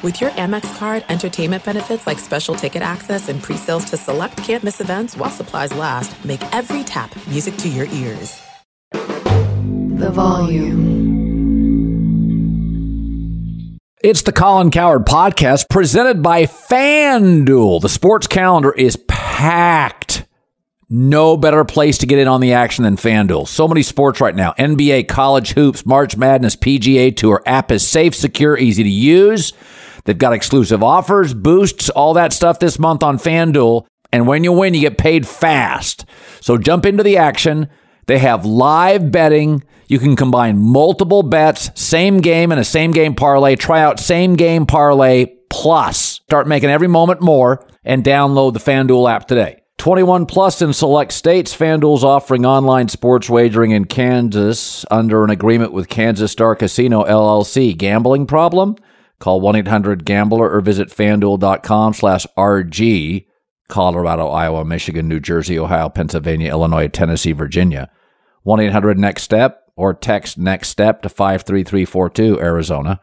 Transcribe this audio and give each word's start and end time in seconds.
With 0.00 0.20
your 0.20 0.30
Amex 0.30 0.78
card, 0.78 1.04
entertainment 1.08 1.64
benefits 1.64 2.06
like 2.06 2.20
special 2.20 2.54
ticket 2.54 2.82
access 2.82 3.28
and 3.28 3.42
pre-sales 3.42 3.84
to 3.86 3.96
select 3.96 4.36
campus 4.36 4.80
events 4.80 5.16
while 5.16 5.28
supplies 5.28 5.74
last, 5.74 6.24
make 6.24 6.40
every 6.54 6.84
tap 6.84 7.12
music 7.26 7.56
to 7.56 7.68
your 7.68 7.86
ears. 7.86 8.40
The 8.92 10.10
volume. 10.12 11.08
It's 14.00 14.22
the 14.22 14.30
Colin 14.30 14.70
Cowherd 14.70 15.04
podcast 15.04 15.68
presented 15.68 16.22
by 16.22 16.44
FanDuel. 16.44 17.80
The 17.80 17.88
sports 17.88 18.28
calendar 18.28 18.70
is 18.70 18.96
packed. 19.08 20.24
No 20.88 21.36
better 21.36 21.64
place 21.64 21.98
to 21.98 22.06
get 22.06 22.20
in 22.20 22.28
on 22.28 22.40
the 22.40 22.52
action 22.52 22.84
than 22.84 22.96
FanDuel. 22.96 23.48
So 23.48 23.66
many 23.66 23.82
sports 23.82 24.20
right 24.20 24.36
now 24.36 24.52
NBA, 24.60 25.08
college 25.08 25.54
hoops, 25.54 25.84
March 25.84 26.16
Madness, 26.16 26.54
PGA 26.54 27.16
Tour. 27.16 27.42
App 27.44 27.72
is 27.72 27.84
safe, 27.84 28.14
secure, 28.14 28.56
easy 28.56 28.84
to 28.84 28.88
use. 28.88 29.52
They've 30.08 30.16
got 30.16 30.32
exclusive 30.32 30.82
offers, 30.82 31.34
boosts, 31.34 31.90
all 31.90 32.14
that 32.14 32.32
stuff 32.32 32.60
this 32.60 32.78
month 32.78 33.02
on 33.02 33.18
FanDuel. 33.18 33.84
And 34.10 34.26
when 34.26 34.42
you 34.42 34.52
win, 34.52 34.72
you 34.72 34.80
get 34.80 34.96
paid 34.96 35.28
fast. 35.28 36.06
So 36.40 36.56
jump 36.56 36.86
into 36.86 37.02
the 37.02 37.18
action. 37.18 37.68
They 38.06 38.16
have 38.16 38.46
live 38.46 39.12
betting. 39.12 39.62
You 39.86 39.98
can 39.98 40.16
combine 40.16 40.58
multiple 40.58 41.22
bets, 41.22 41.70
same 41.78 42.22
game 42.22 42.52
and 42.52 42.58
a 42.58 42.64
same 42.64 42.92
game 42.92 43.14
parlay. 43.14 43.54
Try 43.56 43.82
out 43.82 44.00
same 44.00 44.36
game 44.36 44.64
parlay 44.64 45.26
plus. 45.50 46.22
Start 46.22 46.48
making 46.48 46.70
every 46.70 46.88
moment 46.88 47.20
more 47.20 47.66
and 47.84 48.02
download 48.02 48.54
the 48.54 48.60
FanDuel 48.60 49.12
app 49.12 49.28
today. 49.28 49.60
21 49.76 50.24
plus 50.24 50.62
in 50.62 50.72
select 50.72 51.12
states. 51.12 51.54
FanDuel's 51.54 52.02
offering 52.02 52.46
online 52.46 52.88
sports 52.88 53.28
wagering 53.28 53.72
in 53.72 53.84
Kansas 53.84 54.86
under 54.90 55.22
an 55.22 55.28
agreement 55.28 55.74
with 55.74 55.90
Kansas 55.90 56.32
Star 56.32 56.56
Casino 56.56 57.04
LLC. 57.04 57.76
Gambling 57.76 58.26
problem? 58.26 58.76
Call 59.18 59.40
1-800-GAMBLER 59.40 60.50
or 60.50 60.60
visit 60.60 60.88
fanduel.com 60.88 61.94
slash 61.94 62.26
RG. 62.36 63.26
Colorado, 63.68 64.28
Iowa, 64.28 64.64
Michigan, 64.64 65.08
New 65.08 65.20
Jersey, 65.20 65.58
Ohio, 65.58 65.88
Pennsylvania, 65.88 66.50
Illinois, 66.50 66.88
Tennessee, 66.88 67.32
Virginia. 67.32 67.90
1-800-NEXT-STEP 68.46 69.58
or 69.76 69.94
text 69.94 70.38
NEXT 70.38 70.70
STEP 70.70 71.02
to 71.02 71.08
53342 71.08 72.40
Arizona. 72.40 73.00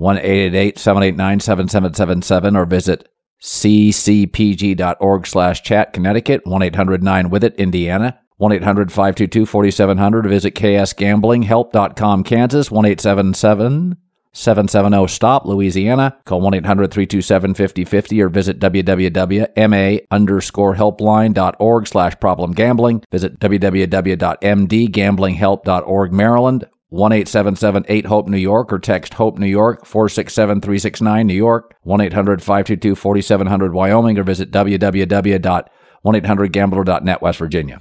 1-888-789-7777 0.00 2.56
or 2.56 2.64
visit 2.66 3.08
ccpg.org 3.40 5.26
slash 5.26 5.62
chat 5.62 5.92
Connecticut, 5.92 6.44
1-800-9-WITH-IT 6.44 7.54
Indiana, 7.56 8.18
1-800-522-4700 8.40 10.28
visit 10.28 10.54
ksgamblinghelp.com 10.54 12.24
Kansas, 12.24 12.68
1-877 12.68 13.96
770 14.32 15.06
STOP 15.08 15.46
Louisiana. 15.46 16.16
Call 16.24 16.40
1 16.40 16.54
800 16.54 16.90
327 16.90 17.54
5050 17.54 18.22
or 18.22 18.28
visit 18.28 18.58
www.ma 18.58 19.98
underscore 20.10 20.74
helpline.org 20.74 21.86
slash 21.86 22.18
problem 22.18 22.50
gambling. 22.52 23.04
Visit 23.10 23.38
www.mdgamblinghelp.org 23.38 26.12
Maryland. 26.12 26.64
1 26.88 27.12
877 27.12 28.04
HOPE 28.04 28.28
New 28.28 28.36
York 28.36 28.70
or 28.70 28.78
text 28.78 29.14
HOPE 29.14 29.38
New 29.38 29.46
York 29.46 29.86
467 29.86 30.60
369 30.60 31.26
New 31.26 31.32
York. 31.32 31.74
1 31.84 32.02
800 32.02 32.42
522 32.42 32.94
4700 32.94 33.72
Wyoming 33.72 34.18
or 34.18 34.22
visit 34.22 34.50
www.1800gambler.net 34.50 37.22
West 37.22 37.38
Virginia. 37.38 37.80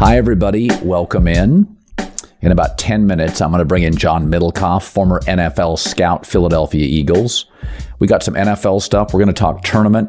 Hi, 0.00 0.16
everybody. 0.16 0.70
Welcome 0.82 1.28
in. 1.28 1.76
In 2.40 2.52
about 2.52 2.78
10 2.78 3.06
minutes, 3.06 3.42
I'm 3.42 3.50
going 3.50 3.58
to 3.58 3.66
bring 3.66 3.82
in 3.82 3.94
John 3.94 4.28
Middlekauff, 4.28 4.82
former 4.82 5.20
NFL 5.20 5.78
scout, 5.78 6.24
Philadelphia 6.24 6.86
Eagles. 6.86 7.44
We 7.98 8.06
got 8.06 8.22
some 8.22 8.32
NFL 8.32 8.80
stuff. 8.80 9.12
We're 9.12 9.20
going 9.20 9.34
to 9.34 9.38
talk 9.38 9.62
tournament. 9.62 10.08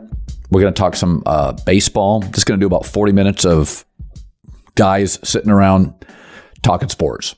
We're 0.50 0.62
going 0.62 0.74
to 0.74 0.80
talk 0.80 0.96
some 0.96 1.24
uh, 1.26 1.52
baseball. 1.66 2.22
Just 2.22 2.46
going 2.46 2.58
to 2.58 2.64
do 2.64 2.68
about 2.68 2.86
40 2.86 3.12
minutes 3.12 3.44
of 3.46 3.84
guys 4.76 5.20
sitting 5.26 5.52
around 5.52 5.94
talking 6.62 6.88
sports. 6.88 7.36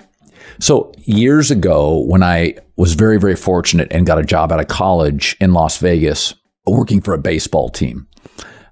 So, 0.60 0.92
years 1.06 1.50
ago, 1.50 2.04
when 2.06 2.22
I 2.22 2.58
was 2.76 2.94
very, 2.94 3.20
very 3.20 3.36
fortunate 3.36 3.88
and 3.90 4.06
got 4.06 4.20
a 4.20 4.24
job 4.24 4.52
out 4.52 4.60
of 4.60 4.68
college 4.68 5.36
in 5.42 5.54
Las 5.54 5.80
Vegas, 5.80 6.36
working 6.68 7.02
for 7.02 7.16
a 7.16 7.20
baseball 7.20 7.70
team, 7.70 8.06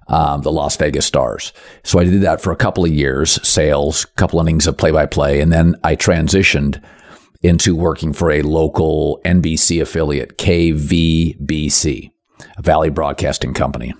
um, 0.08 0.42
the 0.42 0.52
Las 0.52 0.76
Vegas 0.76 1.06
Stars. 1.06 1.52
So 1.84 1.98
I 1.98 2.04
did 2.04 2.22
that 2.22 2.40
for 2.40 2.52
a 2.52 2.56
couple 2.56 2.84
of 2.84 2.90
years, 2.90 3.46
sales, 3.46 4.04
couple 4.04 4.40
innings 4.40 4.66
of 4.66 4.76
play 4.76 4.90
by 4.90 5.06
play, 5.06 5.40
and 5.40 5.52
then 5.52 5.76
I 5.84 5.96
transitioned 5.96 6.82
into 7.42 7.74
working 7.74 8.12
for 8.12 8.30
a 8.30 8.42
local 8.42 9.20
NBC 9.24 9.82
affiliate, 9.82 10.38
KVBC, 10.38 12.10
a 12.56 12.62
Valley 12.62 12.90
Broadcasting 12.90 13.52
Company. 13.52 13.94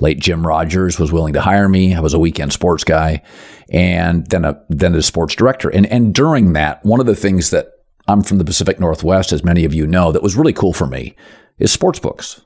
Late 0.00 0.20
Jim 0.20 0.46
Rogers 0.46 0.98
was 0.98 1.12
willing 1.12 1.32
to 1.34 1.40
hire 1.40 1.68
me. 1.68 1.94
I 1.94 2.00
was 2.00 2.14
a 2.14 2.18
weekend 2.18 2.52
sports 2.52 2.84
guy, 2.84 3.22
and 3.70 4.24
then 4.30 4.44
a 4.44 4.62
then 4.68 4.94
a 4.94 5.02
sports 5.02 5.34
director. 5.34 5.68
And 5.68 5.84
and 5.86 6.14
during 6.14 6.52
that, 6.52 6.84
one 6.84 7.00
of 7.00 7.06
the 7.06 7.16
things 7.16 7.50
that 7.50 7.68
I'm 8.06 8.22
from 8.22 8.38
the 8.38 8.44
Pacific 8.44 8.78
Northwest, 8.78 9.32
as 9.32 9.42
many 9.42 9.64
of 9.64 9.74
you 9.74 9.86
know, 9.86 10.12
that 10.12 10.22
was 10.22 10.36
really 10.36 10.52
cool 10.52 10.72
for 10.72 10.86
me 10.86 11.16
is 11.58 11.72
sports 11.72 11.98
books. 11.98 12.40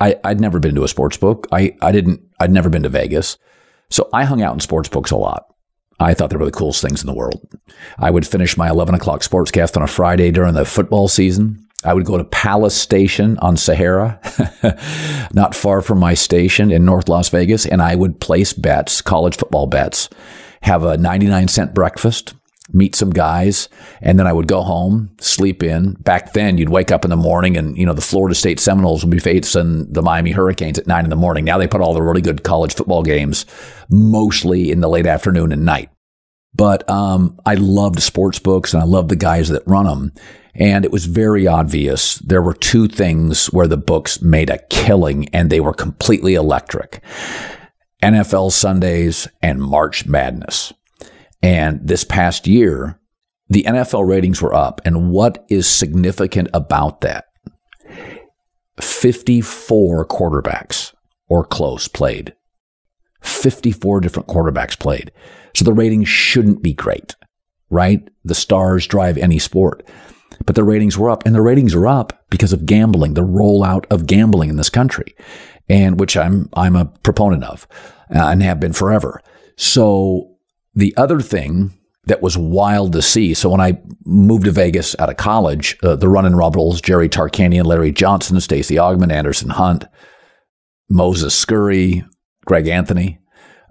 I, 0.00 0.16
I'd 0.24 0.40
never 0.40 0.60
been 0.60 0.74
to 0.74 0.84
a 0.84 0.88
sports 0.88 1.16
book. 1.16 1.46
I, 1.52 1.76
I 1.82 1.92
didn't, 1.92 2.20
I'd 2.40 2.52
never 2.52 2.68
been 2.68 2.84
to 2.84 2.88
Vegas. 2.88 3.36
So 3.90 4.08
I 4.12 4.24
hung 4.24 4.42
out 4.42 4.54
in 4.54 4.60
sports 4.60 4.88
books 4.88 5.10
a 5.10 5.16
lot. 5.16 5.46
I 6.00 6.14
thought 6.14 6.30
they 6.30 6.36
were 6.36 6.44
the 6.44 6.52
coolest 6.52 6.80
things 6.80 7.02
in 7.02 7.06
the 7.06 7.14
world. 7.14 7.40
I 7.98 8.10
would 8.10 8.26
finish 8.26 8.56
my 8.56 8.68
11 8.68 8.94
o'clock 8.94 9.22
sportscast 9.22 9.76
on 9.76 9.82
a 9.82 9.88
Friday 9.88 10.30
during 10.30 10.54
the 10.54 10.64
football 10.64 11.08
season. 11.08 11.66
I 11.84 11.94
would 11.94 12.04
go 12.04 12.18
to 12.18 12.24
Palace 12.24 12.76
Station 12.76 13.38
on 13.38 13.56
Sahara, 13.56 14.20
not 15.32 15.54
far 15.54 15.80
from 15.80 15.98
my 15.98 16.14
station 16.14 16.70
in 16.72 16.84
North 16.84 17.08
Las 17.08 17.28
Vegas, 17.28 17.66
and 17.66 17.80
I 17.80 17.94
would 17.94 18.20
place 18.20 18.52
bets, 18.52 19.00
college 19.00 19.36
football 19.36 19.66
bets, 19.66 20.08
have 20.62 20.82
a 20.82 20.96
99 20.96 21.48
cent 21.48 21.74
breakfast, 21.74 22.34
meet 22.72 22.94
some 22.94 23.10
guys, 23.10 23.68
and 24.00 24.18
then 24.18 24.26
I 24.26 24.32
would 24.32 24.46
go 24.46 24.62
home, 24.62 25.10
sleep 25.20 25.62
in. 25.62 25.94
Back 25.94 26.32
then, 26.32 26.58
you'd 26.58 26.68
wake 26.68 26.92
up 26.92 27.04
in 27.04 27.10
the 27.10 27.16
morning 27.16 27.56
and, 27.56 27.76
you 27.76 27.86
know, 27.86 27.94
the 27.94 28.00
Florida 28.00 28.34
State 28.34 28.60
Seminoles 28.60 29.04
would 29.04 29.10
be 29.10 29.18
facing 29.18 29.90
the 29.92 30.02
Miami 30.02 30.32
Hurricanes 30.32 30.78
at 30.78 30.86
nine 30.86 31.04
in 31.04 31.10
the 31.10 31.16
morning. 31.16 31.44
Now 31.44 31.58
they 31.58 31.66
put 31.66 31.80
all 31.80 31.94
the 31.94 32.02
really 32.02 32.20
good 32.20 32.42
college 32.42 32.74
football 32.74 33.02
games 33.02 33.46
mostly 33.88 34.70
in 34.70 34.80
the 34.80 34.88
late 34.88 35.06
afternoon 35.06 35.52
and 35.52 35.64
night. 35.64 35.90
But 36.54 36.88
um, 36.90 37.38
I 37.46 37.54
loved 37.54 38.00
sports 38.02 38.38
books 38.38 38.74
and 38.74 38.82
I 38.82 38.86
loved 38.86 39.10
the 39.10 39.16
guys 39.16 39.48
that 39.48 39.66
run 39.66 39.86
them. 39.86 40.12
And 40.54 40.84
it 40.84 40.90
was 40.90 41.06
very 41.06 41.46
obvious 41.46 42.16
there 42.16 42.42
were 42.42 42.54
two 42.54 42.88
things 42.88 43.46
where 43.46 43.68
the 43.68 43.76
books 43.76 44.20
made 44.20 44.50
a 44.50 44.58
killing 44.70 45.28
and 45.28 45.50
they 45.50 45.60
were 45.60 45.72
completely 45.72 46.34
electric 46.34 47.00
NFL 48.02 48.52
Sundays 48.52 49.28
and 49.40 49.60
March 49.60 50.06
Madness. 50.06 50.72
And 51.42 51.86
this 51.86 52.04
past 52.04 52.46
year, 52.46 52.98
the 53.48 53.64
NFL 53.64 54.06
ratings 54.06 54.42
were 54.42 54.54
up. 54.54 54.80
And 54.84 55.10
what 55.10 55.44
is 55.48 55.68
significant 55.68 56.48
about 56.52 57.00
that? 57.02 57.26
54 58.80 60.06
quarterbacks 60.06 60.94
or 61.28 61.44
close 61.44 61.88
played. 61.88 62.34
54 63.22 64.00
different 64.00 64.28
quarterbacks 64.28 64.78
played. 64.78 65.12
So 65.54 65.64
the 65.64 65.72
ratings 65.72 66.08
shouldn't 66.08 66.62
be 66.62 66.72
great, 66.72 67.16
right? 67.70 68.06
The 68.24 68.34
stars 68.34 68.86
drive 68.86 69.18
any 69.18 69.38
sport. 69.38 69.86
But 70.44 70.54
the 70.54 70.64
ratings 70.64 70.96
were 70.96 71.10
up, 71.10 71.26
and 71.26 71.34
the 71.34 71.42
ratings 71.42 71.74
are 71.74 71.86
up 71.86 72.24
because 72.30 72.52
of 72.52 72.64
gambling, 72.64 73.14
the 73.14 73.22
rollout 73.22 73.86
of 73.90 74.06
gambling 74.06 74.50
in 74.50 74.56
this 74.56 74.70
country, 74.70 75.16
and 75.68 75.98
which 75.98 76.16
I'm 76.16 76.48
I'm 76.54 76.76
a 76.76 76.84
proponent 76.84 77.42
of, 77.44 77.66
uh, 78.14 78.28
and 78.28 78.42
have 78.42 78.60
been 78.60 78.72
forever. 78.72 79.20
So 79.56 80.37
the 80.78 80.96
other 80.96 81.20
thing 81.20 81.72
that 82.04 82.22
was 82.22 82.38
wild 82.38 82.92
to 82.92 83.02
see. 83.02 83.34
So 83.34 83.50
when 83.50 83.60
I 83.60 83.80
moved 84.06 84.44
to 84.44 84.52
Vegas 84.52 84.94
out 85.00 85.10
of 85.10 85.16
college, 85.16 85.76
uh, 85.82 85.96
the 85.96 86.08
running 86.08 86.36
Rebels, 86.36 86.80
Jerry 86.80 87.08
Tarkanian, 87.08 87.64
Larry 87.64 87.90
Johnson, 87.90 88.40
Stacey 88.40 88.76
Augmon, 88.76 89.12
Anderson 89.12 89.50
Hunt, 89.50 89.84
Moses 90.88 91.34
Scurry, 91.34 92.04
Greg 92.46 92.68
Anthony. 92.68 93.18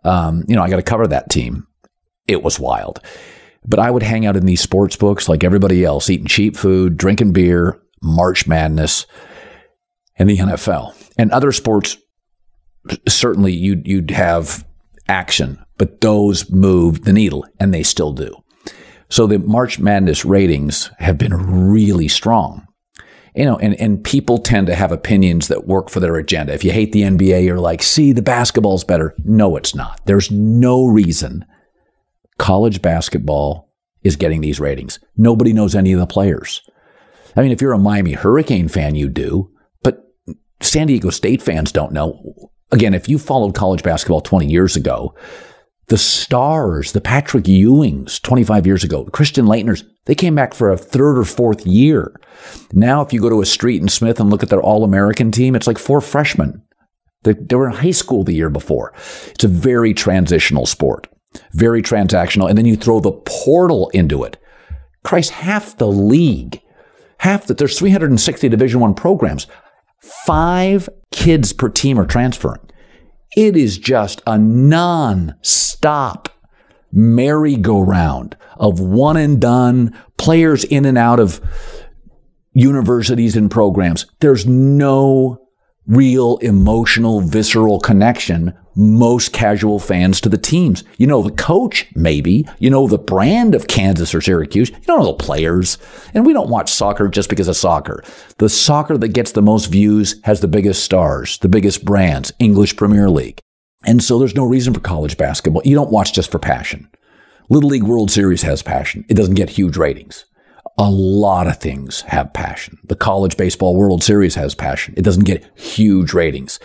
Um, 0.04 0.44
you 0.50 0.56
know, 0.56 0.62
I 0.62 0.70
got 0.70 0.76
to 0.76 0.84
cover 0.84 1.08
that 1.08 1.30
team. 1.30 1.66
It 2.28 2.44
was 2.44 2.60
wild. 2.60 3.00
But 3.66 3.80
I 3.80 3.90
would 3.90 4.04
hang 4.04 4.26
out 4.26 4.36
in 4.36 4.46
these 4.46 4.62
sports 4.62 4.98
books 4.98 5.30
like 5.30 5.46
everybody 5.46 5.86
else, 5.86 6.10
eating 6.10 6.28
cheap 6.28 6.58
food, 6.58 6.98
drinking 6.98 7.32
beer, 7.32 7.82
March 8.04 8.48
Madness, 8.48 9.06
and 10.18 10.30
the 10.30 10.38
NFL. 10.38 10.94
And 11.18 11.32
other 11.32 11.54
sports, 11.54 11.96
certainly 13.08 13.54
you'd, 13.54 13.88
you'd 13.88 14.12
have 14.12 14.67
action 15.10 15.64
but 15.78 16.02
those 16.02 16.50
moved 16.50 17.06
the 17.06 17.14
needle, 17.14 17.46
and 17.60 17.74
they 17.74 17.84
still 17.84 18.14
do. 18.14 18.36
So 19.10 19.28
the 19.28 19.40
March 19.40 19.80
Madness 19.80 20.26
ratings 20.26 20.92
have 20.98 21.18
been 21.18 21.34
really 21.72 22.08
strong. 22.08 22.68
You 23.36 23.46
know, 23.46 23.58
and, 23.60 23.80
and 23.80 24.04
people 24.04 24.40
tend 24.40 24.66
to 24.68 24.76
have 24.76 24.92
opinions 24.92 25.48
that 25.48 25.68
work 25.68 25.92
for 25.92 26.00
their 26.00 26.16
agenda. 26.16 26.54
If 26.54 26.64
you 26.64 26.72
hate 26.72 26.92
the 26.92 27.04
NBA, 27.04 27.46
you're 27.46 27.60
like, 27.60 27.84
see, 27.84 28.12
the 28.12 28.24
basketball's 28.24 28.84
better. 28.84 29.14
No, 29.24 29.56
it's 29.56 29.76
not. 29.76 30.02
There's 30.06 30.32
no 30.32 30.86
reason 30.86 31.46
college 32.40 32.84
basketball 32.84 33.72
is 34.04 34.16
getting 34.16 34.42
these 34.42 34.60
ratings. 34.60 35.00
Nobody 35.18 35.54
knows 35.54 35.76
any 35.76 35.92
of 35.92 36.00
the 36.00 36.08
players. 36.08 36.62
I 37.36 37.42
mean, 37.42 37.52
if 37.52 37.62
you're 37.62 37.74
a 37.74 37.80
Miami 37.80 38.14
Hurricane 38.14 38.68
fan, 38.68 38.96
you 38.96 39.10
do, 39.10 39.52
but 39.84 40.04
San 40.62 40.88
Diego 40.88 41.10
State 41.10 41.42
fans 41.42 41.72
don't 41.72 41.92
know. 41.92 42.52
Again, 42.72 42.94
if 42.94 43.08
you 43.08 43.18
followed 43.18 43.56
college 43.56 43.84
basketball 43.84 44.22
20 44.22 44.48
years 44.48 44.76
ago, 44.76 45.16
the 45.88 45.98
stars, 45.98 46.92
the 46.92 47.00
Patrick 47.00 47.46
Ewings 47.46 48.22
25 48.22 48.68
years 48.68 48.84
ago, 48.84 49.06
Christian 49.06 49.46
Laettners, 49.46 49.86
they 50.06 50.16
came 50.16 50.36
back 50.36 50.54
for 50.54 50.70
a 50.70 50.78
third 50.78 51.18
or 51.18 51.24
fourth 51.24 51.66
year. 51.66 52.20
Now, 52.74 53.02
if 53.02 53.14
you 53.14 53.22
go 53.22 53.30
to 53.30 53.42
a 53.42 53.46
Street 53.46 53.90
& 53.90 53.92
Smith 53.92 54.20
and 54.20 54.30
look 54.30 54.44
at 54.44 54.50
their 54.50 54.62
All 54.62 54.84
American 54.84 55.32
team, 55.32 55.56
it's 55.56 55.68
like 55.68 55.78
four 55.78 56.02
freshmen. 56.02 56.62
They, 57.24 57.34
they 57.34 57.56
were 57.56 57.70
in 57.70 57.76
high 57.76 57.92
school 57.92 58.24
the 58.24 58.34
year 58.34 58.50
before. 58.50 58.94
It's 59.28 59.46
a 59.46 59.50
very 59.50 59.94
transitional 59.94 60.66
sport, 60.66 61.08
very 61.54 61.82
transactional. 61.82 62.50
And 62.50 62.58
then 62.58 62.66
you 62.66 62.76
throw 62.76 63.00
the 63.00 63.14
portal 63.14 63.90
into 63.90 64.24
it. 64.24 64.38
Christ, 65.06 65.32
half 65.32 65.78
the 65.78 65.88
league, 65.88 66.62
half 67.20 67.48
that 67.48 67.58
there's 67.58 67.80
360 67.80 68.50
Division 68.50 68.82
One 68.82 68.94
programs. 68.94 69.48
Five 70.00 70.90
kids 71.12 71.54
per 71.54 71.70
team 71.70 72.00
are 72.00 72.06
transferring. 72.06 72.62
It 73.36 73.56
is 73.56 73.78
just 73.78 74.22
a 74.26 74.38
non-stop 74.38 76.30
merry-go-round 76.92 78.38
of 78.56 78.80
one 78.80 79.18
and 79.18 79.40
done 79.40 79.98
players 80.18 80.64
in 80.64 80.86
and 80.86 80.98
out 80.98 81.20
of 81.20 81.42
universities 82.54 83.36
and 83.36 83.52
programs. 83.52 84.06
There's 84.20 84.48
no 84.48 85.47
real 85.88 86.38
emotional, 86.38 87.22
visceral 87.22 87.80
connection 87.80 88.54
most 88.78 89.34
casual 89.34 89.80
fans 89.80 90.22
to 90.22 90.30
the 90.30 90.38
teams. 90.38 90.84
You 90.98 91.08
know 91.08 91.24
the 91.24 91.32
coach, 91.32 91.88
maybe. 91.96 92.48
You 92.60 92.70
know 92.70 92.88
the 92.88 93.00
brand 93.00 93.56
of 93.56 93.66
Kansas 93.66 94.14
or 94.14 94.22
Syracuse. 94.22 94.70
You 94.70 94.78
don't 94.86 95.00
know 95.00 95.08
the 95.08 95.14
players. 95.14 95.80
And 96.14 96.26
we 96.26 96.32
don't 96.32 96.52
watch 96.52 96.72
soccer 96.72 97.08
just 97.08 97.28
because 97.28 97.48
of 97.48 97.58
soccer. 97.58 98.04
The 98.38 98.50
soccer 98.50 98.96
that 99.00 99.10
gets 99.10 99.32
the 99.32 99.42
most 99.42 99.66
views 99.66 100.22
has 100.26 100.42
the 100.42 100.48
biggest 100.48 100.84
stars, 100.84 101.40
the 101.40 101.50
biggest 101.50 101.84
brands, 101.86 102.32
English 102.38 102.78
Premier 102.78 103.10
League. 103.10 103.40
And 103.84 104.04
so 104.04 104.20
there's 104.20 104.36
no 104.36 104.46
reason 104.46 104.76
for 104.76 104.80
college 104.80 105.18
basketball. 105.18 105.64
You 105.66 105.74
don't 105.74 105.92
watch 105.92 106.14
just 106.14 106.32
for 106.32 106.40
passion. 106.40 106.88
Little 107.50 107.72
League 107.72 107.84
World 107.84 108.12
Series 108.12 108.44
has 108.44 108.62
passion. 108.62 109.06
It 109.10 109.16
doesn't 109.16 109.36
get 109.36 109.50
huge 109.50 109.76
ratings. 109.76 110.26
A 110.78 110.90
lot 110.90 111.48
of 111.48 111.58
things 111.58 112.02
have 112.02 112.34
passion. 112.34 112.78
The 112.86 112.96
College 112.96 113.36
Baseball 113.36 113.76
World 113.76 114.04
Series 114.04 114.36
has 114.36 114.54
passion. 114.54 114.94
It 114.96 115.04
doesn't 115.04 115.26
get 115.26 115.50
huge 115.58 116.14
ratings. 116.14 116.60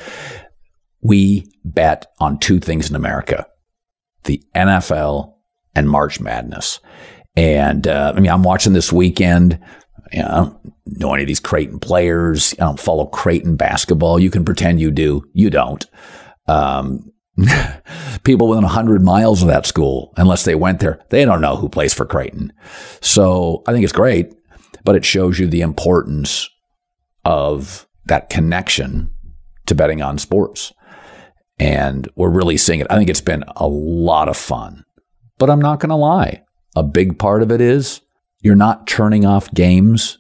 We 1.01 1.51
bet 1.65 2.07
on 2.21 2.39
two 2.39 2.61
things 2.61 2.91
in 2.91 2.97
America 2.97 3.47
the 4.25 4.41
NFL 4.55 5.35
and 5.75 5.91
March 5.91 6.21
Madness. 6.21 6.79
And 7.35 7.89
uh, 7.89 8.13
I 8.15 8.21
mean, 8.21 8.31
I'm 8.31 8.43
watching 8.45 8.73
this 8.73 8.93
weekend. 8.93 9.59
You 10.13 10.23
know, 10.23 10.29
I 10.29 10.35
don't 10.35 10.75
know 10.87 11.15
any 11.15 11.23
of 11.25 11.27
these 11.27 11.41
Creighton 11.41 11.81
players. 11.81 12.55
I 12.55 12.65
don't 12.65 12.79
follow 12.79 13.07
Creighton 13.07 13.57
basketball. 13.57 14.21
You 14.21 14.31
can 14.31 14.45
pretend 14.45 14.81
you 14.81 14.91
do. 14.91 15.25
You 15.33 15.51
don't. 15.51 15.85
Um, 16.47 17.12
people 18.25 18.49
within 18.49 18.65
100 18.65 19.03
miles 19.03 19.43
of 19.43 19.49
that 19.49 19.67
school, 19.67 20.13
unless 20.17 20.45
they 20.45 20.55
went 20.55 20.81
there, 20.81 21.01
they 21.11 21.25
don't 21.25 21.41
know 21.41 21.57
who 21.57 21.69
plays 21.69 21.95
for 21.95 22.05
Creighton. 22.05 22.53
So 23.01 23.63
I 23.67 23.73
think 23.73 23.85
it's 23.85 23.93
great, 23.93 24.33
but 24.85 24.97
it 24.97 25.05
shows 25.05 25.39
you 25.39 25.47
the 25.47 25.63
importance 25.63 26.49
of 27.25 27.87
that 28.07 28.31
connection 28.31 29.11
to 29.67 29.75
betting 29.75 30.03
on 30.03 30.19
sports. 30.19 30.73
And 31.59 32.09
we're 32.17 32.31
really 32.31 32.57
seeing 32.57 32.81
it. 32.81 32.87
I 32.91 32.97
think 32.97 33.09
it's 33.09 33.21
been 33.21 33.45
a 33.57 33.67
lot 33.67 34.29
of 34.29 34.37
fun. 34.37 34.85
But 35.39 35.51
I'm 35.51 35.61
not 35.61 35.81
going 35.81 35.91
to 35.91 35.97
lie. 35.97 36.43
A 36.75 36.83
big 36.83 37.19
part 37.19 37.43
of 37.43 37.53
it 37.53 37.61
is 37.61 38.01
you're 38.41 38.55
not 38.57 38.87
turning 38.87 39.25
off 39.25 39.53
games, 39.53 40.19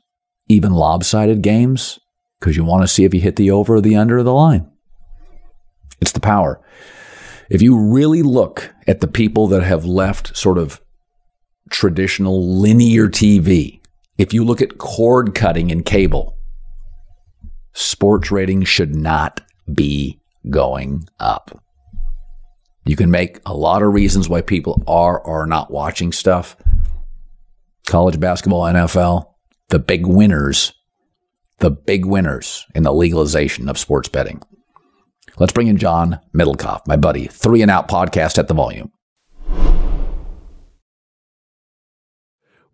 even 0.48 0.72
lopsided 0.72 1.42
games, 1.42 1.98
because 2.38 2.56
you 2.56 2.64
want 2.64 2.82
to 2.82 2.88
see 2.88 3.04
if 3.04 3.14
you 3.14 3.20
hit 3.20 3.36
the 3.36 3.50
over 3.50 3.76
or 3.76 3.80
the 3.80 3.96
under 3.96 4.18
of 4.18 4.24
the 4.24 4.32
line. 4.32 4.70
It's 6.00 6.12
the 6.12 6.20
power. 6.20 6.60
If 7.52 7.60
you 7.60 7.78
really 7.78 8.22
look 8.22 8.72
at 8.86 9.00
the 9.00 9.06
people 9.06 9.46
that 9.48 9.62
have 9.62 9.84
left 9.84 10.34
sort 10.34 10.56
of 10.56 10.80
traditional 11.68 12.58
linear 12.58 13.08
TV, 13.08 13.82
if 14.16 14.32
you 14.32 14.42
look 14.42 14.62
at 14.62 14.78
cord 14.78 15.34
cutting 15.34 15.68
in 15.68 15.82
cable, 15.82 16.34
sports 17.74 18.30
ratings 18.30 18.68
should 18.68 18.96
not 18.96 19.42
be 19.70 20.18
going 20.48 21.06
up. 21.20 21.62
You 22.86 22.96
can 22.96 23.10
make 23.10 23.38
a 23.44 23.52
lot 23.52 23.82
of 23.82 23.92
reasons 23.92 24.30
why 24.30 24.40
people 24.40 24.82
are 24.86 25.20
or 25.20 25.42
are 25.42 25.46
not 25.46 25.70
watching 25.70 26.10
stuff. 26.10 26.56
College 27.86 28.18
basketball, 28.18 28.62
NFL, 28.62 29.26
the 29.68 29.78
big 29.78 30.06
winners, 30.06 30.72
the 31.58 31.70
big 31.70 32.06
winners 32.06 32.64
in 32.74 32.82
the 32.82 32.94
legalization 32.94 33.68
of 33.68 33.76
sports 33.76 34.08
betting. 34.08 34.40
Let's 35.38 35.52
bring 35.52 35.68
in 35.68 35.78
John 35.78 36.20
Middlekauff, 36.34 36.86
my 36.86 36.96
buddy, 36.96 37.26
Three 37.26 37.62
and 37.62 37.70
Out 37.70 37.88
podcast 37.88 38.38
at 38.38 38.48
the 38.48 38.54
volume. 38.54 38.92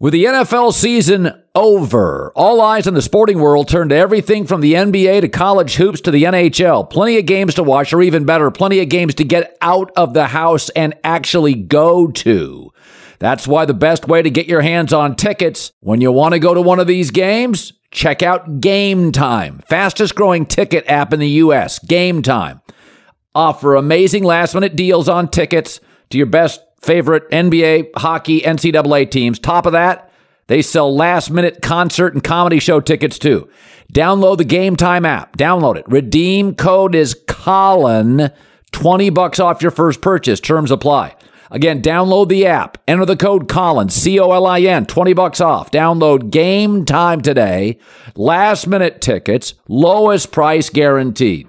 With 0.00 0.12
the 0.12 0.26
NFL 0.26 0.74
season 0.74 1.32
over, 1.56 2.30
all 2.36 2.60
eyes 2.60 2.86
in 2.86 2.94
the 2.94 3.02
sporting 3.02 3.40
world 3.40 3.68
turned 3.68 3.90
to 3.90 3.96
everything 3.96 4.46
from 4.46 4.60
the 4.60 4.74
NBA 4.74 5.22
to 5.22 5.28
college 5.28 5.74
hoops 5.74 6.00
to 6.02 6.12
the 6.12 6.22
NHL. 6.22 6.88
Plenty 6.88 7.18
of 7.18 7.26
games 7.26 7.56
to 7.56 7.64
watch, 7.64 7.92
or 7.92 8.00
even 8.00 8.24
better, 8.24 8.48
plenty 8.52 8.78
of 8.78 8.88
games 8.88 9.16
to 9.16 9.24
get 9.24 9.56
out 9.60 9.90
of 9.96 10.14
the 10.14 10.28
house 10.28 10.68
and 10.70 10.94
actually 11.02 11.54
go 11.54 12.06
to. 12.12 12.70
That's 13.18 13.48
why 13.48 13.64
the 13.64 13.74
best 13.74 14.06
way 14.06 14.22
to 14.22 14.30
get 14.30 14.46
your 14.46 14.60
hands 14.60 14.92
on 14.92 15.16
tickets 15.16 15.72
when 15.80 16.00
you 16.00 16.12
want 16.12 16.34
to 16.34 16.38
go 16.38 16.54
to 16.54 16.62
one 16.62 16.78
of 16.78 16.86
these 16.86 17.10
games, 17.10 17.72
check 17.90 18.22
out 18.22 18.60
Game 18.60 19.12
Time, 19.12 19.60
fastest 19.68 20.14
growing 20.14 20.46
ticket 20.46 20.84
app 20.86 21.12
in 21.12 21.20
the 21.20 21.28
U.S. 21.28 21.78
Game 21.78 22.22
Time. 22.22 22.60
Offer 23.34 23.74
amazing 23.74 24.24
last 24.24 24.54
minute 24.54 24.76
deals 24.76 25.08
on 25.08 25.28
tickets 25.28 25.80
to 26.10 26.18
your 26.18 26.26
best 26.26 26.60
favorite 26.80 27.28
NBA, 27.30 27.90
hockey, 27.96 28.40
NCAA 28.40 29.10
teams. 29.10 29.38
Top 29.38 29.66
of 29.66 29.72
that, 29.72 30.10
they 30.46 30.62
sell 30.62 30.94
last 30.94 31.30
minute 31.30 31.60
concert 31.62 32.14
and 32.14 32.24
comedy 32.24 32.58
show 32.58 32.80
tickets 32.80 33.18
too. 33.18 33.48
Download 33.92 34.36
the 34.36 34.44
Game 34.44 34.76
Time 34.76 35.04
app. 35.04 35.36
Download 35.36 35.76
it. 35.76 35.86
Redeem 35.88 36.54
code 36.54 36.94
is 36.94 37.16
Colin. 37.26 38.30
20 38.72 39.10
bucks 39.10 39.40
off 39.40 39.62
your 39.62 39.70
first 39.70 40.00
purchase. 40.00 40.40
Terms 40.40 40.70
apply. 40.70 41.14
Again, 41.50 41.82
download 41.82 42.28
the 42.28 42.46
app. 42.46 42.78
Enter 42.86 43.04
the 43.04 43.16
code 43.16 43.48
Colin, 43.48 43.88
C 43.88 44.18
O 44.20 44.30
L 44.32 44.46
I 44.46 44.60
N, 44.60 44.86
20 44.86 45.12
bucks 45.12 45.40
off. 45.40 45.70
Download 45.70 46.30
Game 46.30 46.84
Time 46.84 47.20
today. 47.20 47.78
Last 48.14 48.66
minute 48.66 49.00
tickets, 49.00 49.54
lowest 49.68 50.32
price 50.32 50.70
guaranteed. 50.70 51.48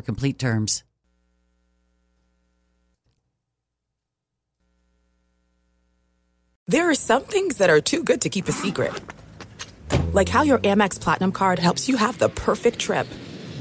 complete 0.01 0.39
terms. 0.39 0.83
There 6.67 6.89
are 6.89 6.95
some 6.95 7.23
things 7.23 7.57
that 7.57 7.69
are 7.69 7.81
too 7.81 8.03
good 8.03 8.21
to 8.21 8.29
keep 8.29 8.47
a 8.47 8.53
secret. 8.53 8.93
Like 10.13 10.29
how 10.29 10.43
your 10.43 10.59
Amex 10.59 11.01
Platinum 11.01 11.33
card 11.33 11.59
helps 11.59 11.89
you 11.89 11.97
have 11.97 12.17
the 12.17 12.29
perfect 12.29 12.79
trip. 12.79 13.07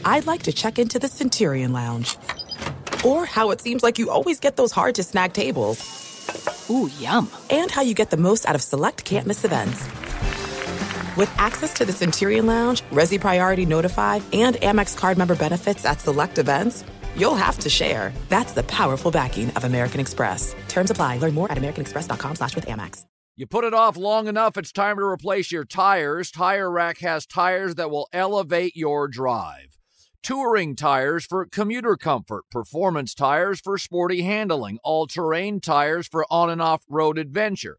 I'd 0.05 0.27
like 0.27 0.45
to 0.45 0.53
check 0.53 0.79
into 0.79 0.99
the 0.99 1.09
Centurion 1.09 1.73
Lounge. 1.73 2.17
Or 3.05 3.27
how 3.27 3.51
it 3.51 3.61
seems 3.61 3.83
like 3.83 3.99
you 3.99 4.11
always 4.11 4.39
get 4.39 4.57
those 4.57 4.71
hard 4.71 4.95
to 4.95 5.03
snag 5.03 5.33
tables. 5.33 6.69
Ooh, 6.71 6.89
yum. 7.01 7.29
And 7.51 7.69
how 7.71 7.83
you 7.83 7.95
get 7.95 8.11
the 8.11 8.17
most 8.17 8.47
out 8.47 8.55
of 8.55 8.63
select 8.63 9.05
can't 9.05 9.27
miss 9.27 9.45
events. 9.45 9.89
With 11.17 11.33
access 11.39 11.73
to 11.75 11.85
the 11.85 11.93
Centurion 11.93 12.47
Lounge, 12.47 12.83
Resy 12.93 13.21
Priority 13.21 13.67
Notified, 13.67 14.23
and 14.33 14.57
Amex 14.57 14.97
card 14.97 15.19
member 15.19 15.35
benefits 15.35 15.85
at 15.85 16.01
select 16.01 16.39
events, 16.39 16.85
you'll 17.17 17.35
have 17.35 17.59
to 17.61 17.69
share. 17.71 18.13
That's 18.29 18.53
the 18.53 18.63
powerful 18.65 19.11
backing 19.11 19.51
of 19.51 19.65
American 19.65 20.01
Express. 20.01 20.55
Terms 20.69 20.91
apply. 20.91 21.19
Learn 21.19 21.35
more 21.35 21.51
at 21.51 21.59
americanexpress.com 21.59 22.37
slash 22.37 22.55
with 22.55 22.67
Amex. 22.67 23.05
You 23.37 23.47
put 23.47 23.65
it 23.65 23.73
off 23.75 23.97
long 23.97 24.29
enough, 24.29 24.57
it's 24.59 24.71
time 24.73 24.97
to 24.99 25.05
replace 25.05 25.51
your 25.51 25.65
tires. 25.65 26.31
Tire 26.31 26.71
Rack 26.71 26.99
has 26.99 27.25
tires 27.27 27.77
that 27.77 27.91
will 27.91 28.07
elevate 28.13 28.77
your 28.77 29.09
drive. 29.09 29.79
touring 30.23 30.77
tires 30.77 31.25
for 31.25 31.47
commuter 31.47 31.97
comfort, 31.97 32.45
performance 32.51 33.15
tires 33.15 33.61
for 33.61 33.79
sporty 33.79 34.23
handling, 34.23 34.79
all 34.85 35.07
terrain 35.07 35.61
tires 35.61 36.07
for 36.07 36.27
on 36.31 36.51
and 36.51 36.61
off 36.61 36.83
road 36.89 37.19
adventure. 37.19 37.79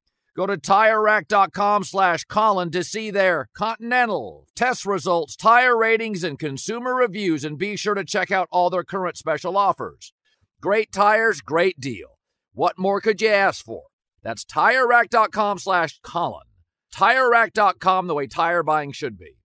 Go 0.33 0.45
to 0.45 0.55
TireRack.com 0.55 1.83
slash 1.83 2.23
Colin 2.23 2.71
to 2.71 2.85
see 2.85 3.11
their 3.11 3.49
Continental, 3.53 4.47
test 4.55 4.85
results, 4.85 5.35
tire 5.35 5.77
ratings, 5.77 6.23
and 6.23 6.39
consumer 6.39 6.95
reviews, 6.95 7.43
and 7.43 7.57
be 7.57 7.75
sure 7.75 7.95
to 7.95 8.05
check 8.05 8.31
out 8.31 8.47
all 8.49 8.69
their 8.69 8.85
current 8.85 9.17
special 9.17 9.57
offers. 9.57 10.13
Great 10.61 10.91
tires, 10.93 11.41
great 11.41 11.81
deal. 11.81 12.17
What 12.53 12.79
more 12.79 13.01
could 13.01 13.21
you 13.21 13.27
ask 13.27 13.65
for? 13.65 13.83
That's 14.23 14.45
TireRack.com 14.45 15.59
slash 15.59 15.99
Colin. 16.01 16.47
TireRack.com, 16.95 18.07
the 18.07 18.13
way 18.13 18.27
tire 18.27 18.63
buying 18.63 18.93
should 18.93 19.17
be. 19.17 19.35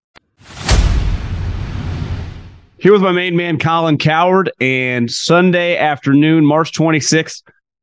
Here 2.78 2.93
with 2.93 3.02
my 3.02 3.12
main 3.12 3.35
man, 3.35 3.59
Colin 3.59 3.99
Cowherd, 3.99 4.52
and 4.61 5.11
Sunday 5.11 5.76
afternoon, 5.76 6.45
March 6.45 6.73
26th, 6.73 7.43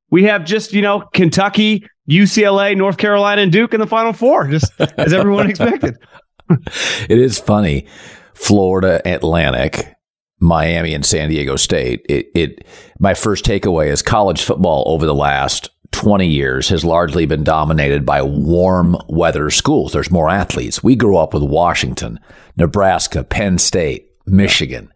we 0.10 0.24
have 0.26 0.46
just, 0.46 0.72
you 0.72 0.84
know, 0.84 1.02
Kentucky, 1.14 1.86
UCLA, 2.10 2.76
North 2.76 2.98
Carolina, 2.98 3.42
and 3.42 3.52
Duke 3.52 3.74
in 3.74 3.80
the 3.80 3.88
Final 3.88 4.14
Four, 4.14 4.48
just 4.48 4.72
as 4.98 5.14
everyone 5.14 5.50
expected. 5.50 5.98
it 6.50 7.18
is 7.18 7.40
funny. 7.40 7.88
Florida 8.34 9.02
Atlantic, 9.06 9.96
Miami, 10.40 10.94
and 10.94 11.06
San 11.06 11.30
Diego 11.30 11.56
State. 11.56 12.06
It, 12.10 12.28
it 12.36 12.68
my 13.00 13.14
first 13.14 13.46
takeaway 13.46 13.88
is 13.88 14.02
college 14.02 14.42
football 14.42 14.84
over 14.88 15.06
the 15.06 15.16
last 15.16 15.70
20 15.92 16.28
years 16.28 16.70
has 16.70 16.84
largely 16.84 17.26
been 17.26 17.44
dominated 17.44 18.06
by 18.06 18.22
warm 18.22 18.98
weather 19.08 19.50
schools. 19.50 19.94
There's 19.94 20.12
more 20.12 20.30
athletes. 20.30 20.84
We 20.84 20.96
grew 20.96 21.18
up 21.18 21.34
with 21.34 21.44
Washington, 21.44 22.20
Nebraska, 22.58 23.24
Penn 23.24 23.60
State, 23.60 24.10
Michigan. 24.26 24.92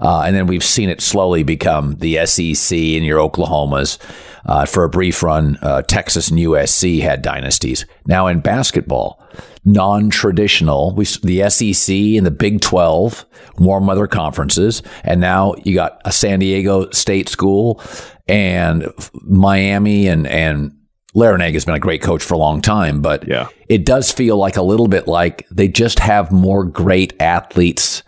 Uh, 0.00 0.22
and 0.22 0.34
then 0.34 0.48
we've 0.48 0.64
seen 0.64 0.90
it 0.90 1.00
slowly 1.00 1.44
become 1.44 1.94
the 1.96 2.26
SEC 2.26 2.76
and 2.76 3.04
your 3.04 3.20
Oklahomas. 3.20 3.98
Uh, 4.44 4.66
for 4.66 4.84
a 4.84 4.88
brief 4.88 5.22
run, 5.22 5.58
uh, 5.62 5.82
Texas 5.82 6.28
and 6.28 6.38
USC 6.38 7.00
had 7.00 7.22
dynasties. 7.22 7.86
Now 8.06 8.26
in 8.26 8.40
basketball, 8.40 9.22
non-traditional, 9.64 10.94
we, 10.94 11.04
the 11.22 11.48
SEC 11.48 11.94
and 11.94 12.26
the 12.26 12.32
Big 12.32 12.60
12, 12.60 13.24
warm 13.58 13.86
weather 13.86 14.06
conferences, 14.06 14.82
and 15.04 15.20
now 15.20 15.54
you 15.64 15.74
got 15.74 16.00
a 16.04 16.12
San 16.12 16.40
Diego 16.40 16.90
State 16.90 17.28
school 17.28 17.80
and 18.28 18.86
Miami 19.22 20.08
and 20.08 20.26
and 20.26 20.72
Larrañaga 21.14 21.52
has 21.52 21.66
been 21.66 21.74
a 21.74 21.80
great 21.80 22.00
coach 22.00 22.22
for 22.22 22.34
a 22.34 22.38
long 22.38 22.62
time, 22.62 23.02
but 23.02 23.28
yeah. 23.28 23.48
it 23.68 23.84
does 23.84 24.10
feel 24.10 24.38
like 24.38 24.56
a 24.56 24.62
little 24.62 24.88
bit 24.88 25.06
like 25.06 25.46
they 25.50 25.68
just 25.68 25.98
have 25.98 26.32
more 26.32 26.64
great 26.64 27.12
athletes 27.20 28.02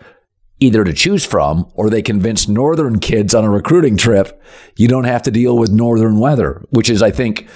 either 0.64 0.85
to 0.85 0.92
choose 0.92 1.25
from 1.25 1.71
or 1.75 1.88
they 1.88 2.02
convince 2.02 2.49
northern 2.49 2.99
kids 2.99 3.35
on 3.35 3.44
a 3.44 3.50
recruiting 3.50 3.97
trip 3.97 4.42
you 4.76 4.88
don't 4.88 5.04
have 5.04 5.23
to 5.23 5.30
deal 5.30 5.56
with 5.56 5.71
northern 5.71 6.18
weather 6.18 6.64
which 6.71 6.90
is 6.90 7.02
i 7.02 7.11
think 7.11 7.49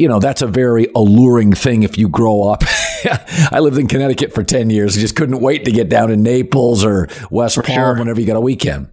you 0.00 0.08
know 0.08 0.18
that's 0.18 0.40
a 0.40 0.46
very 0.46 0.88
alluring 0.94 1.52
thing 1.52 1.82
if 1.82 1.98
you 1.98 2.08
grow 2.08 2.44
up. 2.44 2.64
I 3.52 3.60
lived 3.60 3.76
in 3.76 3.86
connecticut 3.86 4.34
for 4.34 4.42
10 4.42 4.70
years. 4.70 4.96
I 4.96 5.00
just 5.00 5.14
couldn't 5.14 5.40
wait 5.40 5.66
to 5.66 5.72
get 5.72 5.90
down 5.90 6.08
to 6.08 6.16
naples 6.16 6.82
or 6.84 7.08
west 7.30 7.56
for 7.56 7.62
palm 7.62 7.74
sure. 7.74 7.98
whenever 7.98 8.18
you 8.18 8.26
got 8.26 8.36
a 8.36 8.40
weekend. 8.40 8.88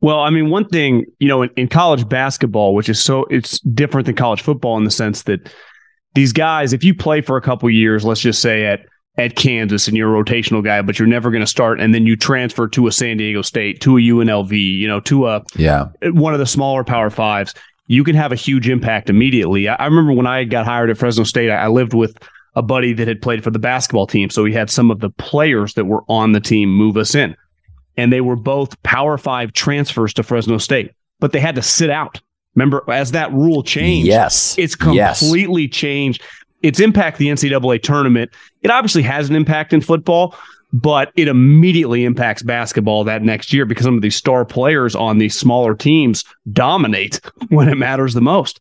Well, 0.00 0.20
I 0.20 0.30
mean, 0.30 0.48
one 0.48 0.66
thing, 0.66 1.04
you 1.18 1.28
know, 1.28 1.42
in, 1.42 1.50
in, 1.56 1.68
college 1.68 2.08
basketball, 2.08 2.74
which 2.74 2.88
is 2.88 2.98
so 2.98 3.24
it's 3.24 3.60
different 3.60 4.06
than 4.06 4.14
college 4.14 4.40
football 4.40 4.78
in 4.78 4.84
the 4.84 4.90
sense 4.90 5.24
that 5.24 5.52
these 6.14 6.32
guys, 6.32 6.72
if 6.72 6.82
you 6.82 6.94
play 6.94 7.20
for 7.20 7.36
a 7.36 7.42
couple 7.42 7.68
years, 7.68 8.02
let's 8.02 8.22
just 8.22 8.40
say 8.40 8.64
at 8.64 8.80
at 9.16 9.36
Kansas 9.36 9.88
and 9.88 9.96
you're 9.96 10.14
a 10.14 10.24
rotational 10.24 10.64
guy, 10.64 10.82
but 10.82 10.98
you're 10.98 11.08
never 11.08 11.30
going 11.30 11.42
to 11.42 11.46
start, 11.46 11.80
and 11.80 11.94
then 11.94 12.06
you 12.06 12.16
transfer 12.16 12.68
to 12.68 12.86
a 12.86 12.92
San 12.92 13.16
Diego 13.16 13.42
State, 13.42 13.80
to 13.80 13.96
a 13.96 14.00
UNLV, 14.00 14.52
you 14.52 14.88
know, 14.88 15.00
to 15.00 15.26
a 15.26 15.44
yeah 15.56 15.88
one 16.02 16.32
of 16.32 16.38
the 16.38 16.46
smaller 16.46 16.84
Power 16.84 17.10
Fives, 17.10 17.54
you 17.86 18.04
can 18.04 18.14
have 18.14 18.32
a 18.32 18.36
huge 18.36 18.68
impact 18.68 19.10
immediately. 19.10 19.68
I, 19.68 19.74
I 19.74 19.84
remember 19.86 20.12
when 20.12 20.26
I 20.26 20.44
got 20.44 20.64
hired 20.64 20.90
at 20.90 20.98
Fresno 20.98 21.24
State, 21.24 21.50
I, 21.50 21.64
I 21.64 21.68
lived 21.68 21.92
with 21.92 22.16
a 22.54 22.62
buddy 22.62 22.92
that 22.94 23.08
had 23.08 23.22
played 23.22 23.44
for 23.44 23.50
the 23.50 23.58
basketball 23.58 24.06
team, 24.06 24.30
so 24.30 24.44
he 24.44 24.52
had 24.52 24.70
some 24.70 24.90
of 24.90 25.00
the 25.00 25.10
players 25.10 25.74
that 25.74 25.84
were 25.84 26.04
on 26.08 26.32
the 26.32 26.40
team 26.40 26.70
move 26.70 26.96
us 26.96 27.14
in, 27.14 27.36
and 27.96 28.12
they 28.12 28.20
were 28.20 28.36
both 28.36 28.80
Power 28.82 29.18
Five 29.18 29.52
transfers 29.52 30.14
to 30.14 30.22
Fresno 30.22 30.58
State, 30.58 30.92
but 31.18 31.32
they 31.32 31.40
had 31.40 31.56
to 31.56 31.62
sit 31.62 31.90
out. 31.90 32.20
Remember, 32.56 32.82
as 32.90 33.12
that 33.12 33.32
rule 33.32 33.62
changed, 33.62 34.08
yes, 34.08 34.56
it's 34.58 34.74
completely 34.74 35.62
yes. 35.62 35.76
changed 35.76 36.22
its 36.62 36.80
impact 36.80 37.18
the 37.18 37.28
NCAA 37.28 37.82
tournament, 37.82 38.30
it 38.62 38.70
obviously 38.70 39.02
has 39.02 39.28
an 39.28 39.36
impact 39.36 39.72
in 39.72 39.80
football, 39.80 40.34
but 40.72 41.12
it 41.16 41.28
immediately 41.28 42.04
impacts 42.04 42.42
basketball 42.42 43.04
that 43.04 43.22
next 43.22 43.52
year 43.52 43.64
because 43.64 43.84
some 43.84 43.96
of 43.96 44.02
these 44.02 44.16
star 44.16 44.44
players 44.44 44.94
on 44.94 45.18
these 45.18 45.38
smaller 45.38 45.74
teams 45.74 46.24
dominate 46.52 47.20
when 47.48 47.68
it 47.68 47.76
matters 47.76 48.14
the 48.14 48.20
most. 48.20 48.60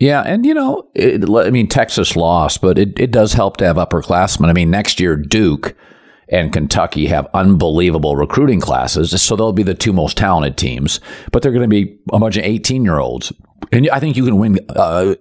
Yeah, 0.00 0.22
and 0.22 0.44
you 0.44 0.54
know, 0.54 0.88
it, 0.94 1.28
I 1.28 1.50
mean, 1.50 1.68
Texas 1.68 2.16
lost, 2.16 2.60
but 2.60 2.78
it, 2.78 2.98
it 2.98 3.10
does 3.10 3.32
help 3.32 3.56
to 3.58 3.66
have 3.66 3.76
upperclassmen. 3.76 4.48
I 4.48 4.52
mean, 4.52 4.70
next 4.70 5.00
year 5.00 5.16
Duke 5.16 5.76
and 6.28 6.52
Kentucky 6.52 7.06
have 7.06 7.28
unbelievable 7.32 8.16
recruiting 8.16 8.60
classes, 8.60 9.20
so 9.22 9.34
they'll 9.34 9.52
be 9.52 9.62
the 9.62 9.74
two 9.74 9.92
most 9.92 10.16
talented 10.16 10.56
teams. 10.56 11.00
But 11.32 11.42
they're 11.42 11.52
going 11.52 11.62
to 11.62 11.68
be 11.68 11.96
a 12.12 12.18
bunch 12.18 12.36
of 12.36 12.44
eighteen 12.44 12.84
year 12.84 12.98
olds, 12.98 13.32
and 13.72 13.88
I 13.90 14.00
think 14.00 14.16
you 14.16 14.24
can 14.24 14.38
win. 14.38 14.58
Uh, 14.68 15.14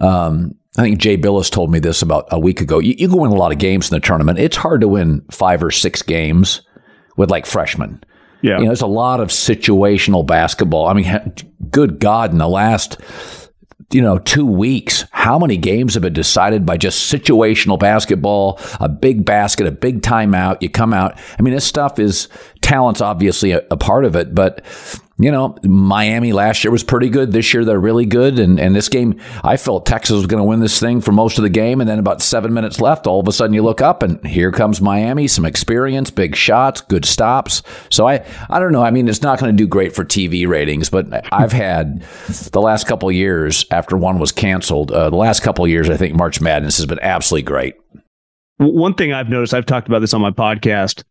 um, 0.00 0.56
I 0.78 0.82
think 0.82 0.98
Jay 0.98 1.18
Bilas 1.18 1.50
told 1.50 1.70
me 1.70 1.78
this 1.78 2.00
about 2.00 2.26
a 2.30 2.38
week 2.38 2.60
ago. 2.60 2.78
You, 2.78 2.94
you 2.96 3.08
can 3.08 3.18
win 3.18 3.30
a 3.30 3.36
lot 3.36 3.52
of 3.52 3.58
games 3.58 3.90
in 3.90 3.96
the 3.96 4.00
tournament. 4.00 4.38
It's 4.38 4.56
hard 4.56 4.80
to 4.80 4.88
win 4.88 5.22
five 5.30 5.62
or 5.62 5.70
six 5.70 6.00
games 6.00 6.62
with 7.16 7.30
like 7.30 7.44
freshmen. 7.44 8.02
Yeah. 8.40 8.56
You 8.56 8.64
know, 8.64 8.70
there's 8.70 8.80
a 8.80 8.86
lot 8.86 9.20
of 9.20 9.28
situational 9.28 10.26
basketball. 10.26 10.86
I 10.86 10.94
mean, 10.94 11.34
good 11.70 12.00
God, 12.00 12.32
in 12.32 12.38
the 12.38 12.48
last, 12.48 12.98
you 13.92 14.00
know, 14.00 14.18
two 14.18 14.46
weeks, 14.46 15.04
how 15.12 15.38
many 15.38 15.58
games 15.58 15.92
have 15.94 16.02
been 16.02 16.14
decided 16.14 16.64
by 16.64 16.78
just 16.78 17.12
situational 17.12 17.78
basketball, 17.78 18.58
a 18.80 18.88
big 18.88 19.26
basket, 19.26 19.66
a 19.66 19.72
big 19.72 20.00
timeout, 20.00 20.62
you 20.62 20.70
come 20.70 20.94
out. 20.94 21.18
I 21.38 21.42
mean, 21.42 21.52
this 21.52 21.66
stuff 21.66 21.98
is 21.98 22.28
talent's 22.62 23.02
obviously 23.02 23.52
a, 23.52 23.62
a 23.70 23.76
part 23.76 24.06
of 24.06 24.16
it, 24.16 24.34
but 24.34 24.64
you 25.22 25.30
know, 25.30 25.56
Miami 25.62 26.32
last 26.32 26.64
year 26.64 26.70
was 26.70 26.82
pretty 26.82 27.08
good. 27.08 27.32
This 27.32 27.52
year 27.54 27.64
they're 27.64 27.78
really 27.78 28.06
good. 28.06 28.38
And, 28.38 28.58
and 28.58 28.74
this 28.74 28.88
game, 28.88 29.20
I 29.44 29.56
felt 29.56 29.86
Texas 29.86 30.16
was 30.16 30.26
going 30.26 30.40
to 30.40 30.44
win 30.44 30.60
this 30.60 30.80
thing 30.80 31.00
for 31.00 31.12
most 31.12 31.38
of 31.38 31.42
the 31.42 31.50
game. 31.50 31.80
And 31.80 31.88
then 31.88 31.98
about 31.98 32.22
seven 32.22 32.52
minutes 32.52 32.80
left, 32.80 33.06
all 33.06 33.20
of 33.20 33.28
a 33.28 33.32
sudden 33.32 33.54
you 33.54 33.62
look 33.62 33.80
up 33.80 34.02
and 34.02 34.24
here 34.26 34.50
comes 34.50 34.80
Miami, 34.80 35.28
some 35.28 35.44
experience, 35.44 36.10
big 36.10 36.34
shots, 36.34 36.80
good 36.80 37.04
stops. 37.04 37.62
So 37.90 38.08
I, 38.08 38.24
I 38.50 38.58
don't 38.58 38.72
know. 38.72 38.82
I 38.82 38.90
mean, 38.90 39.08
it's 39.08 39.22
not 39.22 39.38
going 39.38 39.56
to 39.56 39.56
do 39.56 39.68
great 39.68 39.94
for 39.94 40.04
TV 40.04 40.46
ratings, 40.46 40.90
but 40.90 41.06
I've 41.32 41.52
had 41.52 42.02
the 42.52 42.60
last 42.60 42.86
couple 42.86 43.10
years 43.12 43.64
after 43.70 43.96
one 43.96 44.18
was 44.18 44.32
canceled, 44.32 44.90
uh, 44.90 45.10
the 45.10 45.16
last 45.16 45.42
couple 45.42 45.66
years, 45.66 45.88
I 45.88 45.96
think 45.96 46.14
March 46.14 46.40
Madness 46.40 46.76
has 46.78 46.86
been 46.86 47.00
absolutely 47.00 47.42
great. 47.42 47.74
One 48.58 48.94
thing 48.94 49.12
I've 49.12 49.28
noticed, 49.28 49.54
I've 49.54 49.66
talked 49.66 49.88
about 49.88 50.00
this 50.00 50.14
on 50.14 50.20
my 50.20 50.30
podcast 50.30 51.02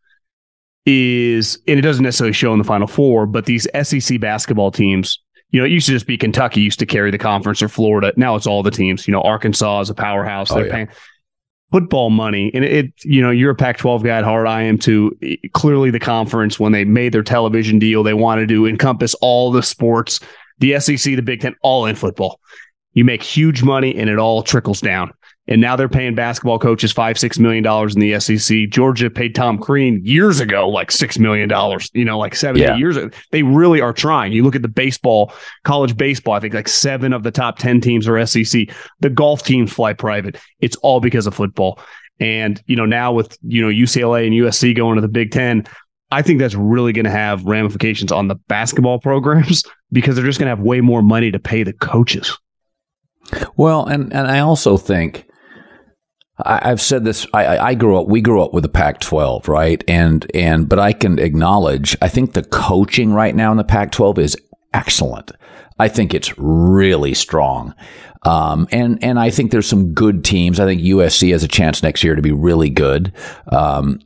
is, 0.85 1.59
and 1.67 1.77
it 1.77 1.81
doesn't 1.81 2.03
necessarily 2.03 2.33
show 2.33 2.51
in 2.53 2.57
the 2.57 2.65
Final 2.65 2.87
Four, 2.87 3.25
but 3.25 3.45
these 3.45 3.67
SEC 3.83 4.19
basketball 4.19 4.71
teams, 4.71 5.19
you 5.51 5.59
know, 5.59 5.65
it 5.65 5.69
used 5.69 5.87
to 5.87 5.93
just 5.93 6.07
be 6.07 6.17
Kentucky 6.17 6.61
used 6.61 6.79
to 6.79 6.85
carry 6.85 7.11
the 7.11 7.17
conference 7.17 7.61
or 7.61 7.67
Florida. 7.67 8.13
Now 8.17 8.35
it's 8.35 8.47
all 8.47 8.63
the 8.63 8.71
teams. 8.71 9.07
You 9.07 9.11
know, 9.11 9.21
Arkansas 9.21 9.81
is 9.81 9.89
a 9.89 9.93
powerhouse. 9.93 10.51
Oh, 10.51 10.55
They're 10.55 10.67
yeah. 10.67 10.73
paying 10.73 10.89
football 11.71 12.09
money, 12.09 12.51
and 12.53 12.65
it, 12.65 12.93
you 13.03 13.21
know, 13.21 13.31
you're 13.31 13.51
a 13.51 13.55
Pac-12 13.55 14.03
guy 14.03 14.17
at 14.17 14.23
heart. 14.23 14.47
I 14.47 14.63
am 14.63 14.77
too. 14.77 15.17
Clearly, 15.53 15.91
the 15.91 15.99
conference 15.99 16.59
when 16.59 16.71
they 16.71 16.85
made 16.85 17.13
their 17.13 17.23
television 17.23 17.79
deal, 17.79 18.03
they 18.03 18.13
wanted 18.13 18.49
to 18.49 18.65
encompass 18.65 19.13
all 19.15 19.51
the 19.51 19.63
sports, 19.63 20.19
the 20.59 20.79
SEC, 20.79 21.15
the 21.15 21.21
Big 21.21 21.41
Ten, 21.41 21.55
all 21.61 21.85
in 21.85 21.95
football. 21.95 22.39
You 22.93 23.05
make 23.05 23.23
huge 23.23 23.63
money, 23.63 23.95
and 23.95 24.09
it 24.09 24.19
all 24.19 24.43
trickles 24.43 24.81
down 24.81 25.13
and 25.47 25.59
now 25.59 25.75
they're 25.75 25.89
paying 25.89 26.13
basketball 26.13 26.59
coaches 26.59 26.91
five 26.91 27.17
six 27.17 27.39
million 27.39 27.63
dollars 27.63 27.95
in 27.95 28.01
the 28.01 28.19
SEC. 28.19 28.69
Georgia 28.69 29.09
paid 29.09 29.33
Tom 29.33 29.57
Crean 29.57 29.99
years 30.03 30.39
ago 30.39 30.69
like 30.69 30.91
six 30.91 31.17
million 31.17 31.49
dollars. 31.49 31.89
You 31.93 32.05
know, 32.05 32.19
like 32.19 32.35
seven 32.35 32.61
yeah. 32.61 32.75
years. 32.75 32.95
Ago. 32.95 33.09
They 33.31 33.43
really 33.43 33.81
are 33.81 33.93
trying. 33.93 34.33
You 34.33 34.43
look 34.43 34.55
at 34.55 34.61
the 34.61 34.67
baseball, 34.67 35.33
college 35.63 35.97
baseball. 35.97 36.35
I 36.35 36.39
think 36.39 36.53
like 36.53 36.67
seven 36.67 37.11
of 37.11 37.23
the 37.23 37.31
top 37.31 37.57
ten 37.57 37.81
teams 37.81 38.07
are 38.07 38.23
SEC. 38.25 38.69
The 38.99 39.09
golf 39.09 39.43
teams 39.43 39.73
fly 39.73 39.93
private. 39.93 40.37
It's 40.59 40.75
all 40.77 40.99
because 40.99 41.25
of 41.25 41.33
football. 41.33 41.79
And 42.19 42.61
you 42.67 42.75
know 42.75 42.85
now 42.85 43.11
with 43.11 43.37
you 43.41 43.61
know 43.61 43.69
UCLA 43.69 44.27
and 44.27 44.35
USC 44.35 44.75
going 44.75 44.95
to 44.95 45.01
the 45.01 45.07
Big 45.07 45.31
Ten, 45.31 45.65
I 46.11 46.21
think 46.21 46.39
that's 46.39 46.55
really 46.55 46.93
going 46.93 47.05
to 47.05 47.11
have 47.11 47.43
ramifications 47.45 48.11
on 48.11 48.27
the 48.27 48.35
basketball 48.47 48.99
programs 48.99 49.63
because 49.91 50.15
they're 50.15 50.25
just 50.25 50.39
going 50.39 50.51
to 50.51 50.55
have 50.55 50.59
way 50.59 50.81
more 50.81 51.01
money 51.01 51.31
to 51.31 51.39
pay 51.39 51.63
the 51.63 51.73
coaches. 51.73 52.37
Well, 53.55 53.85
and 53.85 54.13
and 54.13 54.27
I 54.27 54.39
also 54.39 54.77
think 54.77 55.25
I, 56.45 56.69
have 56.69 56.81
said 56.81 57.03
this. 57.03 57.25
I, 57.33 57.57
I 57.57 57.73
grew 57.75 57.99
up. 57.99 58.07
We 58.07 58.21
grew 58.21 58.41
up 58.41 58.53
with 58.53 58.63
the 58.63 58.69
Pac-12, 58.69 59.47
right? 59.47 59.83
And 59.87 60.29
and 60.33 60.67
but 60.67 60.79
I 60.79 60.93
can 60.93 61.19
acknowledge. 61.19 61.95
I 62.01 62.07
think 62.07 62.33
the 62.33 62.43
coaching 62.43 63.13
right 63.13 63.35
now 63.35 63.51
in 63.51 63.57
the 63.57 63.63
Pac-12 63.63 64.17
is 64.17 64.37
excellent. 64.73 65.31
I 65.79 65.87
think 65.87 66.13
it's 66.13 66.37
really 66.37 67.13
strong. 67.13 67.73
Um, 68.23 68.67
and 68.71 69.03
and 69.03 69.19
I 69.19 69.29
think 69.31 69.51
there's 69.51 69.67
some 69.67 69.93
good 69.93 70.23
teams. 70.23 70.59
I 70.59 70.65
think 70.65 70.81
USC 70.81 71.31
has 71.31 71.43
a 71.43 71.47
chance 71.47 71.81
next 71.81 72.03
year 72.03 72.15
to 72.15 72.21
be 72.21 72.31
really 72.31 72.69
good. 72.69 73.13
Um, 73.51 73.99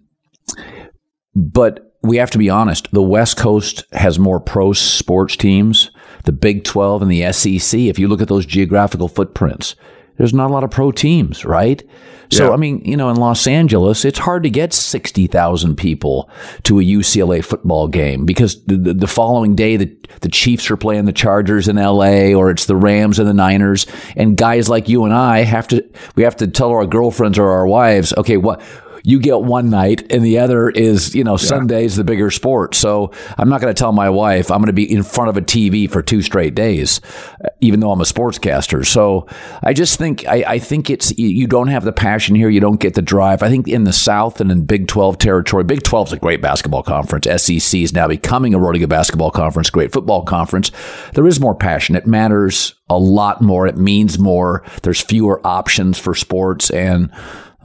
but 1.35 1.97
we 2.01 2.17
have 2.17 2.31
to 2.31 2.37
be 2.37 2.49
honest. 2.49 2.91
The 2.91 3.01
West 3.01 3.35
Coast 3.35 3.83
has 3.91 4.19
more 4.19 4.39
pro 4.39 4.73
sports 4.73 5.35
teams. 5.35 5.91
The 6.23 6.31
Big 6.31 6.63
12 6.63 7.01
and 7.01 7.11
the 7.11 7.31
SEC. 7.33 7.79
If 7.79 7.99
you 7.99 8.07
look 8.07 8.21
at 8.21 8.27
those 8.27 8.45
geographical 8.45 9.07
footprints, 9.07 9.75
there's 10.17 10.33
not 10.33 10.49
a 10.49 10.53
lot 10.53 10.63
of 10.63 10.71
pro 10.71 10.91
teams, 10.91 11.45
right? 11.45 11.83
So, 12.31 12.47
Yeah. 12.47 12.53
I 12.53 12.57
mean, 12.57 12.81
you 12.83 12.97
know, 12.97 13.09
in 13.09 13.17
Los 13.17 13.45
Angeles, 13.45 14.03
it's 14.03 14.17
hard 14.17 14.43
to 14.43 14.49
get 14.49 14.73
60,000 14.73 15.75
people 15.75 16.29
to 16.63 16.79
a 16.79 16.83
UCLA 16.83 17.43
football 17.43 17.87
game 17.87 18.25
because 18.25 18.63
the, 18.63 18.77
the, 18.77 18.93
the 18.95 19.07
following 19.07 19.55
day, 19.55 19.77
the, 19.77 19.95
the 20.21 20.29
Chiefs 20.29 20.71
are 20.71 20.77
playing 20.77 21.05
the 21.05 21.13
Chargers 21.13 21.67
in 21.67 21.75
LA 21.75 22.33
or 22.33 22.49
it's 22.49 22.65
the 22.65 22.75
Rams 22.75 23.19
and 23.19 23.27
the 23.27 23.33
Niners. 23.33 23.85
And 24.15 24.35
guys 24.37 24.69
like 24.69 24.89
you 24.89 25.05
and 25.05 25.13
I 25.13 25.43
have 25.43 25.67
to, 25.67 25.87
we 26.15 26.23
have 26.23 26.35
to 26.37 26.47
tell 26.47 26.69
our 26.71 26.87
girlfriends 26.87 27.37
or 27.37 27.49
our 27.49 27.67
wives, 27.67 28.11
okay, 28.17 28.37
what, 28.37 28.59
you 29.05 29.19
get 29.19 29.41
one 29.41 29.69
night 29.69 30.11
and 30.11 30.25
the 30.25 30.39
other 30.39 30.69
is, 30.69 31.13
you 31.13 31.23
know, 31.23 31.37
Sunday's 31.37 31.95
the 31.95 32.03
bigger 32.03 32.31
sport. 32.31 32.73
So 32.73 33.11
I'm 33.37 33.49
not 33.49 33.61
going 33.61 33.73
to 33.73 33.79
tell 33.79 33.91
my 33.91 34.09
wife 34.09 34.49
I'm 34.49 34.57
going 34.57 34.65
to 34.67 34.73
be 34.73 34.91
in 34.91 35.03
front 35.03 35.29
of 35.29 35.37
a 35.37 35.41
TV 35.41 35.89
for 35.89 36.01
two 36.01 36.21
straight 36.23 36.55
days, 36.55 37.01
uh, 37.43 37.49
even 37.61 37.79
though 37.79 37.91
I'm 37.91 38.01
a 38.01 38.05
sportscaster. 38.05 38.85
So 38.85 39.27
I 39.61 39.73
just 39.73 39.99
think, 39.99 40.27
I, 40.27 40.43
I 40.47 40.59
think 40.59 40.89
it's, 40.89 41.15
you- 41.17 41.27
you 41.27 41.45
don't 41.47 41.67
have 41.67 41.83
the 41.83 41.93
passion 41.93 42.33
here. 42.35 42.49
You 42.49 42.59
don't 42.59 42.79
get 42.79 42.95
the 42.95 43.01
drive. 43.03 43.43
I 43.43 43.49
think 43.49 43.67
in 43.67 43.83
the 43.83 43.93
South 43.93 44.41
and 44.41 44.51
in 44.51 44.65
Big 44.65 44.87
12 44.87 45.17
territory, 45.19 45.63
Big 45.63 45.83
12 45.83 46.07
is 46.07 46.13
a 46.13 46.17
great 46.17 46.41
basketball 46.41 46.81
conference. 46.83 47.27
SEC 47.43 47.79
is 47.81 47.93
now 47.93 48.07
becoming 48.07 48.53
a 48.55 48.59
really 48.59 48.79
good 48.79 48.89
basketball 48.89 49.29
conference, 49.31 49.69
great 49.69 49.91
football 49.91 50.23
conference. 50.23 50.71
There 51.13 51.27
is 51.27 51.39
more 51.39 51.53
passion. 51.55 51.95
It 51.95 52.07
matters 52.07 52.73
a 52.89 52.97
lot 52.97 53.41
more. 53.41 53.67
It 53.67 53.77
means 53.77 54.17
more. 54.17 54.63
There's 54.81 55.01
fewer 55.01 55.45
options 55.45 55.99
for 55.99 56.15
sports 56.15 56.69
and, 56.71 57.11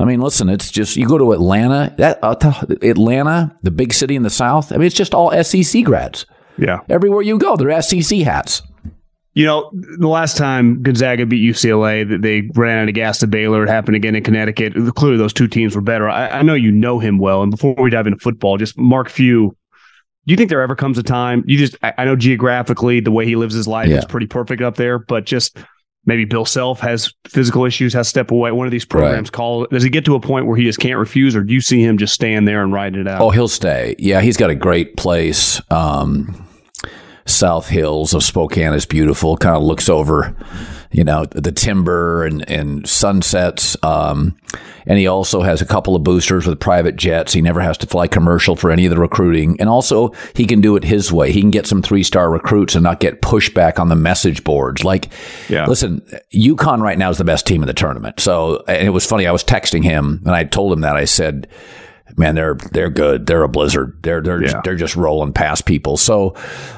I 0.00 0.04
mean, 0.06 0.20
listen, 0.20 0.48
it's 0.48 0.70
just 0.70 0.96
you 0.96 1.06
go 1.06 1.18
to 1.18 1.32
Atlanta, 1.32 1.94
that 1.98 2.18
uh, 2.22 2.34
Atlanta, 2.82 3.56
the 3.62 3.70
big 3.70 3.92
city 3.92 4.16
in 4.16 4.22
the 4.22 4.30
South. 4.30 4.72
I 4.72 4.76
mean, 4.76 4.86
it's 4.86 4.96
just 4.96 5.14
all 5.14 5.30
SEC 5.44 5.84
grads. 5.84 6.26
Yeah. 6.56 6.80
Everywhere 6.88 7.22
you 7.22 7.38
go, 7.38 7.56
they're 7.56 7.80
SEC 7.82 8.20
hats. 8.20 8.62
You 9.34 9.46
know, 9.46 9.70
the 9.72 10.08
last 10.08 10.36
time 10.36 10.82
Gonzaga 10.82 11.24
beat 11.24 11.48
UCLA, 11.48 12.08
that 12.08 12.20
they 12.22 12.50
ran 12.54 12.78
out 12.82 12.88
of 12.88 12.94
gas 12.94 13.18
to 13.18 13.26
Baylor. 13.28 13.62
It 13.62 13.68
happened 13.68 13.94
again 13.96 14.16
in 14.16 14.24
Connecticut. 14.24 14.72
Clearly, 14.96 15.18
those 15.18 15.32
two 15.32 15.46
teams 15.46 15.76
were 15.76 15.80
better. 15.82 16.08
I, 16.08 16.28
I 16.30 16.42
know 16.42 16.54
you 16.54 16.72
know 16.72 16.98
him 16.98 17.18
well. 17.18 17.42
And 17.42 17.50
before 17.50 17.74
we 17.78 17.90
dive 17.90 18.06
into 18.08 18.18
football, 18.18 18.56
just 18.56 18.76
Mark 18.76 19.08
Few, 19.08 19.56
do 20.26 20.32
you 20.32 20.36
think 20.36 20.50
there 20.50 20.62
ever 20.62 20.74
comes 20.74 20.98
a 20.98 21.02
time? 21.04 21.44
You 21.46 21.58
just, 21.58 21.76
I, 21.82 21.92
I 21.98 22.04
know 22.06 22.16
geographically, 22.16 23.00
the 23.00 23.12
way 23.12 23.24
he 23.24 23.36
lives 23.36 23.54
his 23.54 23.68
life 23.68 23.88
Yeah. 23.88 23.98
is 23.98 24.04
pretty 24.04 24.26
perfect 24.26 24.62
up 24.62 24.74
there, 24.76 24.98
but 24.98 25.26
just 25.26 25.56
maybe 26.06 26.24
Bill 26.24 26.44
Self 26.44 26.80
has 26.80 27.12
physical 27.26 27.64
issues, 27.64 27.92
has 27.92 28.06
to 28.06 28.10
step 28.10 28.30
away. 28.30 28.52
One 28.52 28.66
of 28.66 28.70
these 28.70 28.84
programs 28.84 29.30
call. 29.30 29.66
Does 29.66 29.82
he 29.82 29.90
get 29.90 30.04
to 30.06 30.14
a 30.14 30.20
point 30.20 30.46
where 30.46 30.56
he 30.56 30.64
just 30.64 30.78
can't 30.78 30.98
refuse, 30.98 31.36
or 31.36 31.42
do 31.42 31.52
you 31.52 31.60
see 31.60 31.82
him 31.82 31.98
just 31.98 32.14
stand 32.14 32.48
there 32.48 32.62
and 32.62 32.72
riding 32.72 33.00
it 33.00 33.08
out? 33.08 33.20
Oh, 33.20 33.30
he'll 33.30 33.48
stay. 33.48 33.94
Yeah, 33.98 34.20
he's 34.20 34.36
got 34.36 34.50
a 34.50 34.54
great 34.54 34.96
place. 34.96 35.60
Um, 35.70 36.46
South 37.26 37.68
Hills 37.68 38.14
of 38.14 38.22
Spokane 38.22 38.72
is 38.72 38.86
beautiful. 38.86 39.36
Kind 39.36 39.56
of 39.56 39.62
looks 39.62 39.88
over, 39.88 40.34
you 40.92 41.04
know, 41.04 41.24
the 41.26 41.52
timber 41.52 42.24
and, 42.24 42.48
and 42.50 42.88
sunsets. 42.88 43.76
Um, 43.84 44.36
and 44.86 44.98
he 44.98 45.06
also 45.06 45.42
has 45.42 45.62
a 45.62 45.66
couple 45.66 45.94
of 45.94 46.02
boosters 46.02 46.46
with 46.46 46.58
private 46.58 46.96
jets. 46.96 47.32
He 47.32 47.40
never 47.42 47.60
has 47.60 47.78
to 47.78 47.86
fly 47.86 48.08
commercial 48.08 48.56
for 48.56 48.70
any 48.72 48.86
of 48.86 48.90
the 48.90 48.98
recruiting. 48.98 49.56
And 49.60 49.68
also, 49.68 50.12
he 50.34 50.46
can 50.46 50.60
do 50.60 50.74
it 50.74 50.82
his 50.82 51.12
way. 51.12 51.30
He 51.30 51.40
can 51.40 51.50
get 51.50 51.66
some 51.66 51.80
three 51.80 52.02
star 52.02 52.28
recruits 52.30 52.74
and 52.74 52.82
not 52.82 52.98
get 52.98 53.22
pushback 53.22 53.78
on 53.78 53.88
the 53.88 53.94
message 53.94 54.42
boards. 54.42 54.82
Like, 54.82 55.10
Yeah. 55.48 55.66
listen, 55.66 56.02
UConn 56.34 56.80
right 56.80 56.98
now 56.98 57.10
is 57.10 57.18
the 57.18 57.24
best 57.24 57.46
team 57.46 57.62
in 57.62 57.66
the 57.68 57.74
tournament. 57.74 58.18
So, 58.18 58.64
and 58.66 58.84
it 58.86 58.90
was 58.90 59.06
funny. 59.06 59.26
I 59.28 59.32
was 59.32 59.44
texting 59.44 59.84
him 59.84 60.20
and 60.24 60.34
I 60.34 60.42
told 60.44 60.72
him 60.72 60.80
that. 60.80 60.96
I 60.96 61.04
said, 61.04 61.46
man, 62.16 62.34
they're 62.34 62.56
they're 62.72 62.90
good. 62.90 63.26
They're 63.26 63.42
a 63.42 63.48
blizzard. 63.48 63.98
They're 64.02 64.20
they're 64.20 64.42
Yeah. 64.42 64.60
they're 64.64 64.76
just 64.76 64.96
rolling 64.96 65.32
past 65.32 65.66
people. 65.66 65.96
So, 65.96 66.34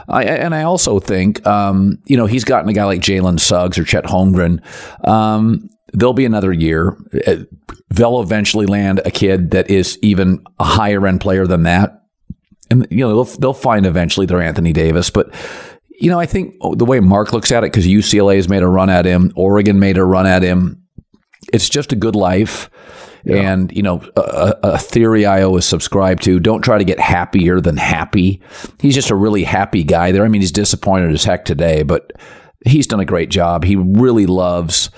I 0.08 0.24
and 0.24 0.54
I 0.54 0.62
also 0.64 0.98
think, 1.00 1.44
um, 1.46 1.98
you 2.06 2.16
know, 2.16 2.26
he's 2.26 2.44
gotten 2.44 2.68
a 2.68 2.72
guy 2.72 2.84
like 2.84 3.00
Jalen 3.00 3.40
Suggs 3.40 3.78
or 3.78 3.84
Chet 3.84 4.04
Holmgren. 4.04 4.60
Um, 5.06 5.68
there'll 5.92 6.12
be 6.14 6.24
another 6.26 6.52
year. 6.52 6.96
Uh, 7.26 7.36
They'll 7.90 8.22
eventually 8.22 8.64
land 8.64 9.02
a 9.04 9.10
kid 9.10 9.50
that 9.50 9.68
is 9.70 9.98
even 10.00 10.42
a 10.58 10.64
higher 10.64 11.06
end 11.06 11.20
player 11.20 11.46
than 11.46 11.64
that, 11.64 12.04
and 12.70 12.86
you 12.90 12.98
know 13.00 13.08
they'll 13.08 13.36
they'll 13.38 13.52
find 13.52 13.84
eventually 13.84 14.24
their 14.24 14.40
Anthony 14.42 14.72
Davis, 14.72 15.10
but. 15.10 15.32
You 16.00 16.10
know, 16.10 16.18
I 16.18 16.26
think 16.26 16.56
the 16.74 16.84
way 16.84 16.98
Mark 16.98 17.32
looks 17.32 17.52
at 17.52 17.62
it, 17.62 17.70
because 17.70 17.86
UCLA 17.86 18.34
has 18.34 18.48
made 18.48 18.64
a 18.64 18.66
run 18.66 18.90
at 18.90 19.04
him, 19.04 19.30
Oregon 19.36 19.78
made 19.78 19.98
a 19.98 20.04
run 20.04 20.26
at 20.26 20.42
him. 20.42 20.82
It's 21.52 21.68
just 21.68 21.92
a 21.92 21.96
good 21.96 22.16
life. 22.16 22.68
And, 23.26 23.72
you 23.72 23.82
know, 23.82 24.02
a, 24.16 24.54
a 24.62 24.78
theory 24.78 25.26
I 25.26 25.42
always 25.42 25.64
subscribe 25.64 26.20
to 26.22 26.40
don't 26.40 26.62
try 26.62 26.78
to 26.78 26.85
get 26.85 26.98
happier 26.98 27.61
than 27.61 27.76
happy. 27.76 28.40
He's 28.80 28.94
just 28.94 29.11
a 29.11 29.14
really 29.14 29.44
happy 29.44 29.85
guy 29.85 30.12
there. 30.12 30.24
I 30.24 30.28
mean, 30.28 30.40
he's 30.40 30.52
disappointed 30.52 31.12
as 31.12 31.24
heck 31.24 31.44
today, 31.44 31.82
but 31.82 32.12
he's 32.64 32.87
done 32.87 33.00
a 33.00 33.04
great 33.04 33.30
job. 33.30 33.64
He 33.64 33.76
really 33.76 34.26
loves, 34.26 34.90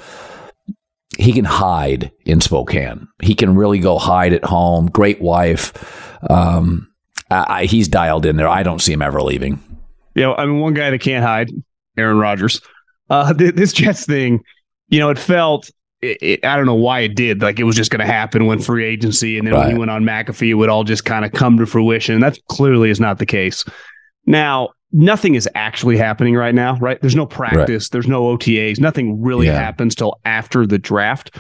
he 1.19 1.33
can 1.33 1.45
hide 1.45 2.13
in 2.25 2.41
Spokane. 2.41 3.09
He 3.23 3.35
can 3.35 3.55
really 3.55 3.79
go 3.79 3.99
hide 3.99 4.33
at 4.33 4.45
home. 4.45 4.87
Great 4.87 5.21
wife. 5.21 5.73
Um, 6.31 6.89
I, 7.31 7.65
he's 7.65 7.89
dialed 7.89 8.27
in 8.27 8.37
there. 8.37 8.49
I 8.49 8.63
don't 8.63 8.81
see 8.81 8.93
him 8.93 9.03
ever 9.03 9.23
leaving. 9.23 9.63
You 10.15 10.23
know, 10.23 10.35
I 10.35 10.47
mean, 10.47 10.61
one 10.61 10.75
guy 10.75 10.91
that 10.91 11.01
can't 11.01 11.25
hide, 11.25 11.51
Aaron 11.97 12.19
Rodgers. 12.19 12.61
Uh, 13.11 13.33
th- 13.35 13.55
this 13.57 13.73
Jets 13.73 14.07
thing, 14.07 14.41
you 14.89 15.01
know, 15.01 15.11
it 15.11 15.19
felt. 15.19 15.71
It, 16.05 16.19
it, 16.21 16.45
I 16.45 16.57
don't 16.57 16.67
know 16.67 16.75
why 16.75 17.01
it 17.01 17.15
did. 17.15 17.41
Like 17.43 17.59
it 17.59 17.65
was 17.65 17.77
just 17.77 17.91
going 17.91 18.05
to 18.07 18.13
happen 18.13 18.47
when 18.47 18.61
free 18.61 18.85
agency, 18.85 19.39
and 19.39 19.47
then 19.47 19.55
when 19.55 19.63
Right. 19.63 19.73
he 19.73 19.79
went 19.79 19.91
on 19.91 20.05
McAfee, 20.05 20.49
it 20.51 20.55
would 20.55 20.69
all 20.69 20.85
just 20.85 21.05
kind 21.05 21.25
of 21.25 21.33
come 21.33 21.57
to 21.59 21.67
fruition. 21.67 22.15
And 22.15 22.23
that 22.23 22.39
clearly 22.49 22.91
is 22.91 23.01
not 23.01 23.19
the 23.19 23.27
case. 23.27 23.65
Now, 24.27 24.71
nothing 24.93 25.35
is 25.35 25.49
actually 25.55 25.97
happening 25.97 26.35
right 26.35 26.55
now. 26.55 26.77
Right? 26.79 27.01
There's 27.01 27.17
no 27.17 27.27
practice. 27.27 27.89
There's 27.89 28.07
no 28.09 28.23
OTAs. 28.37 28.79
Nothing 28.81 29.23
really 29.23 29.47
Yeah. 29.47 29.59
happens 29.59 29.95
till 29.95 30.19
after 30.25 30.67
the 30.67 30.79
draft. 30.79 31.37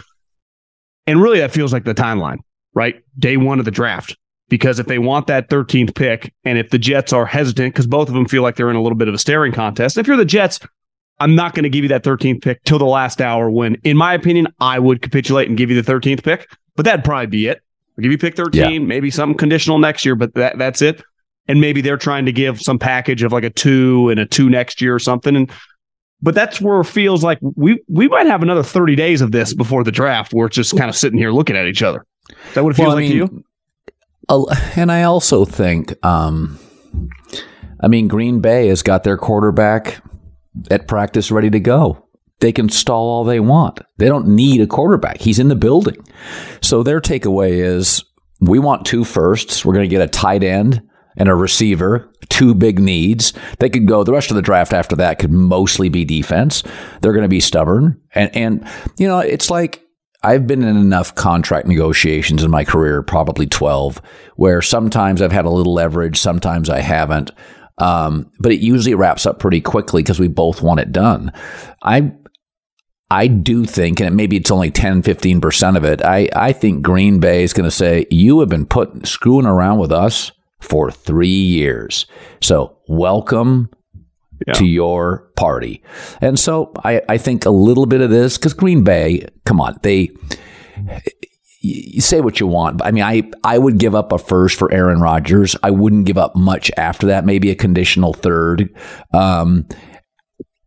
And 1.07 1.20
really, 1.22 1.38
that 1.40 1.50
feels 1.50 1.72
like 1.72 1.85
the 1.85 1.94
timeline, 1.94 2.38
right? 2.74 3.03
Day 3.18 3.37
one 3.37 3.59
of 3.59 3.64
the 3.64 3.70
draft. 3.70 4.16
Because 4.50 4.79
if 4.79 4.87
they 4.87 4.98
want 4.98 5.27
that 5.27 5.48
13th 5.48 5.94
pick, 5.94 6.33
and 6.44 6.59
if 6.59 6.70
the 6.70 6.79
Jets 6.79 7.12
are 7.12 7.24
hesitant, 7.27 7.74
because 7.74 7.87
both 7.87 8.09
of 8.09 8.14
them 8.14 8.27
feel 8.27 8.42
like 8.42 8.57
they're 8.57 8.70
in 8.70 8.77
a 8.77 8.83
little 8.83 8.96
bit 8.96 9.09
of 9.09 9.14
a 9.14 9.18
staring 9.18 9.53
contest, 9.53 9.96
if 9.98 10.07
you're 10.07 10.16
the 10.18 10.24
Jets, 10.24 10.61
I'm 11.20 11.35
not 11.35 11.55
going 11.55 11.62
to 11.62 11.68
give 11.68 11.85
you 11.85 11.88
that 11.88 12.03
13th 12.03 12.42
pick 12.42 12.62
till 12.64 12.79
the 12.79 12.85
last 12.85 13.20
hour 13.20 13.48
when, 13.50 13.77
in 13.85 13.96
my 13.96 14.14
opinion, 14.14 14.48
I 14.61 14.79
would 14.79 15.00
capitulate 15.00 15.48
and 15.48 15.57
give 15.57 15.70
you 15.70 15.81
the 15.81 15.92
13th 15.92 16.24
pick, 16.24 16.50
but 16.77 16.85
that'd 16.85 17.05
probably 17.05 17.27
be 17.27 17.46
it. 17.46 17.61
I'll 17.96 18.03
give 18.03 18.11
you 18.11 18.18
pick 18.18 18.37
13, 18.37 18.87
maybe 18.88 19.11
something 19.11 19.37
conditional 19.37 19.79
next 19.79 20.05
year, 20.05 20.16
but 20.16 20.35
that, 20.35 20.59
that's 20.59 20.83
it. 20.83 21.03
And 21.46 21.61
maybe 21.61 21.81
they're 21.81 21.96
trying 21.96 22.27
to 22.27 22.33
give 22.33 22.61
some 22.61 22.79
package 22.79 23.22
of 23.22 23.33
like 23.33 23.44
a 23.44 23.50
two 23.50 24.09
and 24.09 24.18
a 24.18 24.27
two 24.27 24.50
next 24.50 24.81
year 24.81 24.94
or 24.94 24.98
something. 24.98 25.37
And 25.37 25.53
but 26.20 26.35
that's 26.35 26.61
where 26.61 26.81
it 26.81 26.87
feels 26.87 27.22
like 27.22 27.38
we 27.42 27.81
we 27.87 28.09
might 28.09 28.27
have 28.27 28.42
another 28.42 28.62
30 28.62 28.96
days 28.96 29.20
of 29.20 29.31
this 29.31 29.53
before 29.53 29.85
the 29.85 29.92
draft 29.92 30.33
where 30.33 30.46
it's 30.46 30.57
just 30.57 30.77
kind 30.77 30.88
of 30.88 30.96
sitting 30.96 31.18
here 31.18 31.31
looking 31.31 31.55
at 31.55 31.66
each 31.66 31.83
other. 31.83 32.05
Is 32.31 32.55
that 32.55 32.64
what 32.64 32.70
it 32.70 32.77
feels 32.77 32.88
Well, 32.88 32.96
I 32.96 33.00
like 33.00 33.11
to 33.11 33.14
mean, 33.14 33.44
you? 34.29 34.50
And 34.81 34.90
I 34.90 35.03
also 35.03 35.44
think, 35.44 35.94
um, 36.05 36.59
I 37.79 37.88
mean, 37.88 38.09
Green 38.09 38.40
Bay 38.40 38.68
has 38.68 38.83
got 38.83 39.05
their 39.05 39.18
quarterback 39.18 40.03
at 40.71 40.88
practice 40.88 41.31
ready 41.31 41.51
to 41.51 41.61
go. 41.61 42.07
They 42.40 42.53
can 42.53 42.69
stall 42.69 43.09
all 43.09 43.25
they 43.25 43.40
want. 43.40 43.81
They 43.97 44.07
don't 44.07 44.29
need 44.29 44.61
a 44.61 44.67
quarterback. 44.67 45.21
He's 45.21 45.38
in 45.38 45.49
the 45.49 45.57
building. 45.57 45.97
So 46.61 46.83
their 46.83 47.01
takeaway 47.01 47.53
is 47.53 48.05
we 48.40 48.59
want 48.59 48.87
two 48.87 49.05
firsts. 49.05 49.64
We're 49.64 49.75
going 49.75 49.88
to 49.88 49.95
get 49.95 50.03
a 50.03 50.11
tight 50.11 50.43
end 50.43 50.83
and 51.17 51.29
a 51.29 51.35
receiver, 51.35 52.11
two 52.29 52.55
big 52.55 52.79
needs. 52.79 53.33
They 53.61 53.71
could 53.71 53.87
go 53.87 54.03
the 54.03 54.12
rest 54.12 54.31
of 54.31 54.35
the 54.35 54.43
draft 54.43 54.73
after 54.73 54.97
that 54.97 55.19
could 55.19 55.31
mostly 55.31 55.88
be 55.88 56.05
defense. 56.05 56.62
They're 57.01 57.12
going 57.12 57.23
to 57.23 57.29
be 57.29 57.40
stubborn. 57.40 58.01
And, 58.14 58.37
and, 58.37 58.69
you 58.99 59.07
know, 59.07 59.21
it's 59.21 59.51
like, 59.51 59.81
I've 60.25 60.47
been 60.47 60.62
in 60.62 60.77
enough 60.77 61.14
contract 61.14 61.69
negotiations 61.69 62.43
in 62.43 62.51
my 62.51 62.64
career, 62.64 63.03
probably 63.03 63.47
12, 63.47 64.01
where 64.37 64.62
sometimes 64.62 65.21
I've 65.21 65.33
had 65.33 65.45
a 65.45 65.51
little 65.51 65.75
leverage, 65.75 66.19
sometimes 66.19 66.71
I 66.71 66.81
haven't. 66.81 67.31
Um, 67.79 68.31
but 68.39 68.53
it 68.53 68.61
usually 68.61 68.95
wraps 68.95 69.27
up 69.27 69.39
pretty 69.39 69.61
quickly 69.61 70.03
because 70.03 70.21
we 70.21 70.29
both 70.29 70.63
want 70.63 70.81
it 70.81 70.93
done. 70.93 71.33
I 71.83 72.13
I 73.11 73.27
do 73.27 73.65
think, 73.65 74.01
and 74.01 74.17
maybe 74.17 74.37
it's 74.37 74.51
only 74.51 74.71
10, 74.71 75.03
15% 75.03 75.77
of 75.77 75.85
it, 75.85 76.03
I, 76.05 76.29
I 76.35 76.53
think 76.53 76.83
Green 76.83 77.21
Bay 77.21 77.45
is 77.45 77.53
going 77.53 77.69
to 77.69 77.71
say, 77.71 78.07
You 78.11 78.41
have 78.41 78.49
been 78.49 78.67
put 78.67 79.07
screwing 79.07 79.47
around 79.47 79.79
with 79.79 79.93
us 79.93 80.33
for 80.61 80.91
three 80.91 81.29
years. 81.29 82.07
So 82.41 82.79
welcome 82.89 83.71
yeah. 84.47 84.55
to 84.55 84.67
your 84.67 85.31
party. 85.37 85.83
And 86.21 86.39
so 86.39 86.73
I, 86.83 87.03
I 87.09 87.19
think 87.19 87.45
a 87.45 87.51
little 87.51 87.87
bit 87.87 88.01
of 88.01 88.11
this, 88.11 88.39
because 88.39 88.55
Green 88.55 88.83
Bay, 88.83 89.29
come 89.45 89.61
on, 89.61 89.79
they 89.83 90.11
you 91.64 92.00
say 92.00 92.20
what 92.20 92.40
you 92.40 92.46
want. 92.46 92.83
I 92.85 92.90
mean, 92.90 93.03
I, 93.03 93.22
I 93.42 93.59
would 93.59 93.79
give 93.79 93.94
up 93.94 94.12
a 94.12 94.18
first 94.18 94.59
for 94.59 94.70
Aaron 94.70 95.00
Rodgers. 95.00 95.57
I 95.62 95.70
wouldn't 95.70 96.05
give 96.05 96.18
up 96.18 96.37
much 96.37 96.70
after 96.77 97.07
that, 97.07 97.24
maybe 97.24 97.50
a 97.50 97.55
conditional 97.55 98.12
third. 98.12 98.74
Um, 99.14 99.66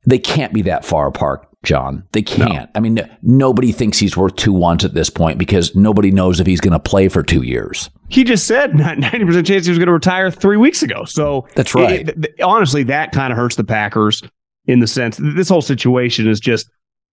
they 0.08 0.18
can't 0.18 0.54
be 0.54 0.64
that 0.64 0.86
far 0.86 1.08
apart, 1.08 1.48
John. 1.64 2.04
They 2.14 2.24
can't. 2.24 2.50
No. 2.50 2.68
I 2.74 2.80
mean, 2.80 3.00
nobody 3.22 3.72
thinks 3.72 4.00
he's 4.00 4.18
worth 4.18 4.38
two 4.38 4.54
ones 4.54 4.84
at 4.84 4.96
this 4.96 5.10
point 5.10 5.38
because 5.38 5.76
nobody 5.76 6.12
knows 6.12 6.40
if 6.40 6.48
he's 6.48 6.62
going 6.62 6.74
to 6.74 6.80
play 6.80 7.10
for 7.10 7.22
two 7.22 7.44
years. 7.44 7.92
He 8.10 8.24
just 8.24 8.48
said 8.48 8.76
not 8.78 8.98
90% 8.98 9.46
chance 9.46 9.66
he 9.66 9.72
was 9.72 9.78
going 9.78 9.88
to 9.88 9.94
retire 9.94 10.32
three 10.32 10.58
weeks 10.58 10.82
ago. 10.82 11.06
So 11.06 11.48
that's 11.56 11.76
right. 11.76 12.10
It, 12.10 12.26
it, 12.26 12.42
honestly, 12.42 12.84
that 12.84 13.12
kind 13.12 13.32
of 13.32 13.38
hurts 13.38 13.56
the 13.56 13.64
Packers 13.64 14.24
in 14.66 14.80
the 14.80 14.88
sense 14.88 15.18
this 15.18 15.48
whole 15.48 15.62
situation 15.62 16.28
is 16.28 16.40
just 16.40 16.70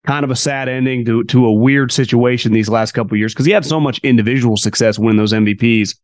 kind 0.05 0.23
of 0.23 0.31
a 0.31 0.35
sad 0.35 0.67
ending 0.67 1.05
to, 1.05 1.23
to 1.25 1.45
a 1.45 1.53
weird 1.53 1.91
situation 1.91 2.53
these 2.53 2.69
last 2.69 2.93
couple 2.93 3.17
years 3.17 3.33
because 3.33 3.45
he 3.45 3.51
had 3.51 3.65
so 3.65 3.79
much 3.79 3.99
individual 3.99 4.57
success 4.57 4.97
winning 4.97 5.17
those 5.17 5.33
MVPs. 5.33 5.95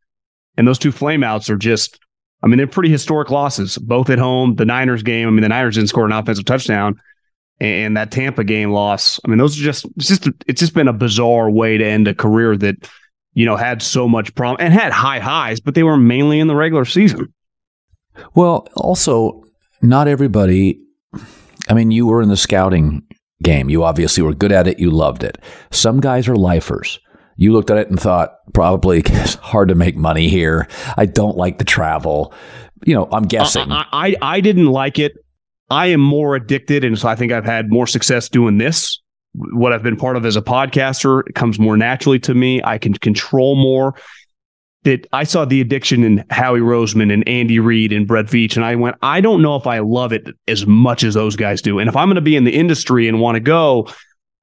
And 0.57 0.67
those 0.67 0.79
two 0.79 0.91
flameouts 0.91 1.49
are 1.49 1.57
just, 1.57 1.99
I 2.43 2.47
mean, 2.47 2.57
they're 2.57 2.67
pretty 2.67 2.89
historic 2.89 3.31
losses, 3.31 3.77
both 3.77 4.09
at 4.09 4.19
home. 4.19 4.55
The 4.55 4.65
Niners 4.65 5.03
game, 5.03 5.27
I 5.27 5.31
mean, 5.31 5.41
the 5.41 5.49
Niners 5.49 5.75
didn't 5.75 5.89
score 5.89 6.05
an 6.05 6.11
offensive 6.11 6.45
touchdown. 6.45 6.99
And 7.59 7.97
that 7.97 8.11
Tampa 8.11 8.43
game 8.43 8.71
loss, 8.71 9.19
I 9.25 9.29
mean, 9.29 9.39
those 9.39 9.59
are 9.59 9.63
just, 9.63 9.85
it's 9.95 10.07
just, 10.07 10.29
it's 10.45 10.59
just 10.59 10.75
been 10.75 10.87
a 10.87 10.93
bizarre 10.93 11.49
way 11.49 11.77
to 11.79 11.85
end 11.85 12.07
a 12.07 12.13
career 12.13 12.55
that, 12.57 12.75
you 13.33 13.45
know, 13.47 13.55
had 13.55 13.81
so 13.81 14.07
much 14.07 14.33
problem 14.35 14.63
and 14.63 14.73
had 14.73 14.91
high 14.91 15.19
highs, 15.19 15.59
but 15.59 15.73
they 15.73 15.81
were 15.81 15.97
mainly 15.97 16.39
in 16.39 16.47
the 16.47 16.55
regular 16.55 16.85
season. 16.85 17.33
Well, 18.35 18.67
also, 18.75 19.43
not 19.81 20.07
everybody, 20.07 20.79
I 21.67 21.73
mean, 21.73 21.89
you 21.89 22.05
were 22.05 22.21
in 22.21 22.29
the 22.29 22.37
scouting 22.37 23.06
game. 23.43 23.69
You 23.69 23.83
obviously 23.83 24.23
were 24.23 24.33
good 24.33 24.51
at 24.51 24.67
it. 24.67 24.79
You 24.79 24.91
loved 24.91 25.23
it. 25.23 25.37
Some 25.71 25.99
guys 25.99 26.27
are 26.27 26.35
lifers. 26.35 26.99
You 27.35 27.53
looked 27.53 27.69
at 27.69 27.77
it 27.77 27.89
and 27.89 27.99
thought, 27.99 28.37
probably 28.53 28.99
it's 29.05 29.35
hard 29.35 29.69
to 29.69 29.75
make 29.75 29.95
money 29.95 30.27
here. 30.27 30.67
I 30.97 31.05
don't 31.05 31.37
like 31.37 31.59
the 31.59 31.63
travel. 31.63 32.33
You 32.85 32.93
know, 32.93 33.07
I'm 33.11 33.23
guessing. 33.23 33.71
I, 33.71 33.85
I, 33.91 34.15
I 34.21 34.41
didn't 34.41 34.67
like 34.67 34.99
it. 34.99 35.13
I 35.69 35.87
am 35.87 36.01
more 36.01 36.35
addicted. 36.35 36.83
And 36.83 36.97
so 36.97 37.07
I 37.07 37.15
think 37.15 37.31
I've 37.31 37.45
had 37.45 37.69
more 37.69 37.87
success 37.87 38.29
doing 38.29 38.57
this. 38.57 38.97
What 39.33 39.73
I've 39.73 39.83
been 39.83 39.97
part 39.97 40.15
of 40.15 40.25
as 40.25 40.35
a 40.35 40.41
podcaster 40.41 41.27
it 41.27 41.35
comes 41.35 41.59
more 41.59 41.77
naturally 41.77 42.19
to 42.19 42.33
me. 42.33 42.61
I 42.63 42.77
can 42.77 42.93
control 42.93 43.55
more 43.55 43.93
that 44.83 45.07
I 45.11 45.23
saw 45.23 45.43
the 45.43 45.59
addiction 45.59 46.03
in 46.03 46.23
Howie 46.29 46.59
Roseman 46.59 47.11
and 47.11 47.27
Andy 47.27 47.59
Reid 47.59 47.91
and 47.91 48.07
Brett 48.07 48.25
Veach, 48.25 48.55
and 48.55 48.63
I 48.63 48.75
went, 48.75 48.95
I 49.01 49.21
don't 49.21 49.41
know 49.41 49.55
if 49.55 49.67
I 49.67 49.79
love 49.79 50.13
it 50.13 50.27
as 50.47 50.65
much 50.65 51.03
as 51.03 51.13
those 51.13 51.35
guys 51.35 51.61
do. 51.61 51.79
And 51.79 51.89
if 51.89 51.95
I'm 51.95 52.07
going 52.07 52.15
to 52.15 52.21
be 52.21 52.35
in 52.35 52.45
the 52.45 52.53
industry 52.53 53.07
and 53.07 53.19
want 53.19 53.35
to 53.35 53.41
go, 53.41 53.89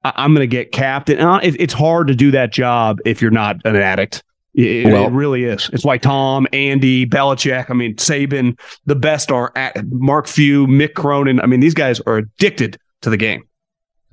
I'm 0.03 0.33
going 0.33 0.47
to 0.47 0.55
get 0.55 0.71
capped. 0.71 1.09
And 1.09 1.19
uh, 1.19 1.39
it's 1.41 1.73
hard 1.73 2.07
to 2.07 2.15
do 2.15 2.31
that 2.31 2.51
job 2.51 2.99
if 3.05 3.21
you're 3.21 3.31
not 3.31 3.57
an 3.65 3.75
addict. 3.75 4.23
It, 4.53 4.85
well, 4.85 5.07
it, 5.07 5.11
really 5.11 5.43
is. 5.43 5.69
It's 5.73 5.83
why 5.83 5.97
Tom, 5.97 6.47
Andy, 6.53 7.05
Belichick, 7.05 7.69
I 7.69 7.73
mean, 7.73 7.95
Saban, 7.95 8.57
the 8.85 8.95
best 8.95 9.31
are 9.31 9.51
at 9.55 9.85
Mark 9.87 10.27
Few, 10.27 10.65
Mick 10.67 10.93
Cronin. 10.93 11.41
I 11.41 11.45
mean, 11.45 11.59
these 11.59 11.73
guys 11.73 11.99
are 12.01 12.17
addicted 12.17 12.77
to 13.01 13.09
the 13.09 13.17
game. 13.17 13.43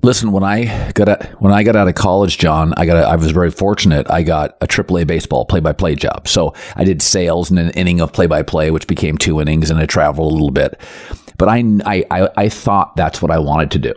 Listen, 0.03 0.33
when 0.33 0.43
I 0.43 0.91
got 0.91 1.07
out, 1.07 1.23
when 1.41 1.53
I 1.53 1.63
got 1.63 1.77
out 1.77 1.87
of 1.87 1.95
college, 1.95 2.37
John, 2.37 2.73
I 2.75 2.85
got 2.85 2.97
a, 2.97 3.07
I 3.07 3.15
was 3.15 3.31
very 3.31 3.49
fortunate. 3.49 4.05
I 4.09 4.21
got 4.21 4.57
a 4.59 4.67
AAA 4.67 5.07
baseball 5.07 5.45
play-by-play 5.45 5.95
job. 5.95 6.27
So 6.27 6.53
I 6.75 6.83
did 6.83 7.01
sales 7.01 7.49
and 7.49 7.57
an 7.57 7.69
inning 7.71 8.01
of 8.01 8.11
play-by-play, 8.11 8.71
which 8.71 8.85
became 8.85 9.17
two 9.17 9.39
innings, 9.39 9.69
and 9.69 9.79
I 9.79 9.85
traveled 9.85 10.29
a 10.29 10.35
little 10.35 10.51
bit. 10.51 10.79
But 11.37 11.47
I, 11.47 11.63
I, 11.85 12.29
I 12.35 12.49
thought 12.49 12.97
that's 12.97 13.21
what 13.21 13.31
I 13.31 13.39
wanted 13.39 13.71
to 13.71 13.79
do. 13.79 13.93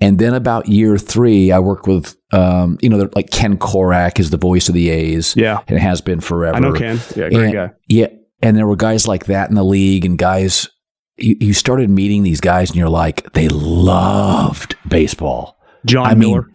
And 0.00 0.18
then 0.18 0.34
about 0.34 0.66
year 0.66 0.98
three, 0.98 1.52
I 1.52 1.60
worked 1.60 1.86
with, 1.86 2.16
um, 2.32 2.76
you 2.82 2.88
know, 2.88 3.08
like 3.14 3.30
Ken 3.30 3.56
Korach 3.56 4.18
is 4.18 4.30
the 4.30 4.36
voice 4.36 4.68
of 4.68 4.74
the 4.74 4.90
A's. 4.90 5.36
Yeah. 5.36 5.60
And 5.68 5.76
it 5.76 5.80
has 5.80 6.00
been 6.00 6.20
forever. 6.20 6.56
I 6.56 6.58
know 6.58 6.72
Ken. 6.72 6.98
Yeah, 7.14 7.28
great 7.28 7.34
and, 7.34 7.52
guy. 7.52 7.70
Yeah. 7.86 8.08
And 8.42 8.56
there 8.56 8.66
were 8.66 8.74
guys 8.74 9.06
like 9.06 9.26
that 9.26 9.48
in 9.48 9.54
the 9.54 9.62
league 9.62 10.04
and 10.04 10.18
guys 10.18 10.68
you, 11.16 11.36
you 11.40 11.52
started 11.54 11.90
meeting 11.90 12.22
these 12.22 12.40
guys 12.40 12.70
and 12.70 12.78
you're 12.78 12.88
like, 12.88 13.32
they 13.32 13.48
loved 13.48 14.76
baseball. 14.88 15.58
John 15.84 16.06
I 16.06 16.14
Miller. 16.14 16.42
Mean, 16.42 16.52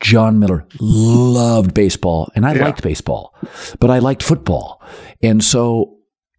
Jon 0.00 0.38
Miller 0.38 0.64
loved 0.78 1.74
baseball 1.74 2.30
and 2.36 2.46
I 2.46 2.54
yeah. 2.54 2.66
liked 2.66 2.82
baseball, 2.82 3.34
but 3.80 3.90
I 3.90 3.98
liked 3.98 4.22
football. 4.22 4.80
And 5.22 5.42
so 5.42 5.98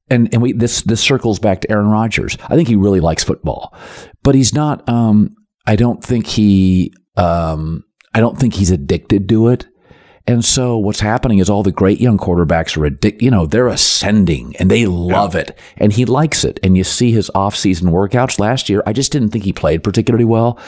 and 0.10 0.30
and 0.34 0.42
we 0.42 0.54
this 0.54 0.82
this 0.84 1.02
circles 1.02 1.39
back 1.39 1.62
to 1.62 1.72
Aaron 1.72 1.88
Rodgers. 1.88 2.38
I 2.48 2.56
think 2.56 2.68
he 2.68 2.76
really 2.76 3.00
likes 3.00 3.24
football, 3.24 3.76
but 4.24 4.36
he's 4.36 4.54
not. 4.54 4.88
Um, 4.89 5.36
I 5.65 5.76
don't 5.76 6.04
think 6.04 6.28
he. 6.28 6.94
Um, 7.15 7.84
I 8.13 8.20
don't 8.20 8.38
think 8.38 8.56
he's 8.56 8.72
addicted 8.72 9.30
to 9.30 9.50
it. 9.50 9.68
And 10.30 10.46
so 10.46 10.78
what's 10.78 11.00
happening 11.00 11.39
is 11.39 11.50
all 11.50 11.63
the 11.63 11.72
great 11.72 12.00
young 12.00 12.20
quarterbacks 12.20 12.78
are 12.78 12.86
addicted, 12.86 13.24
you 13.24 13.32
know, 13.32 13.48
they're 13.48 13.68
ascending 13.68 14.56
and 14.58 14.70
they 14.70 14.86
love 14.86 15.34
yeah. 15.34 15.42
it 15.42 15.60
and 15.78 15.92
he 15.92 16.06
likes 16.06 16.44
it. 16.44 16.60
And 16.62 16.78
you 16.78 16.84
see 16.84 17.12
his 17.12 17.32
off-season 17.34 17.89
workouts 17.89 18.39
last 18.39 18.70
year. 18.70 18.84
I 18.86 18.94
just 18.94 19.12
didn't 19.12 19.30
think 19.30 19.44
he 19.44 19.54
played 19.54 19.84
particularly 19.84 20.26
well. 20.26 20.60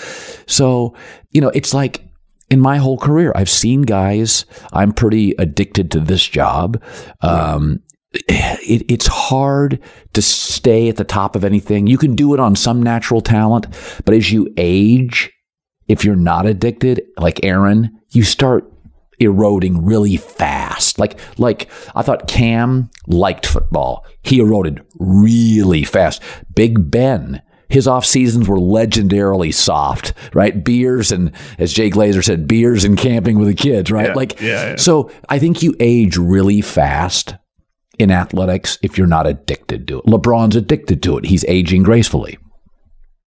So, 0.48 0.96
you 1.30 1.42
know, 1.42 1.50
it's 1.50 1.76
like 1.76 2.04
in 2.50 2.60
my 2.60 2.78
whole 2.78 2.98
career, 2.98 3.34
I've 3.36 3.52
seen 3.52 3.84
guys, 3.84 4.46
I'm 4.74 4.94
pretty 4.94 5.36
addicted 5.38 5.92
to 5.92 6.00
this 6.00 6.26
job. 6.26 6.82
Um, 7.22 7.82
it, 8.14 8.84
it's 8.90 9.08
hard 9.08 9.80
to 10.14 10.24
stay 10.24 10.90
at 10.90 10.98
the 10.98 11.04
top 11.04 11.36
of 11.36 11.44
anything. 11.44 11.86
You 11.86 12.00
can 12.00 12.16
do 12.16 12.34
it 12.34 12.40
on 12.40 12.56
some 12.56 12.82
natural 12.82 13.22
talent, 13.22 13.68
but 14.06 14.16
as 14.16 14.32
you 14.32 14.52
age, 14.58 15.32
if 15.88 16.04
you're 16.04 16.16
not 16.16 16.48
addicted, 16.48 17.04
like 17.18 17.44
Aaron, 17.44 18.00
you 18.10 18.24
start 18.24 18.71
eroding 19.24 19.86
really 19.86 20.18
fast. 20.18 21.00
Like, 21.00 21.20
like 21.38 21.70
I 21.96 22.02
thought 22.02 22.28
Cam 22.28 22.90
liked 23.08 23.46
football. 23.46 24.06
He 24.24 24.40
eroded 24.40 24.84
really 25.00 25.84
fast. 25.84 26.22
Big 26.54 26.92
Ben, 26.92 27.42
his 27.70 27.88
off 27.88 28.06
seasons 28.06 28.48
were 28.48 28.58
legendarily 28.58 29.54
soft, 29.54 30.14
right? 30.34 30.64
Beers 30.64 31.12
and, 31.12 31.32
as 31.58 31.74
Jay 31.74 31.90
Glazer 31.90 32.24
said, 32.24 32.48
beers 32.48 32.84
and 32.84 32.98
camping 32.98 33.40
with 33.40 33.48
the 33.48 33.54
kids, 33.54 33.92
right? 33.92 34.10
Yeah, 34.10 34.14
like, 34.14 34.42
yeah, 34.42 34.70
yeah. 34.72 34.76
so 34.76 35.10
I 35.30 35.40
think 35.40 35.64
you 35.64 35.76
age 35.80 36.18
really 36.18 36.62
fast 36.62 37.36
in 37.98 38.12
athletics 38.12 38.78
if 38.82 38.98
you're 38.98 39.08
not 39.08 39.28
addicted 39.28 39.88
to 39.88 40.00
it. 40.00 40.06
LeBron's 40.06 40.56
addicted 40.56 41.02
to 41.04 41.18
it. 41.18 41.26
He's 41.26 41.46
aging 41.46 41.84
gracefully. 41.84 42.38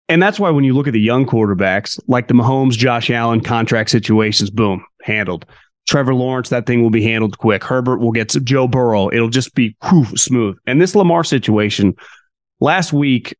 And 0.08 0.20
that's 0.20 0.40
why 0.40 0.50
when 0.50 0.64
you 0.64 0.74
look 0.74 0.88
at 0.88 0.92
the 0.92 1.00
young 1.00 1.24
quarterbacks, 1.24 2.00
like 2.08 2.26
the 2.26 2.34
Mahomes, 2.34 2.72
Josh 2.72 3.10
Allen 3.10 3.40
contract 3.40 3.90
situations, 3.90 4.50
boom, 4.50 4.84
handled. 5.02 5.46
Trevor 5.86 6.14
Lawrence, 6.14 6.50
that 6.50 6.66
thing 6.66 6.82
will 6.82 6.90
be 6.90 7.02
handled 7.02 7.38
quick. 7.38 7.64
Herbert 7.64 7.98
will 7.98 8.12
get 8.12 8.30
some 8.30 8.44
Joe 8.44 8.68
Burrow. 8.68 9.10
It'll 9.12 9.28
just 9.28 9.54
be 9.54 9.76
whew, 9.88 10.04
smooth. 10.16 10.56
And 10.66 10.80
this 10.80 10.94
Lamar 10.94 11.24
situation, 11.24 11.96
last 12.60 12.92
week, 12.92 13.36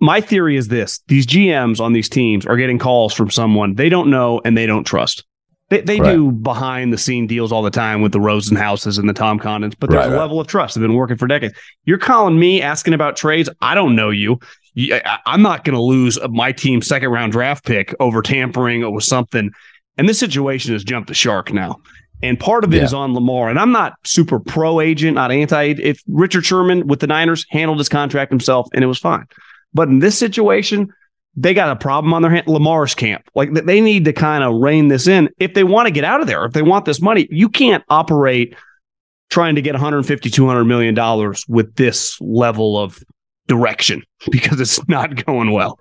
my 0.00 0.20
theory 0.20 0.56
is 0.56 0.68
this 0.68 1.00
these 1.06 1.26
GMs 1.26 1.80
on 1.80 1.92
these 1.92 2.08
teams 2.08 2.44
are 2.44 2.56
getting 2.56 2.78
calls 2.78 3.14
from 3.14 3.30
someone 3.30 3.76
they 3.76 3.88
don't 3.88 4.10
know 4.10 4.40
and 4.44 4.56
they 4.56 4.66
don't 4.66 4.84
trust. 4.84 5.24
They, 5.70 5.80
they 5.80 6.00
right. 6.00 6.12
do 6.12 6.32
behind 6.32 6.92
the 6.92 6.98
scene 6.98 7.26
deals 7.26 7.50
all 7.50 7.62
the 7.62 7.70
time 7.70 8.02
with 8.02 8.12
the 8.12 8.18
Rosenhauses 8.18 8.98
and 8.98 9.08
the 9.08 9.14
Tom 9.14 9.38
Condons, 9.38 9.74
but 9.74 9.88
there's 9.88 10.00
right, 10.00 10.08
a 10.08 10.12
right. 10.12 10.18
level 10.18 10.38
of 10.38 10.46
trust. 10.46 10.74
They've 10.74 10.82
been 10.82 10.92
working 10.92 11.16
for 11.16 11.26
decades. 11.26 11.54
You're 11.84 11.96
calling 11.96 12.38
me 12.38 12.60
asking 12.60 12.92
about 12.92 13.16
trades. 13.16 13.48
I 13.62 13.74
don't 13.74 13.96
know 13.96 14.10
you. 14.10 14.38
I'm 15.24 15.40
not 15.40 15.64
going 15.64 15.74
to 15.74 15.80
lose 15.80 16.18
my 16.28 16.52
team's 16.52 16.86
second 16.86 17.08
round 17.10 17.32
draft 17.32 17.64
pick 17.64 17.94
over 18.00 18.20
tampering 18.20 18.84
or 18.84 19.00
something 19.00 19.50
and 19.98 20.08
this 20.08 20.18
situation 20.18 20.72
has 20.72 20.84
jumped 20.84 21.08
the 21.08 21.14
shark 21.14 21.52
now. 21.52 21.80
And 22.22 22.38
part 22.38 22.62
of 22.62 22.72
it 22.72 22.76
yeah. 22.78 22.84
is 22.84 22.94
on 22.94 23.14
Lamar. 23.14 23.48
And 23.48 23.58
I'm 23.58 23.72
not 23.72 23.94
super 24.04 24.38
pro 24.38 24.80
agent, 24.80 25.16
not 25.16 25.32
anti. 25.32 25.74
If 25.78 26.02
Richard 26.06 26.46
Sherman 26.46 26.86
with 26.86 27.00
the 27.00 27.08
Niners 27.08 27.44
handled 27.50 27.78
his 27.78 27.88
contract 27.88 28.30
himself 28.30 28.68
and 28.72 28.84
it 28.84 28.86
was 28.86 28.98
fine. 28.98 29.26
But 29.74 29.88
in 29.88 29.98
this 29.98 30.16
situation, 30.16 30.92
they 31.34 31.54
got 31.54 31.70
a 31.70 31.76
problem 31.76 32.12
on 32.14 32.22
their 32.22 32.30
hand. 32.30 32.46
Lamar's 32.46 32.94
camp. 32.94 33.28
Like 33.34 33.52
they 33.52 33.80
need 33.80 34.04
to 34.04 34.12
kind 34.12 34.44
of 34.44 34.60
rein 34.60 34.88
this 34.88 35.06
in 35.06 35.30
if 35.38 35.54
they 35.54 35.64
want 35.64 35.86
to 35.86 35.90
get 35.90 36.04
out 36.04 36.20
of 36.20 36.26
there. 36.26 36.44
If 36.44 36.52
they 36.52 36.62
want 36.62 36.84
this 36.84 37.00
money, 37.00 37.26
you 37.30 37.48
can't 37.48 37.82
operate 37.88 38.54
trying 39.30 39.54
to 39.54 39.62
get 39.62 39.72
150, 39.72 40.30
200 40.30 40.64
million 40.64 40.94
dollars 40.94 41.44
with 41.48 41.74
this 41.76 42.20
level 42.20 42.78
of 42.78 43.02
direction 43.48 44.02
because 44.30 44.60
it's 44.60 44.86
not 44.88 45.24
going 45.24 45.50
well. 45.50 45.78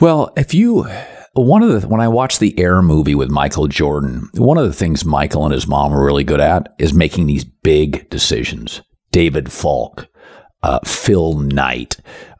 Well, 0.00 0.32
if 0.36 0.54
you 0.54 0.86
one 1.32 1.62
of 1.62 1.80
the 1.80 1.86
when 1.88 2.00
I 2.00 2.08
watched 2.08 2.40
the 2.40 2.58
Air 2.58 2.82
movie 2.82 3.14
with 3.14 3.30
Michael 3.30 3.68
Jordan, 3.68 4.28
one 4.34 4.58
of 4.58 4.66
the 4.66 4.72
things 4.72 5.04
Michael 5.04 5.44
and 5.44 5.54
his 5.54 5.66
mom 5.66 5.92
were 5.92 6.04
really 6.04 6.24
good 6.24 6.40
at 6.40 6.74
is 6.78 6.92
making 6.92 7.26
these 7.26 7.44
big 7.44 8.08
decisions. 8.10 8.82
David 9.12 9.50
Falk, 9.50 10.06
uh, 10.62 10.80
Phil 10.84 11.38
Knight, 11.38 11.96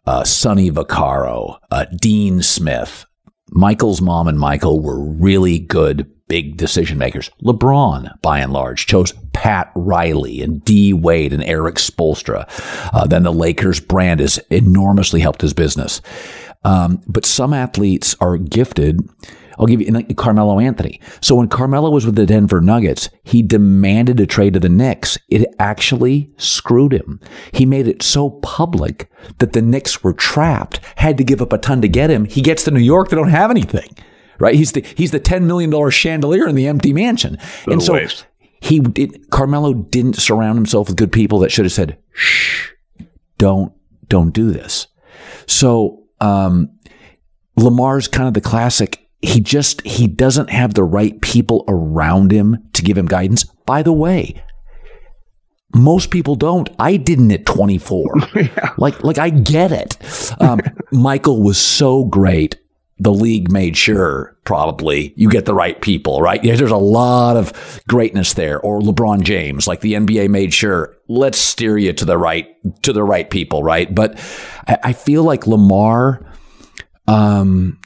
uh, 0.06 0.24
Sonny 0.24 0.70
Vaccaro, 0.70 1.58
uh, 1.70 1.86
Dean 2.00 2.42
Smith, 2.42 3.06
Michael's 3.50 4.00
mom 4.00 4.28
and 4.28 4.38
Michael 4.38 4.80
were 4.80 5.00
really 5.00 5.58
good 5.58 6.10
big 6.28 6.56
decision 6.56 6.96
makers. 6.96 7.28
LeBron, 7.42 8.20
by 8.22 8.38
and 8.38 8.52
large, 8.52 8.86
chose 8.86 9.12
Pat 9.32 9.72
Riley 9.74 10.40
and 10.40 10.64
D 10.64 10.92
Wade 10.92 11.32
and 11.32 11.42
Erik 11.42 11.74
Spoelstra. 11.74 12.48
Uh, 12.94 13.06
then 13.06 13.24
the 13.24 13.32
Lakers 13.32 13.80
brand 13.80 14.20
has 14.20 14.38
enormously 14.50 15.20
helped 15.20 15.42
his 15.42 15.52
business. 15.52 16.00
Um, 16.64 17.02
but 17.06 17.24
some 17.24 17.52
athletes 17.52 18.14
are 18.20 18.36
gifted. 18.36 19.00
I'll 19.58 19.66
give 19.66 19.80
you 19.82 19.90
like 19.92 20.16
Carmelo 20.16 20.58
Anthony. 20.58 21.00
So 21.20 21.34
when 21.34 21.48
Carmelo 21.48 21.90
was 21.90 22.06
with 22.06 22.16
the 22.16 22.24
Denver 22.24 22.60
Nuggets, 22.60 23.10
he 23.24 23.42
demanded 23.42 24.18
a 24.18 24.26
trade 24.26 24.54
to 24.54 24.60
the 24.60 24.70
Knicks. 24.70 25.18
It 25.28 25.46
actually 25.58 26.30
screwed 26.38 26.94
him. 26.94 27.20
He 27.52 27.66
made 27.66 27.86
it 27.86 28.02
so 28.02 28.30
public 28.30 29.10
that 29.38 29.52
the 29.52 29.60
Knicks 29.60 30.02
were 30.02 30.14
trapped, 30.14 30.80
had 30.96 31.18
to 31.18 31.24
give 31.24 31.42
up 31.42 31.52
a 31.52 31.58
ton 31.58 31.82
to 31.82 31.88
get 31.88 32.10
him. 32.10 32.24
He 32.24 32.40
gets 32.40 32.64
to 32.64 32.70
New 32.70 32.80
York, 32.80 33.08
they 33.08 33.16
don't 33.16 33.28
have 33.28 33.50
anything 33.50 33.94
right? 34.40 34.54
He's 34.56 34.72
the 34.72 34.84
he's 34.96 35.12
the 35.12 35.20
ten 35.20 35.46
million 35.46 35.70
dollar 35.70 35.92
chandelier 35.92 36.48
in 36.48 36.56
the 36.56 36.66
empty 36.66 36.92
mansion, 36.92 37.38
and 37.66 37.80
so 37.80 37.92
waste. 37.92 38.26
he 38.60 38.80
did. 38.80 39.30
Carmelo 39.30 39.74
didn't 39.74 40.16
surround 40.16 40.56
himself 40.56 40.88
with 40.88 40.96
good 40.96 41.12
people 41.12 41.38
that 41.40 41.52
should 41.52 41.64
have 41.64 41.72
said, 41.72 41.98
"Shh, 42.12 42.70
don't 43.38 43.72
don't 44.08 44.32
do 44.32 44.50
this." 44.50 44.88
So 45.46 45.99
um, 46.20 46.70
Lamar's 47.56 48.08
kind 48.08 48.28
of 48.28 48.34
the 48.34 48.40
classic. 48.40 49.06
He 49.22 49.40
just 49.40 49.82
he 49.82 50.06
doesn't 50.06 50.50
have 50.50 50.74
the 50.74 50.84
right 50.84 51.20
people 51.20 51.64
around 51.68 52.32
him 52.32 52.68
to 52.72 52.82
give 52.82 52.96
him 52.96 53.06
guidance. 53.06 53.44
By 53.66 53.82
the 53.82 53.92
way, 53.92 54.42
most 55.74 56.10
people 56.10 56.34
don't. 56.36 56.68
I 56.78 56.96
didn't 56.96 57.30
at 57.32 57.46
24. 57.46 58.14
yeah. 58.34 58.74
Like, 58.78 59.02
like 59.04 59.18
I 59.18 59.30
get 59.30 59.72
it. 59.72 59.96
Um, 60.40 60.60
Michael 60.92 61.42
was 61.42 61.60
so 61.60 62.04
great 62.04 62.59
the 63.00 63.12
league 63.12 63.50
made 63.50 63.78
sure 63.78 64.36
probably 64.44 65.14
you 65.16 65.30
get 65.30 65.46
the 65.46 65.54
right 65.54 65.80
people, 65.80 66.20
right? 66.20 66.42
There's 66.42 66.70
a 66.70 66.76
lot 66.76 67.36
of 67.36 67.80
greatness 67.88 68.34
there. 68.34 68.60
Or 68.60 68.80
LeBron 68.80 69.22
James, 69.22 69.66
like 69.66 69.80
the 69.80 69.94
NBA 69.94 70.28
made 70.28 70.52
sure, 70.52 70.94
let's 71.08 71.38
steer 71.38 71.78
you 71.78 71.94
to 71.94 72.04
the 72.04 72.18
right, 72.18 72.46
to 72.82 72.92
the 72.92 73.02
right 73.02 73.28
people, 73.28 73.62
right? 73.62 73.92
But 73.92 74.18
I, 74.84 74.92
feel 74.92 75.24
like 75.24 75.46
Lamar, 75.46 76.30
um, 77.08 77.78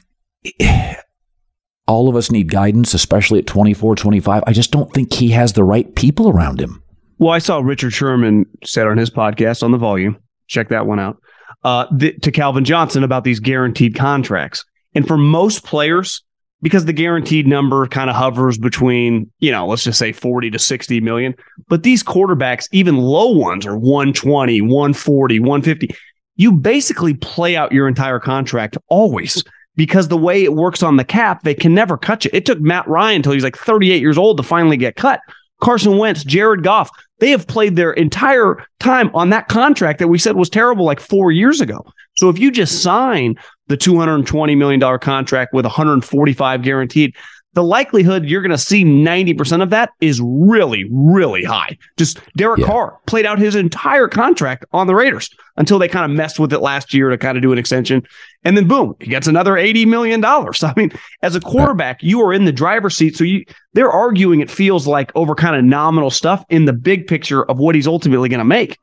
all 1.87 2.09
of 2.09 2.17
us 2.17 2.29
need 2.29 2.51
guidance, 2.51 2.93
especially 2.93 3.39
at 3.39 3.47
24, 3.47 3.95
25. 3.95 4.43
I 4.45 4.51
just 4.51 4.71
don't 4.71 4.93
think 4.93 5.13
he 5.13 5.29
has 5.29 5.53
the 5.53 5.63
right 5.63 5.95
people 5.95 6.29
around 6.29 6.59
him. 6.59 6.83
Well, 7.19 7.31
I 7.31 7.39
saw 7.39 7.59
Richard 7.59 7.93
Sherman 7.93 8.45
said 8.65 8.85
on 8.85 8.97
his 8.97 9.09
podcast 9.09 9.63
on 9.63 9.71
the 9.71 9.77
volume, 9.77 10.17
check 10.47 10.67
that 10.69 10.85
one 10.85 10.99
out, 10.99 11.17
uh, 11.63 11.85
th- 11.97 12.19
to 12.21 12.31
Calvin 12.33 12.65
Johnson 12.65 13.05
about 13.05 13.23
these 13.23 13.39
guaranteed 13.39 13.95
contracts 13.95 14.65
and 14.95 15.07
for 15.07 15.17
most 15.17 15.63
players, 15.63 16.23
because 16.61 16.85
the 16.85 16.93
guaranteed 16.93 17.45
number 17.45 17.85
kind 17.87 18.09
of 18.09 18.15
hovers 18.15 18.57
between, 18.57 19.31
you 19.39 19.51
know, 19.51 19.67
let's 19.67 19.83
just 19.83 19.99
say 19.99 20.11
40 20.11 20.49
to 20.51 20.57
60 20.57 20.99
million. 21.01 21.35
But 21.67 21.83
these 21.83 22.03
quarterbacks, 22.03 22.67
even 22.71 22.97
low 22.97 23.29
ones, 23.31 23.67
are 23.67 23.77
120, 23.77 24.61
140, 24.61 25.39
150. 25.39 25.95
You 26.37 26.51
basically 26.51 27.13
play 27.13 27.55
out 27.55 27.71
your 27.71 27.87
entire 27.87 28.19
contract 28.19 28.77
always 28.87 29.43
because 29.75 30.07
the 30.07 30.17
way 30.17 30.43
it 30.43 30.53
works 30.53 30.81
on 30.81 30.97
the 30.97 31.03
cap, 31.03 31.43
they 31.43 31.53
can 31.53 31.73
never 31.73 31.97
cut 31.97 32.25
you. 32.25 32.31
It 32.33 32.45
took 32.45 32.59
Matt 32.59 32.87
Ryan 32.87 33.17
until 33.17 33.33
he's 33.33 33.43
like 33.43 33.57
38 33.57 34.01
years 34.01 34.17
old 34.17 34.37
to 34.37 34.43
finally 34.43 34.77
get 34.77 34.95
cut. 34.95 35.19
Carson 35.61 35.97
Wentz, 35.97 36.23
Jared 36.23 36.63
Goff, 36.63 36.89
they 37.19 37.31
have 37.31 37.47
played 37.47 37.75
their 37.75 37.93
entire 37.93 38.65
time 38.79 39.09
on 39.13 39.29
that 39.29 39.47
contract 39.47 39.99
that 39.99 40.07
we 40.07 40.17
said 40.17 40.35
was 40.35 40.49
terrible 40.49 40.85
like 40.85 40.99
four 40.99 41.31
years 41.31 41.61
ago. 41.61 41.85
So 42.15 42.29
if 42.29 42.39
you 42.39 42.51
just 42.51 42.81
sign 42.81 43.35
the 43.67 43.77
$220 43.77 44.57
million 44.57 44.99
contract 44.99 45.53
with 45.53 45.65
145 45.65 46.61
guaranteed, 46.61 47.15
the 47.55 47.63
likelihood 47.63 48.25
you're 48.25 48.41
going 48.41 48.51
to 48.51 48.57
see 48.57 48.83
90% 48.83 49.63
of 49.63 49.69
that 49.69 49.91
is 50.01 50.21
really, 50.21 50.85
really 50.91 51.43
high. 51.43 51.77
Just 51.95 52.19
Derek 52.35 52.59
yeah. 52.59 52.67
Carr 52.67 52.99
played 53.07 53.25
out 53.25 53.39
his 53.39 53.55
entire 53.55 54.09
contract 54.09 54.65
on 54.73 54.87
the 54.87 54.93
Raiders 54.93 55.29
until 55.55 55.79
they 55.79 55.87
kind 55.87 56.09
of 56.09 56.15
messed 56.15 56.37
with 56.37 56.51
it 56.51 56.59
last 56.59 56.93
year 56.93 57.09
to 57.09 57.17
kind 57.17 57.37
of 57.37 57.41
do 57.41 57.53
an 57.53 57.57
extension. 57.57 58.05
And 58.43 58.57
then 58.57 58.67
boom, 58.67 58.93
he 58.99 59.07
gets 59.07 59.25
another 59.27 59.53
$80 59.53 59.87
million. 59.87 60.23
I 60.25 60.73
mean, 60.75 60.91
as 61.21 61.35
a 61.35 61.39
quarterback, 61.39 62.03
you 62.03 62.21
are 62.21 62.33
in 62.33 62.43
the 62.43 62.51
driver's 62.51 62.97
seat. 62.97 63.15
So 63.15 63.23
you, 63.23 63.45
they're 63.73 63.91
arguing 63.91 64.41
it 64.41 64.51
feels 64.51 64.85
like 64.85 65.13
over 65.15 65.33
kind 65.33 65.55
of 65.55 65.63
nominal 65.63 66.09
stuff 66.09 66.43
in 66.49 66.65
the 66.65 66.73
big 66.73 67.07
picture 67.07 67.49
of 67.49 67.57
what 67.57 67.73
he's 67.73 67.87
ultimately 67.87 68.27
going 68.27 68.39
to 68.39 68.45
make. 68.45 68.77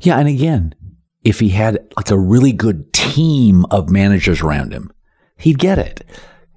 Yeah. 0.00 0.18
And 0.18 0.28
again, 0.28 0.72
if 1.24 1.40
he 1.40 1.50
had 1.50 1.92
like 1.96 2.10
a 2.10 2.18
really 2.18 2.52
good 2.52 2.92
team 2.92 3.64
of 3.70 3.90
managers 3.90 4.40
around 4.40 4.72
him, 4.72 4.92
he'd 5.36 5.58
get 5.58 5.78
it. 5.78 6.04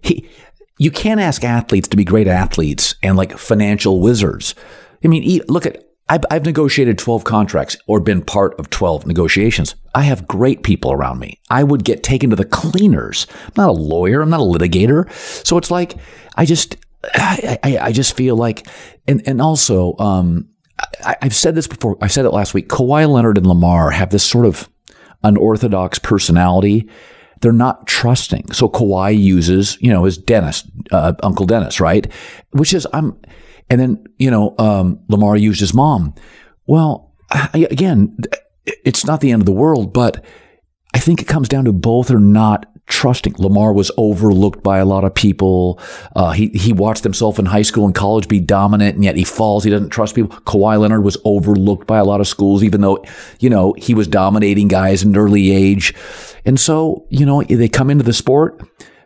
He, 0.02 0.30
you 0.78 0.91
can't 0.91 1.19
ask 1.19 1.43
athletes 1.43 1.88
to 1.89 1.97
be 1.97 2.04
great 2.04 2.28
athletes 2.28 2.95
and 3.04 3.15
like 3.15 3.38
financial 3.38 4.02
wizards. 4.02 4.56
I 5.04 5.08
mean, 5.08 5.41
look 5.47 5.65
at, 5.65 5.84
I've, 6.10 6.26
I've 6.30 6.45
negotiated 6.45 6.97
12 6.97 7.24
contracts 7.24 7.78
or 7.88 8.00
been 8.00 8.21
part 8.21 8.60
of 8.60 8.69
12 8.69 9.06
negotiations. 9.06 9.76
I 9.95 10.02
have 10.02 10.28
great 10.28 10.63
people 10.63 10.91
around 10.91 11.19
me. 11.19 11.39
I 11.50 11.63
would 11.63 11.84
get 11.84 12.04
taken 12.04 12.30
to 12.32 12.36
the 12.36 12.45
cleaners. 12.45 13.28
I'm 13.45 13.54
not 13.56 13.69
a 13.69 13.74
lawyer. 13.74 14.21
I'm 14.21 14.30
not 14.30 14.39
a 14.39 14.43
litigator. 14.43 15.12
So 15.45 15.58
it's 15.58 15.71
like, 15.71 15.95
I 16.36 16.45
just, 16.45 16.78
I, 17.13 17.60
I, 17.63 17.78
I 17.78 17.91
just 17.91 18.15
feel 18.15 18.36
like, 18.36 18.67
and, 19.08 19.21
and 19.26 19.41
also, 19.41 19.95
um, 20.00 20.50
I, 21.06 21.15
have 21.22 21.36
said 21.36 21.56
this 21.56 21.67
before. 21.67 21.98
I 22.02 22.08
said 22.08 22.26
it 22.26 22.32
last 22.32 22.54
week. 22.54 22.70
Kawhi 22.70 23.10
Leonard 23.10 23.38
and 23.38 23.48
Lamar 23.48 23.91
have 23.91 24.10
this 24.10 24.24
sort 24.24 24.46
of 24.46 24.70
unorthodox 25.24 26.00
personality. 26.00 26.89
They're 27.41 27.52
not 27.52 27.88
trusting. 27.88 28.52
So 28.52 28.70
Kawhi 28.70 29.17
uses, 29.17 29.78
you 29.82 29.91
know, 29.91 30.04
his 30.06 30.17
Dennis, 30.17 30.63
uh, 30.91 31.13
Uncle 31.24 31.46
Dennis, 31.46 31.80
right? 31.80 32.12
Which 32.52 32.74
is, 32.74 32.88
I'm, 32.94 33.20
and 33.70 33.80
then, 33.80 34.04
you 34.17 34.30
know, 34.30 34.56
um, 34.60 35.00
Lamar 35.08 35.38
used 35.38 35.60
his 35.60 35.74
mom. 35.74 36.13
Well, 36.67 37.13
I, 37.32 37.67
again, 37.72 38.17
it's 38.65 39.06
not 39.06 39.22
the 39.22 39.32
end 39.32 39.41
of 39.41 39.46
the 39.46 39.52
world, 39.52 39.94
but 39.94 40.24
I 40.94 41.00
think 41.00 41.22
it 41.22 41.28
comes 41.28 41.50
down 41.50 41.65
to 41.65 41.74
both 41.74 42.12
are 42.12 42.20
not 42.20 42.70
trusting. 42.91 43.36
Lamar 43.39 43.73
was 43.73 43.89
overlooked 43.97 44.62
by 44.62 44.77
a 44.77 44.86
lot 44.86 45.04
of 45.04 45.15
people. 45.15 45.80
Uh, 46.15 46.32
he 46.32 46.49
he 46.49 46.73
watched 46.73 47.04
himself 47.04 47.39
in 47.39 47.45
high 47.45 47.62
school 47.63 47.86
and 47.86 47.95
college 47.95 48.27
be 48.27 48.39
dominant, 48.39 48.95
and 48.95 49.04
yet 49.04 49.15
he 49.15 49.23
falls. 49.23 49.63
He 49.63 49.71
doesn't 49.71 49.89
trust 49.89 50.13
people. 50.13 50.38
Kawhi 50.41 50.80
Leonard 50.80 51.04
was 51.04 51.17
overlooked 51.23 51.88
by 51.88 51.97
a 51.97 52.04
lot 52.04 52.21
of 52.21 52.27
schools, 52.27 52.63
even 52.63 52.82
though 52.82 53.04
you 53.39 53.49
know 53.49 53.73
he 53.77 53.95
was 53.95 54.08
dominating 54.08 54.67
guys 54.67 55.01
in 55.01 55.10
an 55.10 55.17
early 55.17 55.51
age. 55.51 55.95
And 56.45 56.60
so 56.60 57.08
you 57.10 57.25
know 57.25 57.41
they 57.41 57.69
come 57.69 57.89
into 57.89 58.04
the 58.04 58.13
sport. 58.13 58.62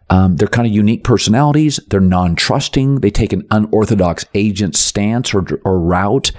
Um, 0.10 0.36
they're 0.36 0.48
kind 0.48 0.68
of 0.68 0.74
unique 0.74 1.04
personalities. 1.04 1.80
They're 1.88 2.00
non-trusting. 2.00 3.00
They 3.00 3.10
take 3.10 3.34
an 3.34 3.48
unorthodox 3.50 4.24
agent 4.36 4.76
stance 4.76 5.34
or, 5.34 5.44
or 5.66 5.80
route. 5.80 6.32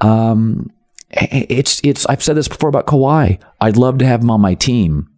Um, 0.00 0.70
it's 1.10 1.80
it's. 1.84 2.06
I've 2.06 2.22
said 2.22 2.36
this 2.36 2.48
before 2.48 2.68
about 2.68 2.86
Kawhi. 2.86 3.40
I'd 3.60 3.76
love 3.76 3.98
to 3.98 4.06
have 4.06 4.22
him 4.22 4.30
on 4.30 4.40
my 4.40 4.54
team 4.54 5.08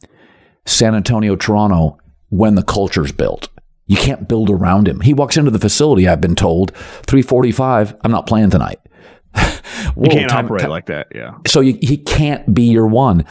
San 0.67 0.95
Antonio, 0.95 1.37
Toronto, 1.37 1.99
when 2.31 2.55
the 2.55 2.63
culture's 2.63 3.13
built. 3.13 3.49
You 3.87 3.97
can't 3.97 4.29
build 4.29 4.49
around 4.51 4.89
him. 4.89 5.01
He 5.01 5.13
walks 5.13 5.37
into 5.37 5.51
the 5.51 5.59
facility, 5.59 6.09
I've 6.09 6.21
been 6.21 6.35
told, 6.35 6.75
345, 6.75 7.97
I'm 8.03 8.11
not 8.11 8.27
playing 8.27 8.51
tonight. 8.51 8.81
Whoa, 9.35 10.05
you 10.05 10.11
can't 10.11 10.31
time, 10.31 10.47
operate 10.47 10.63
time. 10.63 10.71
like 10.71 10.87
that, 10.87 11.09
yeah. 11.15 11.35
So 11.47 11.61
you, 11.61 11.79
he 11.83 11.99
can't 11.99 12.55
be 12.55 12.65
your 12.65 12.87
one. 12.87 13.25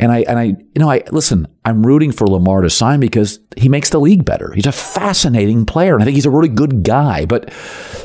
And 0.00 0.10
I 0.10 0.24
and 0.28 0.38
I 0.38 0.44
you 0.44 0.78
know 0.78 0.90
I 0.90 1.04
listen, 1.12 1.46
I'm 1.64 1.86
rooting 1.86 2.10
for 2.10 2.26
Lamar 2.26 2.62
to 2.62 2.70
sign 2.70 2.98
because 2.98 3.38
he 3.56 3.68
makes 3.68 3.90
the 3.90 4.00
league 4.00 4.24
better. 4.24 4.52
He's 4.52 4.66
a 4.66 4.72
fascinating 4.72 5.66
player 5.66 5.94
and 5.94 6.02
I 6.02 6.04
think 6.04 6.16
he's 6.16 6.26
a 6.26 6.30
really 6.30 6.48
good 6.48 6.82
guy, 6.82 7.26
but 7.26 7.52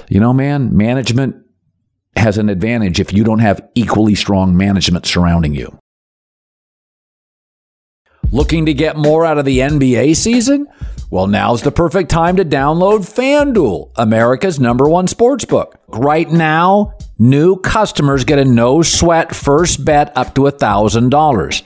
you 0.08 0.20
know 0.20 0.32
man, 0.32 0.78
management 0.78 1.36
has 2.16 2.38
an 2.38 2.50
advantage 2.50 3.00
if 3.00 3.12
you 3.12 3.24
don't 3.24 3.40
have 3.40 3.68
equally 3.74 4.14
strong 4.14 4.56
management 4.56 5.08
surrounding 5.08 5.56
you. 5.56 5.80
Looking 8.32 8.68
to 8.68 8.74
get 8.74 8.96
more 8.96 9.26
out 9.26 9.40
of 9.40 9.46
the 9.46 9.60
NBA 9.60 10.16
season? 10.16 10.68
Well, 11.10 11.26
now's 11.26 11.64
the 11.64 11.72
perfect 11.72 12.12
time 12.12 12.36
to 12.36 12.46
download 12.46 13.00
FanDuel, 13.00 13.92
America's 13.96 14.60
number 14.60 14.88
one 14.88 15.08
sports 15.08 15.46
book. 15.46 15.80
Right 15.88 16.30
now, 16.30 16.94
new 17.18 17.56
customers 17.58 18.24
get 18.26 18.38
a 18.38 18.46
no 18.46 18.84
sweat 18.84 19.36
first 19.36 19.84
bet 19.84 20.16
up 20.16 20.36
to 20.36 20.42
$1,000. 20.42 21.64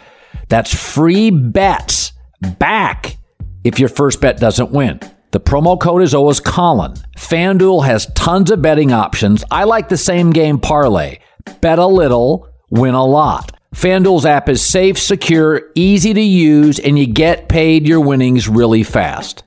That's 0.48 0.74
free 0.74 1.30
bets 1.30 2.14
back 2.58 3.18
if 3.66 3.80
your 3.80 3.90
first 3.90 4.22
bet 4.22 4.38
doesn't 4.38 4.72
win. 4.72 5.02
The 5.32 5.42
promo 5.42 5.78
code 5.78 6.04
is 6.04 6.14
always 6.14 6.40
Colin. 6.40 6.94
FanDuel 7.18 7.86
has 7.86 8.06
tons 8.14 8.52
of 8.52 8.62
betting 8.62 8.94
options. 8.94 9.44
I 9.52 9.66
like 9.66 9.90
the 9.90 9.98
same 9.98 10.30
game 10.30 10.60
parlay. 10.60 11.20
Bet 11.60 11.80
a 11.80 11.88
little, 11.88 12.48
win 12.70 12.94
a 12.94 13.04
lot. 13.04 13.60
FanDuel's 13.74 14.26
app 14.26 14.50
is 14.50 14.64
safe, 14.64 15.00
secure, 15.00 15.64
easy 15.74 16.14
to 16.14 16.22
use, 16.22 16.80
and 16.80 16.98
you 16.98 17.08
get 17.08 17.50
paid 17.50 17.88
your 17.88 18.00
winnings 18.00 18.48
really 18.48 18.84
fast. 18.84 19.44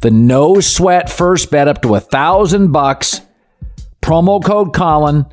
The 0.00 0.10
no 0.10 0.60
sweat 0.60 1.08
first 1.08 1.50
bet 1.50 1.68
up 1.68 1.82
to 1.82 1.94
a 1.94 2.00
thousand 2.00 2.72
bucks. 2.72 3.20
Promo 4.02 4.44
code 4.44 4.74
Colin. 4.74 5.26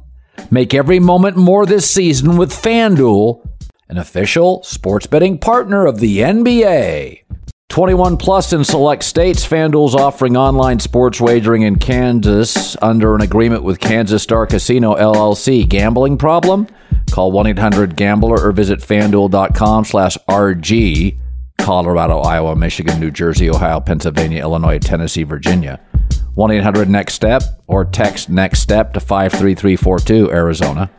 Make 0.51 0.73
every 0.73 0.99
moment 0.99 1.37
more 1.37 1.65
this 1.65 1.89
season 1.89 2.37
with 2.37 2.51
FanDuel, 2.51 3.47
an 3.89 3.97
official 3.97 4.61
sports 4.63 5.07
betting 5.07 5.39
partner 5.39 5.85
of 5.85 5.99
the 5.99 6.19
NBA. 6.19 7.21
21 7.69 8.17
plus 8.17 8.53
in 8.53 8.63
select 8.63 9.03
states. 9.03 9.45
FanDuel's 9.45 9.95
offering 9.95 10.37
online 10.37 10.79
sports 10.79 11.19
wagering 11.19 11.63
in 11.63 11.77
Kansas 11.77 12.77
under 12.81 13.15
an 13.15 13.21
agreement 13.21 13.63
with 13.63 13.79
Kansas 13.79 14.23
Star 14.23 14.45
Casino 14.45 14.95
LLC. 14.95 15.67
Gambling 15.67 16.17
problem? 16.17 16.67
Call 17.11 17.31
1-800-GAMBLER 17.31 18.45
or 18.45 18.51
visit 18.51 18.79
fanduel.com 18.79 19.85
slash 19.85 20.17
RG. 20.27 21.19
Colorado, 21.57 22.19
Iowa, 22.19 22.53
Michigan, 22.55 22.99
New 22.99 23.11
Jersey, 23.11 23.49
Ohio, 23.49 23.79
Pennsylvania, 23.79 24.41
Illinois, 24.41 24.79
Tennessee, 24.79 25.23
Virginia. 25.23 25.79
1-800-NEXT-STEP 26.35 27.43
or 27.67 27.85
text 27.85 28.29
NEXT 28.29 28.61
STEP 28.61 28.93
to 28.93 28.99
53342 28.99 30.31
Arizona. 30.31 30.91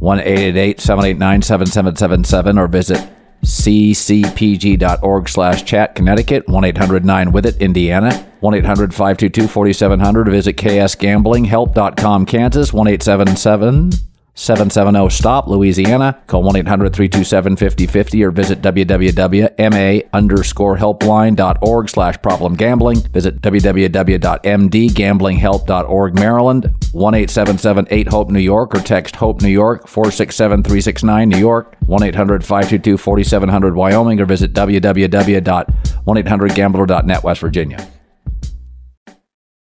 1-888-789-7777 0.00 2.58
or 2.58 2.66
visit 2.66 3.06
ccpg.org 3.44 5.28
slash 5.28 5.62
chat 5.64 5.94
Connecticut, 5.94 6.46
1-800-9-WITH-IT 6.46 7.60
Indiana, 7.60 8.10
1-800-522-4700 8.42 10.30
visit 10.30 10.56
ksgamblinghelp.com 10.56 12.26
Kansas, 12.26 12.70
1-877 12.70 14.09
770 14.34 15.10
STOP, 15.10 15.46
Louisiana. 15.48 16.18
Call 16.26 16.42
1 16.42 16.56
800 16.56 16.94
327 16.94 17.56
5050 17.56 18.24
or 18.24 18.30
visit 18.30 18.62
www.ma 18.62 20.00
underscore 20.12 20.78
helpline.org 20.78 21.88
slash 21.88 22.20
problem 22.22 22.54
gambling. 22.54 23.00
Visit 23.00 23.40
www.mdgamblinghelp.org, 23.42 26.14
Maryland. 26.14 26.74
1 26.92 27.14
877 27.14 27.86
8 27.90 28.08
HOPE 28.08 28.30
New 28.30 28.40
York 28.40 28.74
or 28.74 28.80
text 28.80 29.14
HOPE 29.16 29.42
New 29.42 29.48
York 29.48 29.86
467 29.86 30.62
369 30.62 31.28
New 31.28 31.38
York. 31.38 31.76
1 31.86 32.02
800 32.02 32.44
522 32.44 32.96
4700 32.96 33.74
Wyoming 33.74 34.20
or 34.20 34.26
visit 34.26 34.52
www.1800gambler.net 34.52 37.22
West 37.22 37.40
Virginia. 37.40 37.88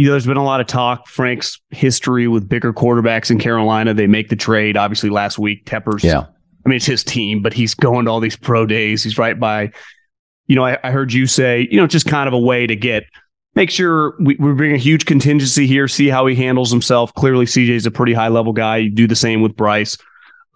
you 0.00 0.06
know, 0.06 0.12
there's 0.12 0.26
been 0.26 0.38
a 0.38 0.42
lot 0.42 0.62
of 0.62 0.66
talk. 0.66 1.06
Frank's 1.08 1.60
history 1.68 2.26
with 2.26 2.48
bigger 2.48 2.72
quarterbacks 2.72 3.30
in 3.30 3.38
Carolina. 3.38 3.92
They 3.92 4.06
make 4.06 4.30
the 4.30 4.36
trade. 4.36 4.78
Obviously, 4.78 5.10
last 5.10 5.38
week, 5.38 5.66
Teppers. 5.66 6.02
Yeah. 6.02 6.20
I 6.20 6.68
mean, 6.70 6.76
it's 6.76 6.86
his 6.86 7.04
team, 7.04 7.42
but 7.42 7.52
he's 7.52 7.74
going 7.74 8.06
to 8.06 8.10
all 8.10 8.18
these 8.18 8.34
pro 8.34 8.64
days. 8.64 9.02
He's 9.02 9.18
right 9.18 9.38
by. 9.38 9.72
You 10.46 10.56
know, 10.56 10.64
I, 10.64 10.78
I 10.82 10.90
heard 10.90 11.12
you 11.12 11.26
say, 11.26 11.68
you 11.70 11.76
know, 11.76 11.86
just 11.86 12.06
kind 12.06 12.26
of 12.28 12.32
a 12.32 12.38
way 12.38 12.66
to 12.66 12.74
get 12.74 13.04
make 13.54 13.68
sure 13.68 14.14
we, 14.20 14.36
we 14.36 14.54
bring 14.54 14.72
a 14.72 14.78
huge 14.78 15.04
contingency 15.04 15.66
here, 15.66 15.86
see 15.86 16.08
how 16.08 16.24
he 16.24 16.34
handles 16.34 16.70
himself. 16.70 17.12
Clearly, 17.12 17.44
CJ's 17.44 17.84
a 17.84 17.90
pretty 17.90 18.14
high 18.14 18.28
level 18.28 18.54
guy. 18.54 18.78
You 18.78 18.90
do 18.90 19.06
the 19.06 19.14
same 19.14 19.42
with 19.42 19.54
Bryce. 19.54 19.98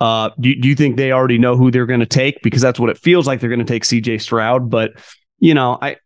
Uh, 0.01 0.31
do, 0.41 0.55
do 0.55 0.69
you 0.71 0.75
think 0.75 0.97
they 0.97 1.13
already 1.13 1.37
know 1.37 1.55
who 1.55 1.71
they're 1.71 1.85
going 1.85 2.01
to 2.01 2.07
take? 2.07 2.41
Because 2.43 2.63
that's 2.63 2.81
what 2.81 2.89
it 2.89 2.97
feels 2.97 3.27
like 3.27 3.41
they're 3.41 3.51
going 3.51 3.59
to 3.59 3.67
take 3.67 3.83
CJ 3.83 4.23
Stroud. 4.23 4.71
But 4.71 4.93
you 5.39 5.53
know, 5.53 5.77
I 5.83 5.99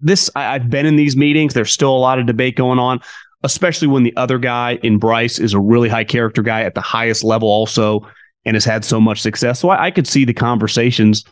this 0.00 0.30
I, 0.34 0.54
I've 0.54 0.70
been 0.70 0.86
in 0.86 0.96
these 0.96 1.16
meetings. 1.16 1.54
There's 1.54 1.72
still 1.72 1.94
a 1.94 1.98
lot 1.98 2.18
of 2.18 2.26
debate 2.26 2.56
going 2.56 2.78
on, 2.78 3.00
especially 3.42 3.88
when 3.88 4.02
the 4.02 4.16
other 4.16 4.38
guy 4.38 4.78
in 4.82 4.98
Bryce 4.98 5.38
is 5.38 5.54
a 5.54 5.60
really 5.60 5.88
high 5.88 6.04
character 6.04 6.42
guy 6.42 6.62
at 6.62 6.74
the 6.74 6.80
highest 6.80 7.24
level, 7.24 7.48
also, 7.48 8.08
and 8.44 8.54
has 8.54 8.64
had 8.64 8.84
so 8.84 9.00
much 9.00 9.20
success. 9.20 9.60
So 9.60 9.68
I, 9.70 9.86
I 9.86 9.90
could 9.90 10.06
see 10.06 10.24
the 10.24 10.34
conversations, 10.34 11.24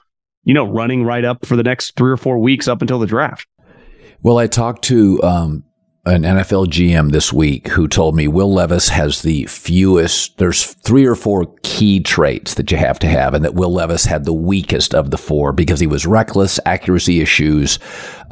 you 0.44 0.54
know, 0.54 0.64
running 0.64 1.04
right 1.04 1.24
up 1.24 1.46
for 1.46 1.56
the 1.56 1.62
next 1.62 1.96
three 1.96 2.10
or 2.10 2.16
four 2.16 2.38
weeks 2.38 2.68
up 2.68 2.82
until 2.82 2.98
the 2.98 3.06
draft. 3.06 3.46
Well, 4.22 4.38
I 4.38 4.46
talked 4.46 4.84
to 4.84 5.22
um, 5.22 5.64
an 6.04 6.22
NFL 6.22 6.66
GM 6.66 7.12
this 7.12 7.32
week 7.32 7.68
who 7.68 7.86
told 7.86 8.16
me 8.16 8.26
Will 8.26 8.52
Levis 8.52 8.88
has 8.88 9.22
the 9.22 9.46
fewest, 9.46 10.36
there's 10.38 10.64
three 10.64 11.06
or 11.06 11.14
four 11.14 11.54
key 11.62 12.00
traits 12.00 12.54
that 12.54 12.72
you 12.72 12.76
have 12.76 12.98
to 13.00 13.06
have, 13.06 13.34
and 13.34 13.44
that 13.44 13.54
Will 13.54 13.72
Levis 13.72 14.04
had 14.04 14.24
the 14.24 14.32
weakest 14.32 14.96
of 14.96 15.12
the 15.12 15.18
four 15.18 15.52
because 15.52 15.78
he 15.78 15.86
was 15.86 16.04
reckless, 16.04 16.58
accuracy 16.66 17.20
issues. 17.20 17.78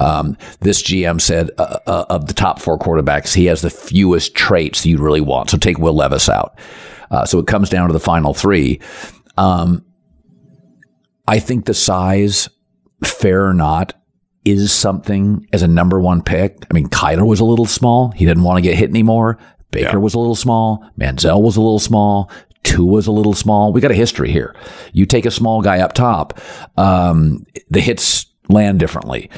Um, 0.00 0.36
this 0.60 0.82
GM 0.82 1.20
said 1.20 1.50
uh, 1.58 1.78
uh, 1.86 2.06
of 2.10 2.26
the 2.26 2.34
top 2.34 2.60
four 2.60 2.76
quarterbacks, 2.76 3.34
he 3.34 3.46
has 3.46 3.62
the 3.62 3.70
fewest 3.70 4.34
traits 4.34 4.84
you 4.84 4.98
really 4.98 5.20
want. 5.20 5.50
So 5.50 5.56
take 5.56 5.78
Will 5.78 5.94
Levis 5.94 6.28
out. 6.28 6.58
Uh, 7.12 7.24
so 7.24 7.38
it 7.38 7.46
comes 7.46 7.70
down 7.70 7.86
to 7.88 7.92
the 7.92 8.00
final 8.00 8.34
three. 8.34 8.80
Um, 9.36 9.84
I 11.28 11.38
think 11.38 11.66
the 11.66 11.74
size, 11.74 12.48
fair 13.04 13.46
or 13.46 13.54
not, 13.54 13.94
is 14.44 14.72
something 14.72 15.46
as 15.52 15.62
a 15.62 15.68
number 15.68 16.00
one 16.00 16.22
pick. 16.22 16.64
I 16.70 16.74
mean, 16.74 16.88
Kyler 16.88 17.26
was 17.26 17.40
a 17.40 17.44
little 17.44 17.66
small. 17.66 18.10
He 18.12 18.24
didn't 18.24 18.42
want 18.42 18.56
to 18.58 18.62
get 18.62 18.76
hit 18.76 18.90
anymore. 18.90 19.38
Baker 19.70 19.90
yeah. 19.92 19.96
was 19.96 20.14
a 20.14 20.18
little 20.18 20.34
small. 20.34 20.84
Manziel 20.98 21.42
was 21.42 21.56
a 21.56 21.60
little 21.60 21.78
small. 21.78 22.30
Tua 22.62 22.86
was 22.86 23.06
a 23.06 23.12
little 23.12 23.34
small. 23.34 23.72
We 23.72 23.80
got 23.80 23.90
a 23.90 23.94
history 23.94 24.30
here. 24.30 24.54
You 24.92 25.06
take 25.06 25.26
a 25.26 25.30
small 25.30 25.62
guy 25.62 25.80
up 25.80 25.92
top, 25.92 26.38
um, 26.76 27.46
the 27.70 27.80
hits 27.80 28.26
land 28.48 28.78
differently. 28.78 29.30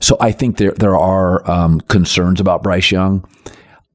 So 0.00 0.16
I 0.20 0.32
think 0.32 0.56
there 0.56 0.72
there 0.72 0.96
are 0.96 1.48
um, 1.50 1.80
concerns 1.82 2.40
about 2.40 2.62
Bryce 2.62 2.90
Young. 2.90 3.26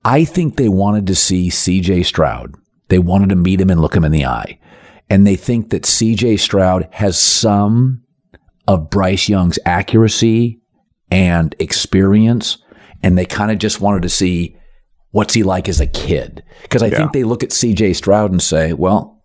I 0.03 0.23
think 0.23 0.55
they 0.55 0.69
wanted 0.69 1.07
to 1.07 1.15
see 1.15 1.49
C.J. 1.49 2.03
Stroud. 2.03 2.53
They 2.89 2.99
wanted 2.99 3.29
to 3.29 3.35
meet 3.35 3.59
him 3.59 3.71
and 3.71 3.81
look 3.81 3.95
him 3.95 4.05
in 4.05 4.11
the 4.11 4.25
eye, 4.25 4.59
and 5.09 5.25
they 5.25 5.35
think 5.35 5.71
that 5.71 5.85
C.J. 5.85 6.37
Stroud 6.37 6.87
has 6.91 7.17
some 7.17 8.03
of 8.67 8.89
Bryce 8.89 9.29
Young's 9.29 9.59
accuracy 9.65 10.59
and 11.11 11.55
experience. 11.59 12.57
And 13.03 13.17
they 13.17 13.25
kind 13.25 13.51
of 13.51 13.59
just 13.59 13.81
wanted 13.81 14.01
to 14.03 14.09
see 14.09 14.57
what's 15.11 15.33
he 15.33 15.43
like 15.43 15.69
as 15.69 15.79
a 15.79 15.87
kid. 15.87 16.43
Because 16.63 16.81
I 16.81 16.87
yeah. 16.87 16.97
think 16.97 17.13
they 17.13 17.23
look 17.23 17.43
at 17.43 17.51
CJ 17.51 17.95
Stroud 17.95 18.31
and 18.31 18.41
say, 18.41 18.73
well, 18.73 19.23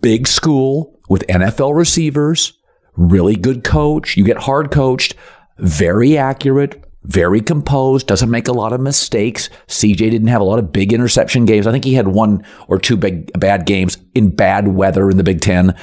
big 0.00 0.26
school 0.26 0.98
with 1.08 1.26
NFL 1.28 1.76
receivers, 1.76 2.52
really 2.96 3.36
good 3.36 3.64
coach. 3.64 4.16
You 4.16 4.24
get 4.24 4.38
hard 4.38 4.70
coached, 4.70 5.14
very 5.58 6.16
accurate, 6.16 6.82
very 7.04 7.40
composed, 7.40 8.06
doesn't 8.06 8.30
make 8.30 8.48
a 8.48 8.52
lot 8.52 8.72
of 8.72 8.80
mistakes. 8.80 9.48
CJ 9.68 9.96
didn't 9.96 10.28
have 10.28 10.40
a 10.40 10.44
lot 10.44 10.58
of 10.58 10.72
big 10.72 10.92
interception 10.92 11.44
games. 11.44 11.66
I 11.66 11.72
think 11.72 11.84
he 11.84 11.94
had 11.94 12.08
one 12.08 12.44
or 12.66 12.78
two 12.78 12.96
big 12.96 13.30
bad 13.38 13.66
games 13.66 13.98
in 14.14 14.34
bad 14.34 14.68
weather 14.68 15.08
in 15.10 15.16
the 15.16 15.24
Big 15.24 15.40
Ten. 15.40 15.76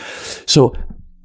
So 0.45 0.75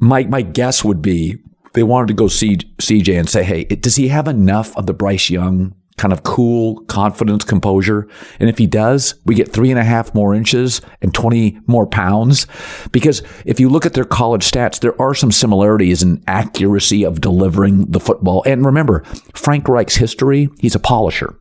my 0.00 0.24
my 0.24 0.42
guess 0.42 0.84
would 0.84 1.00
be 1.00 1.36
they 1.74 1.82
wanted 1.84 2.08
to 2.08 2.14
go 2.14 2.26
see 2.26 2.56
CJ 2.56 3.18
and 3.18 3.28
say, 3.28 3.44
hey, 3.44 3.64
does 3.64 3.94
he 3.94 4.08
have 4.08 4.26
enough 4.26 4.76
of 4.76 4.86
the 4.86 4.92
Bryce 4.92 5.30
Young 5.30 5.74
kind 6.00 6.14
of 6.14 6.22
cool 6.22 6.80
confidence, 6.86 7.44
composure. 7.44 8.08
And 8.38 8.48
if 8.48 8.56
he 8.56 8.66
does, 8.66 9.16
we 9.26 9.34
get 9.34 9.52
three 9.52 9.70
and 9.70 9.78
a 9.78 9.84
half 9.84 10.14
more 10.14 10.34
inches 10.34 10.80
and 11.02 11.12
20 11.12 11.60
more 11.66 11.86
pounds. 11.86 12.46
Because 12.90 13.22
if 13.44 13.60
you 13.60 13.68
look 13.68 13.84
at 13.84 13.92
their 13.92 14.06
college 14.06 14.50
stats, 14.50 14.80
there 14.80 14.98
are 15.00 15.14
some 15.14 15.30
similarities 15.30 16.02
in 16.02 16.24
accuracy 16.26 17.04
of 17.04 17.20
delivering 17.20 17.84
the 17.90 18.00
football. 18.00 18.42
And 18.46 18.64
remember, 18.64 19.04
Frank 19.34 19.68
Reich's 19.68 19.96
history, 19.96 20.48
he's 20.58 20.74
a 20.74 20.80
polisher. 20.80 21.38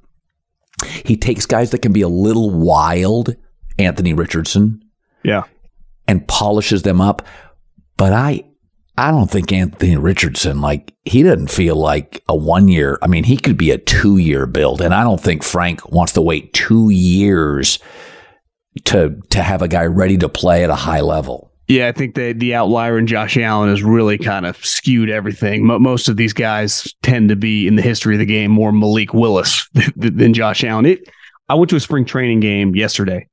He 1.05 1.16
takes 1.16 1.45
guys 1.45 1.72
that 1.72 1.82
can 1.82 1.93
be 1.93 2.01
a 2.01 2.10
little 2.10 2.51
wild, 2.51 3.38
Anthony 3.78 4.12
Richardson. 4.12 4.84
Yeah. 5.24 5.43
And 6.05 6.28
polishes 6.28 6.82
them 6.82 6.99
up. 6.99 7.22
But 7.95 8.12
I, 8.12 8.43
I 9.00 9.12
don't 9.12 9.32
think 9.32 9.54
Anthony 9.54 9.95
Richardson, 9.95 10.60
like, 10.60 10.93
he 11.06 11.24
doesn't 11.24 11.50
feel 11.50 11.78
like 11.78 12.22
a 12.28 12.36
one 12.36 12.68
year. 12.68 13.00
I 13.02 13.08
mean, 13.08 13.24
he 13.24 13.38
could 13.38 13.58
be 13.58 13.72
a 13.72 13.78
two 13.78 14.18
year 14.18 14.45
build. 14.45 14.82
And 14.82 14.93
I 14.93 15.04
don't 15.04 15.22
think 15.22 15.41
Frank 15.41 15.89
wants 15.89 16.12
to 16.14 16.22
wait 16.22 16.52
two 16.52 16.89
years 16.89 17.80
to, 18.84 19.16
to 19.30 19.41
have 19.41 19.62
a 19.62 19.70
guy 19.70 19.86
ready 19.86 20.18
to 20.18 20.28
play 20.28 20.66
at 20.66 20.70
a 20.70 20.76
high 20.76 21.00
level. 21.00 21.50
Yeah, 21.70 21.88
I 21.88 21.93
think 21.93 22.16
the 22.16 22.34
the 22.34 22.56
outlier 22.56 22.97
in 22.97 23.06
Josh 23.06 23.38
Allen 23.38 23.70
has 23.70 23.84
really 23.84 24.18
kind 24.18 24.47
of 24.47 24.58
skewed 24.66 25.10
everything. 25.10 25.66
Most 25.66 26.10
of 26.10 26.18
these 26.18 26.34
guys 26.34 26.91
tend 27.04 27.30
to 27.30 27.36
be 27.36 27.68
in 27.68 27.76
the 27.76 27.84
history 27.84 28.16
of 28.16 28.20
the 28.20 28.26
game 28.26 28.50
more 28.50 28.72
Malik 28.72 29.14
Willis 29.14 29.70
than 29.95 30.34
Josh 30.34 30.64
Allen. 30.64 30.88
It, 30.88 31.08
I 31.47 31.54
went 31.54 31.70
to 31.70 31.76
a 31.76 31.80
spring 31.80 32.06
training 32.06 32.39
game 32.39 32.76
yesterday, 32.76 33.28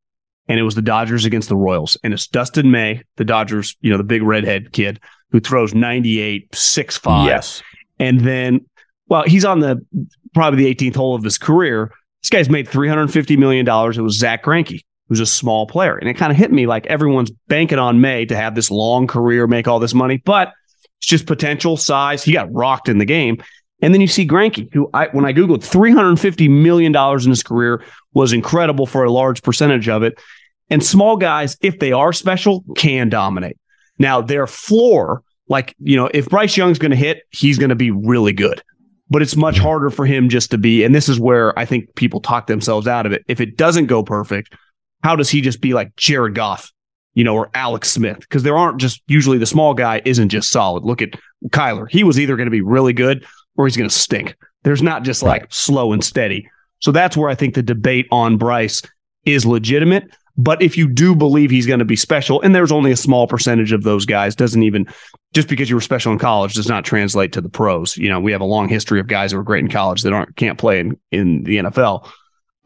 and 0.48 0.60
it 0.60 0.64
was 0.64 0.74
the 0.74 0.82
Dodgers 0.82 1.24
against 1.24 1.48
the 1.48 1.56
Royals, 1.56 1.96
and 2.04 2.12
it's 2.12 2.26
Dustin 2.26 2.70
May, 2.70 3.02
the 3.16 3.24
Dodgers, 3.24 3.74
you 3.80 3.90
know, 3.90 3.96
the 3.96 4.04
big 4.04 4.22
redhead 4.22 4.70
kid 4.70 5.00
who 5.30 5.40
throws 5.40 5.74
98, 5.74 6.54
6 6.54 6.96
5. 6.96 7.26
Yes. 7.26 7.62
And 7.98 8.20
then, 8.20 8.64
well, 9.08 9.24
he's 9.24 9.44
on 9.44 9.60
the 9.60 9.84
probably 10.34 10.64
the 10.64 10.74
18th 10.74 10.96
hole 10.96 11.14
of 11.14 11.24
his 11.24 11.38
career. 11.38 11.92
This 12.22 12.30
guy's 12.30 12.50
made 12.50 12.68
$350 12.68 13.38
million. 13.38 13.66
It 13.66 14.02
was 14.02 14.18
Zack 14.18 14.44
Greinke, 14.44 14.80
who's 15.08 15.20
a 15.20 15.26
small 15.26 15.66
player. 15.66 15.96
And 15.96 16.08
it 16.08 16.14
kind 16.14 16.32
of 16.32 16.36
hit 16.36 16.52
me 16.52 16.66
like 16.66 16.86
everyone's 16.86 17.30
banking 17.48 17.78
on 17.78 18.00
May 18.00 18.26
to 18.26 18.36
have 18.36 18.54
this 18.54 18.70
long 18.70 19.06
career, 19.06 19.46
make 19.46 19.68
all 19.68 19.78
this 19.78 19.94
money, 19.94 20.18
but 20.24 20.52
it's 20.98 21.06
just 21.06 21.26
potential 21.26 21.76
size. 21.76 22.22
He 22.22 22.32
got 22.32 22.52
rocked 22.52 22.88
in 22.88 22.98
the 22.98 23.04
game. 23.04 23.42
And 23.82 23.92
then 23.92 24.00
you 24.00 24.06
see 24.06 24.26
Granke, 24.26 24.72
who 24.72 24.88
I, 24.94 25.08
when 25.08 25.24
I 25.24 25.32
Googled 25.32 25.58
$350 25.58 26.50
million 26.50 26.96
in 26.96 27.30
his 27.30 27.42
career 27.42 27.84
was 28.14 28.32
incredible 28.32 28.86
for 28.86 29.04
a 29.04 29.12
large 29.12 29.42
percentage 29.42 29.88
of 29.88 30.02
it. 30.02 30.18
And 30.70 30.84
small 30.84 31.16
guys, 31.16 31.56
if 31.60 31.78
they 31.78 31.92
are 31.92 32.12
special, 32.12 32.64
can 32.76 33.08
dominate. 33.08 33.58
Now, 33.98 34.20
their 34.20 34.46
floor, 34.46 35.22
like, 35.48 35.74
you 35.78 35.96
know, 35.96 36.10
if 36.12 36.28
Bryce 36.28 36.56
Young's 36.56 36.78
going 36.78 36.90
to 36.90 36.96
hit, 36.96 37.22
he's 37.30 37.58
going 37.58 37.70
to 37.70 37.76
be 37.76 37.90
really 37.90 38.32
good. 38.32 38.62
But 39.08 39.22
it's 39.22 39.36
much 39.36 39.58
harder 39.58 39.90
for 39.90 40.04
him 40.04 40.28
just 40.28 40.50
to 40.50 40.58
be. 40.58 40.82
And 40.82 40.94
this 40.94 41.08
is 41.08 41.20
where 41.20 41.56
I 41.58 41.64
think 41.64 41.94
people 41.94 42.20
talk 42.20 42.48
themselves 42.48 42.88
out 42.88 43.06
of 43.06 43.12
it. 43.12 43.24
If 43.28 43.40
it 43.40 43.56
doesn't 43.56 43.86
go 43.86 44.02
perfect, 44.02 44.54
how 45.04 45.14
does 45.14 45.30
he 45.30 45.40
just 45.40 45.60
be 45.60 45.74
like 45.74 45.94
Jared 45.94 46.34
Goff, 46.34 46.72
you 47.14 47.22
know, 47.22 47.34
or 47.34 47.50
Alex 47.54 47.90
Smith? 47.90 48.18
Because 48.18 48.42
there 48.42 48.56
aren't 48.56 48.80
just 48.80 49.00
usually 49.06 49.38
the 49.38 49.46
small 49.46 49.74
guy 49.74 50.02
isn't 50.04 50.30
just 50.30 50.50
solid. 50.50 50.84
Look 50.84 51.02
at 51.02 51.10
Kyler. 51.50 51.88
He 51.88 52.02
was 52.02 52.18
either 52.18 52.34
going 52.34 52.48
to 52.48 52.50
be 52.50 52.62
really 52.62 52.92
good 52.92 53.24
or 53.56 53.66
he's 53.66 53.76
going 53.76 53.88
to 53.88 53.94
stink. 53.94 54.34
There's 54.64 54.82
not 54.82 55.04
just 55.04 55.22
like 55.22 55.46
slow 55.50 55.92
and 55.92 56.02
steady. 56.02 56.48
So 56.80 56.90
that's 56.90 57.16
where 57.16 57.30
I 57.30 57.36
think 57.36 57.54
the 57.54 57.62
debate 57.62 58.08
on 58.10 58.36
Bryce 58.36 58.82
is 59.24 59.46
legitimate. 59.46 60.10
But 60.38 60.60
if 60.60 60.76
you 60.76 60.86
do 60.88 61.14
believe 61.14 61.50
he's 61.50 61.66
going 61.66 61.78
to 61.78 61.84
be 61.84 61.96
special, 61.96 62.42
and 62.42 62.54
there's 62.54 62.72
only 62.72 62.92
a 62.92 62.96
small 62.96 63.26
percentage 63.26 63.72
of 63.72 63.82
those 63.82 64.04
guys, 64.04 64.36
doesn't 64.36 64.62
even 64.62 64.86
just 65.32 65.48
because 65.48 65.70
you 65.70 65.76
were 65.76 65.80
special 65.80 66.12
in 66.12 66.18
college 66.18 66.54
does 66.54 66.68
not 66.68 66.84
translate 66.84 67.32
to 67.32 67.40
the 67.40 67.48
pros. 67.48 67.96
You 67.96 68.08
know, 68.08 68.20
we 68.20 68.32
have 68.32 68.40
a 68.40 68.46
long 68.46 68.68
history 68.68 69.00
of 69.00 69.06
guys 69.06 69.32
who 69.32 69.38
are 69.38 69.42
great 69.42 69.64
in 69.64 69.70
college 69.70 70.02
that 70.02 70.12
aren't 70.12 70.36
can't 70.36 70.58
play 70.58 70.80
in, 70.80 70.98
in 71.10 71.42
the 71.44 71.56
NFL. 71.58 72.08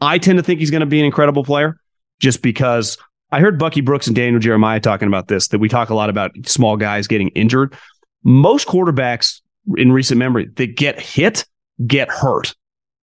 I 0.01 0.17
tend 0.17 0.37
to 0.37 0.43
think 0.43 0.59
he's 0.59 0.71
going 0.71 0.81
to 0.81 0.85
be 0.85 0.99
an 0.99 1.05
incredible 1.05 1.43
player 1.43 1.77
just 2.19 2.41
because 2.41 2.97
I 3.31 3.39
heard 3.39 3.57
Bucky 3.57 3.81
Brooks 3.81 4.07
and 4.07 4.15
Daniel 4.15 4.39
Jeremiah 4.39 4.79
talking 4.79 5.07
about 5.07 5.27
this, 5.27 5.49
that 5.49 5.59
we 5.59 5.69
talk 5.69 5.89
a 5.89 5.95
lot 5.95 6.09
about 6.09 6.31
small 6.45 6.75
guys 6.75 7.07
getting 7.07 7.29
injured. 7.29 7.75
Most 8.23 8.67
quarterbacks 8.67 9.41
in 9.77 9.91
recent 9.91 10.17
memory 10.17 10.49
that 10.55 10.75
get 10.75 10.99
hit 10.99 11.45
get 11.87 12.09
hurt. 12.09 12.53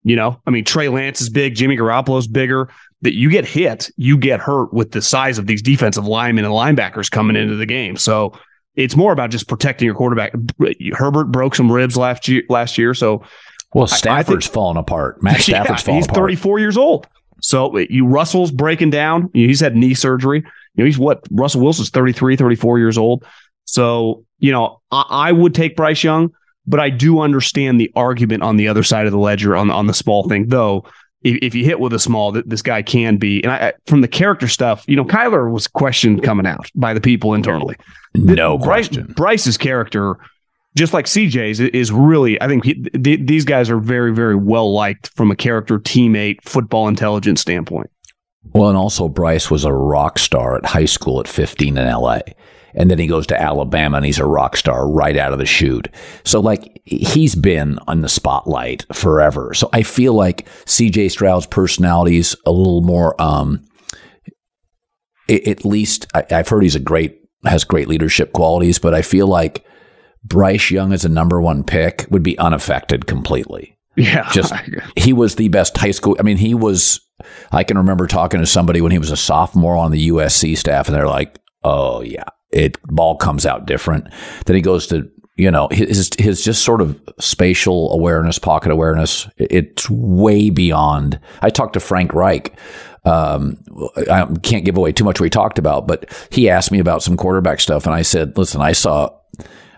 You 0.03 0.15
know, 0.15 0.41
I 0.45 0.51
mean, 0.51 0.65
Trey 0.65 0.89
Lance 0.89 1.21
is 1.21 1.29
big, 1.29 1.55
Jimmy 1.55 1.77
Garoppolo's 1.77 2.27
bigger 2.27 2.69
that 3.03 3.15
you 3.15 3.29
get 3.29 3.45
hit, 3.45 3.91
you 3.97 4.17
get 4.17 4.39
hurt 4.39 4.73
with 4.73 4.91
the 4.91 5.01
size 5.01 5.37
of 5.37 5.45
these 5.45 5.61
defensive 5.61 6.07
linemen 6.07 6.45
and 6.45 6.53
linebackers 6.53 7.11
coming 7.11 7.35
into 7.35 7.55
the 7.55 7.65
game. 7.65 7.97
So 7.97 8.33
it's 8.75 8.95
more 8.95 9.11
about 9.11 9.29
just 9.29 9.47
protecting 9.47 9.85
your 9.85 9.95
quarterback. 9.95 10.33
Herbert 10.93 11.25
broke 11.25 11.53
some 11.53 11.71
ribs 11.71 11.97
last 11.97 12.27
year. 12.27 12.43
Last 12.49 12.77
year, 12.77 12.93
so 12.93 13.23
well, 13.73 13.87
Stafford's 13.87 14.45
think, 14.45 14.53
falling 14.53 14.77
apart. 14.77 15.21
Matt 15.21 15.41
Stafford's 15.41 15.81
yeah, 15.81 15.85
falling 15.85 15.97
he's 15.97 16.05
apart. 16.05 16.29
He's 16.29 16.39
34 16.39 16.59
years 16.59 16.77
old. 16.77 17.07
So 17.41 17.77
you 17.77 18.07
Russell's 18.07 18.51
breaking 18.51 18.91
down. 18.91 19.29
He's 19.33 19.59
had 19.59 19.75
knee 19.75 19.93
surgery. 19.93 20.39
You 20.39 20.83
know, 20.83 20.85
he's 20.85 20.97
what 20.97 21.23
Russell 21.29 21.61
Wilson's 21.61 21.89
33, 21.89 22.37
34 22.37 22.79
years 22.79 22.97
old. 22.97 23.25
So, 23.65 24.25
you 24.39 24.51
know, 24.53 24.81
I, 24.91 25.05
I 25.09 25.31
would 25.33 25.53
take 25.53 25.75
Bryce 25.75 26.03
Young, 26.03 26.33
but 26.65 26.79
I 26.79 26.89
do 26.89 27.19
understand 27.19 27.79
the 27.79 27.91
argument 27.95 28.43
on 28.43 28.57
the 28.57 28.67
other 28.67 28.83
side 28.83 29.05
of 29.05 29.11
the 29.11 29.19
ledger 29.19 29.55
on 29.55 29.69
on 29.69 29.87
the 29.87 29.93
small 29.93 30.27
thing, 30.27 30.47
though 30.47 30.85
if, 31.23 31.39
if 31.41 31.55
you 31.55 31.63
hit 31.63 31.79
with 31.79 31.93
a 31.93 31.99
small, 31.99 32.31
that 32.33 32.49
this 32.49 32.61
guy 32.61 32.81
can 32.81 33.17
be. 33.17 33.41
And 33.43 33.51
I, 33.51 33.73
from 33.87 34.01
the 34.01 34.07
character 34.07 34.47
stuff, 34.47 34.83
you 34.87 34.95
know, 34.95 35.05
Kyler 35.05 35.51
was 35.51 35.67
questioned 35.67 36.23
coming 36.23 36.45
out 36.45 36.69
by 36.75 36.93
the 36.93 37.01
people 37.01 37.33
internally. 37.33 37.75
No 38.15 38.57
Bryce, 38.57 38.87
question. 38.87 39.13
Bryce's 39.15 39.57
character, 39.57 40.17
just 40.75 40.93
like 40.93 41.05
CJ's, 41.05 41.59
is 41.59 41.91
really. 41.91 42.41
I 42.41 42.47
think 42.47 42.65
he, 42.65 42.73
th- 42.75 43.21
these 43.23 43.45
guys 43.45 43.69
are 43.69 43.79
very, 43.79 44.13
very 44.13 44.35
well 44.35 44.73
liked 44.73 45.09
from 45.15 45.31
a 45.31 45.35
character, 45.35 45.79
teammate, 45.79 46.41
football 46.43 46.87
intelligence 46.87 47.41
standpoint. 47.41 47.89
Well, 48.51 48.69
and 48.69 48.77
also 48.77 49.07
Bryce 49.07 49.49
was 49.49 49.63
a 49.63 49.73
rock 49.73 50.19
star 50.19 50.57
at 50.57 50.65
high 50.65 50.85
school 50.85 51.19
at 51.19 51.27
15 51.27 51.77
in 51.77 51.87
LA 51.87 52.19
and 52.75 52.89
then 52.89 52.99
he 52.99 53.07
goes 53.07 53.27
to 53.27 53.39
Alabama 53.39 53.97
and 53.97 54.05
he's 54.05 54.19
a 54.19 54.25
rock 54.25 54.57
star 54.57 54.89
right 54.89 55.17
out 55.17 55.33
of 55.33 55.39
the 55.39 55.45
chute. 55.45 55.87
So 56.23 56.39
like 56.39 56.81
he's 56.85 57.35
been 57.35 57.79
on 57.87 58.01
the 58.01 58.09
spotlight 58.09 58.85
forever. 58.93 59.53
So 59.53 59.69
I 59.73 59.83
feel 59.83 60.13
like 60.13 60.47
CJ 60.65 61.11
Stroud's 61.11 61.47
personality 61.47 62.17
is 62.17 62.35
a 62.45 62.51
little 62.51 62.81
more 62.81 63.19
um 63.21 63.65
at 65.29 65.63
least 65.63 66.07
I, 66.13 66.25
I've 66.31 66.49
heard 66.49 66.63
he's 66.63 66.75
a 66.75 66.79
great 66.79 67.19
has 67.45 67.63
great 67.63 67.87
leadership 67.87 68.33
qualities, 68.33 68.79
but 68.79 68.93
I 68.93 69.01
feel 69.01 69.27
like 69.27 69.65
Bryce 70.23 70.71
Young 70.71 70.93
as 70.93 71.05
a 71.05 71.09
number 71.09 71.41
one 71.41 71.63
pick 71.63 72.05
would 72.09 72.23
be 72.23 72.37
unaffected 72.37 73.05
completely. 73.05 73.77
Yeah. 73.95 74.29
Just 74.31 74.53
he 74.95 75.13
was 75.13 75.35
the 75.35 75.49
best 75.49 75.77
high 75.77 75.91
school. 75.91 76.15
I 76.19 76.23
mean, 76.23 76.37
he 76.37 76.53
was 76.53 76.99
I 77.51 77.63
can 77.63 77.77
remember 77.77 78.07
talking 78.07 78.39
to 78.39 78.45
somebody 78.45 78.81
when 78.81 78.91
he 78.91 78.97
was 78.97 79.11
a 79.11 79.17
sophomore 79.17 79.75
on 79.75 79.91
the 79.91 80.09
USC 80.09 80.57
staff 80.57 80.87
and 80.87 80.95
they're 80.95 81.07
like, 81.07 81.39
"Oh 81.63 82.01
yeah, 82.01 82.25
it 82.53 82.81
ball 82.83 83.15
comes 83.17 83.45
out 83.45 83.65
different. 83.65 84.07
Then 84.45 84.55
he 84.55 84.61
goes 84.61 84.87
to 84.87 85.09
you 85.35 85.49
know 85.49 85.67
his 85.71 86.09
his 86.19 86.43
just 86.43 86.63
sort 86.63 86.81
of 86.81 86.99
spatial 87.19 87.91
awareness, 87.91 88.37
pocket 88.39 88.71
awareness. 88.71 89.27
It's 89.37 89.89
way 89.89 90.49
beyond. 90.49 91.19
I 91.41 91.49
talked 91.49 91.73
to 91.73 91.79
Frank 91.79 92.13
Reich. 92.13 92.57
Um, 93.05 93.61
I 94.09 94.25
can't 94.43 94.63
give 94.63 94.77
away 94.77 94.93
too 94.93 95.03
much 95.03 95.19
what 95.19 95.25
he 95.25 95.29
talked 95.29 95.59
about, 95.59 95.87
but 95.87 96.09
he 96.31 96.49
asked 96.49 96.71
me 96.71 96.79
about 96.79 97.03
some 97.03 97.17
quarterback 97.17 97.59
stuff, 97.59 97.85
and 97.85 97.95
I 97.95 98.01
said, 98.03 98.37
"Listen, 98.37 98.61
I 98.61 98.73
saw 98.73 99.09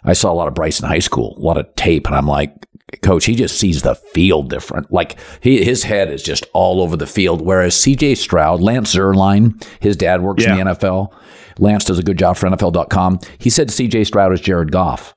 I 0.03 0.13
saw 0.13 0.31
a 0.31 0.35
lot 0.35 0.47
of 0.47 0.53
Bryce 0.53 0.79
in 0.79 0.87
high 0.87 0.99
school, 0.99 1.35
a 1.37 1.41
lot 1.41 1.57
of 1.57 1.73
tape, 1.75 2.07
and 2.07 2.15
I'm 2.15 2.27
like." 2.27 2.53
Coach, 3.01 3.25
he 3.25 3.35
just 3.35 3.59
sees 3.59 3.81
the 3.81 3.95
field 3.95 4.49
different. 4.49 4.89
Like 4.91 5.17
he, 5.41 5.65
his 5.65 5.83
head 5.83 6.09
is 6.09 6.23
just 6.23 6.45
all 6.53 6.81
over 6.81 6.95
the 6.95 7.07
field. 7.07 7.41
Whereas 7.41 7.75
C.J. 7.75 8.15
Stroud, 8.15 8.61
Lance 8.61 8.95
Zierlein, 8.95 9.61
his 9.81 9.97
dad 9.97 10.21
works 10.21 10.43
yeah. 10.43 10.55
in 10.55 10.67
the 10.67 10.73
NFL. 10.73 11.11
Lance 11.59 11.85
does 11.85 11.99
a 11.99 12.03
good 12.03 12.17
job 12.17 12.37
for 12.37 12.49
NFL.com. 12.49 13.19
He 13.37 13.49
said 13.49 13.69
CJ 13.69 14.05
Stroud 14.05 14.33
is 14.33 14.41
Jared 14.41 14.71
Goff. 14.71 15.13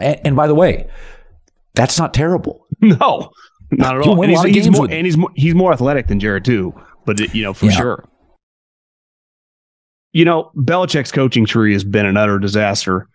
and 0.00 0.36
by 0.36 0.46
the 0.46 0.54
way, 0.54 0.88
that's 1.74 1.98
not 1.98 2.14
terrible. 2.14 2.66
No, 2.84 3.30
not 3.70 3.96
at 3.96 4.02
all. 4.02 4.20
And 4.20 4.32
he's, 4.32 4.66
he's 4.66 4.70
more, 4.70 4.90
and 4.90 5.06
he's 5.06 5.16
more, 5.16 5.30
he's 5.36 5.54
more 5.54 5.72
athletic 5.72 6.08
than 6.08 6.18
Jared 6.18 6.44
too. 6.44 6.74
But 7.06 7.20
you 7.32 7.44
know 7.44 7.54
for 7.54 7.66
yeah. 7.66 7.70
sure. 7.72 8.04
You 10.12 10.24
know, 10.24 10.50
Belichick's 10.56 11.12
coaching 11.12 11.46
tree 11.46 11.72
has 11.74 11.84
been 11.84 12.04
an 12.04 12.16
utter 12.16 12.40
disaster, 12.40 13.08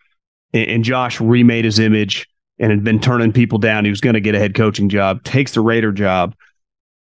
and 0.54 0.86
Josh 0.86 1.20
remade 1.20 1.66
his 1.66 1.80
image 1.80 2.30
and 2.60 2.72
had 2.72 2.84
been 2.84 3.00
turning 3.00 3.34
people 3.34 3.60
down. 3.60 3.84
He 3.84 3.90
was 3.90 4.00
going 4.00 4.14
to 4.14 4.22
get 4.22 4.36
a 4.36 4.40
head 4.40 4.56
coaching 4.56 4.88
job. 4.90 5.24
Takes 5.24 5.54
the 5.54 5.62
Raider 5.62 5.92
job. 5.92 6.34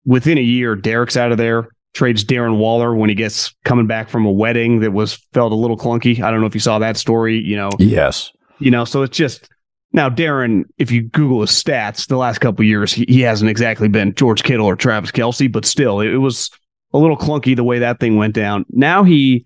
Within 0.05 0.37
a 0.37 0.41
year, 0.41 0.75
Derek's 0.75 1.15
out 1.15 1.31
of 1.31 1.37
there. 1.37 1.69
Trades 1.93 2.23
Darren 2.23 2.57
Waller 2.57 2.95
when 2.95 3.09
he 3.09 3.15
gets 3.15 3.53
coming 3.65 3.87
back 3.87 4.09
from 4.09 4.25
a 4.25 4.31
wedding 4.31 4.81
that 4.81 4.91
was 4.91 5.15
felt 5.33 5.51
a 5.51 5.55
little 5.55 5.77
clunky. 5.77 6.21
I 6.21 6.31
don't 6.31 6.39
know 6.39 6.47
if 6.47 6.53
you 6.53 6.59
saw 6.59 6.79
that 6.79 6.97
story. 6.97 7.39
You 7.39 7.55
know, 7.55 7.69
yes, 7.79 8.31
you 8.59 8.71
know, 8.71 8.85
so 8.85 9.01
it's 9.01 9.17
just 9.17 9.49
now 9.91 10.09
Darren. 10.09 10.63
If 10.77 10.91
you 10.91 11.03
Google 11.03 11.41
his 11.41 11.51
stats, 11.51 12.07
the 12.07 12.17
last 12.17 12.39
couple 12.39 12.63
years 12.63 12.93
he, 12.93 13.05
he 13.07 13.21
hasn't 13.21 13.49
exactly 13.49 13.87
been 13.87 14.13
George 14.13 14.43
Kittle 14.43 14.67
or 14.67 14.75
Travis 14.75 15.11
Kelce, 15.11 15.51
but 15.51 15.65
still, 15.65 15.99
it, 15.99 16.13
it 16.13 16.19
was 16.19 16.51
a 16.93 16.97
little 16.97 17.17
clunky 17.17 17.55
the 17.55 17.63
way 17.63 17.79
that 17.79 17.99
thing 17.99 18.17
went 18.17 18.35
down. 18.35 18.65
Now 18.69 19.03
he. 19.03 19.45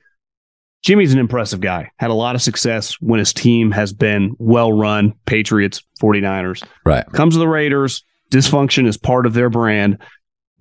Jimmy's 0.84 1.14
an 1.14 1.20
impressive 1.20 1.62
guy. 1.62 1.89
Had 1.96 2.10
a 2.10 2.14
lot 2.14 2.36
of 2.36 2.41
success 2.41 2.96
when 3.00 3.18
his 3.18 3.32
team 3.32 3.72
has 3.72 3.94
been 3.94 4.36
well 4.38 4.74
run. 4.74 5.14
Patriots, 5.26 5.82
49ers. 6.02 6.62
Right. 6.86 7.06
Comes 7.14 7.36
to 7.36 7.39
the 7.39 7.48
Raiders. 7.48 8.04
Dysfunction 8.32 8.86
is 8.86 8.98
part 8.98 9.26
of 9.26 9.34
their 9.34 9.50
brand. 9.50 10.00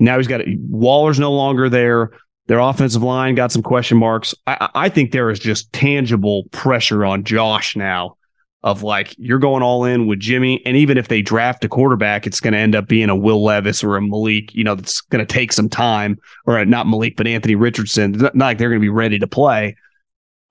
Now 0.02 0.16
he's 0.16 0.26
got 0.26 0.40
Waller's 0.68 1.20
no 1.20 1.32
longer 1.32 1.68
there. 1.68 2.10
Their 2.48 2.58
offensive 2.58 3.04
line 3.04 3.36
got 3.36 3.52
some 3.52 3.62
question 3.62 3.98
marks. 3.98 4.34
I, 4.48 4.68
I 4.74 4.88
think 4.88 5.12
there 5.12 5.30
is 5.30 5.38
just 5.38 5.72
tangible 5.72 6.44
pressure 6.50 7.04
on 7.04 7.22
Josh 7.22 7.76
now 7.76 8.16
of 8.64 8.82
like 8.82 9.14
you're 9.16 9.38
going 9.38 9.62
all 9.62 9.84
in 9.84 10.08
with 10.08 10.18
Jimmy, 10.18 10.60
and 10.66 10.76
even 10.76 10.98
if 10.98 11.06
they 11.06 11.22
draft 11.22 11.64
a 11.64 11.68
quarterback, 11.68 12.26
it's 12.26 12.40
going 12.40 12.52
to 12.52 12.58
end 12.58 12.74
up 12.74 12.88
being 12.88 13.10
a 13.10 13.16
Will 13.16 13.44
Levis 13.44 13.84
or 13.84 13.96
a 13.96 14.02
Malik. 14.02 14.52
You 14.54 14.64
know, 14.64 14.74
that's 14.74 15.00
going 15.02 15.24
to 15.24 15.32
take 15.32 15.52
some 15.52 15.68
time, 15.68 16.18
or 16.46 16.64
not 16.64 16.88
Malik, 16.88 17.16
but 17.16 17.28
Anthony 17.28 17.54
Richardson. 17.54 18.12
Not 18.12 18.36
like 18.36 18.58
they're 18.58 18.70
going 18.70 18.80
to 18.80 18.84
be 18.84 18.88
ready 18.88 19.20
to 19.20 19.28
play. 19.28 19.76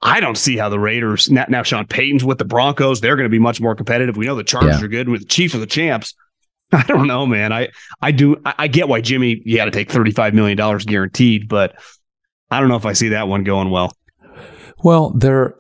I 0.02 0.22
don't 0.22 0.38
see 0.38 0.58
how 0.58 0.70
the 0.70 0.80
Raiders 0.80 1.30
now, 1.30 1.46
now 1.50 1.64
Sean 1.64 1.86
Payton's 1.86 2.24
with 2.24 2.38
the 2.38 2.46
Broncos. 2.46 3.02
They're 3.02 3.18
going 3.18 3.30
to 3.30 3.30
be 3.30 3.40
much 3.40 3.60
more 3.60 3.76
competitive. 3.76 4.16
We 4.16 4.26
know 4.28 4.36
the 4.36 4.44
Chargers 4.46 4.80
yeah. 4.80 4.86
are 4.86 4.90
good. 4.90 5.10
With 5.10 5.22
the 5.22 5.28
Chiefs 5.28 5.56
are 5.56 5.60
the 5.60 5.68
champs. 5.68 6.16
I 6.74 6.84
don't 6.84 7.08
know, 7.08 7.26
man. 7.26 7.52
I 7.52 7.70
I 8.02 8.12
do 8.12 8.38
I, 8.46 8.54
I 8.60 8.68
get 8.68 8.88
why 8.88 9.02
Jimmy 9.02 9.42
you 9.46 9.58
got 9.58 9.66
to 9.66 9.72
take 9.72 9.92
thirty 9.92 10.12
five 10.12 10.34
million 10.34 10.58
dollars 10.58 10.86
guaranteed, 10.86 11.48
but 11.50 11.76
I 12.50 12.60
don't 12.60 12.70
know 12.70 12.76
if 12.76 12.86
I 12.86 12.94
see 12.94 13.10
that 13.10 13.28
one 13.28 13.44
going 13.44 13.70
well. 13.70 13.92
Well, 14.84 15.12
there, 15.12 15.56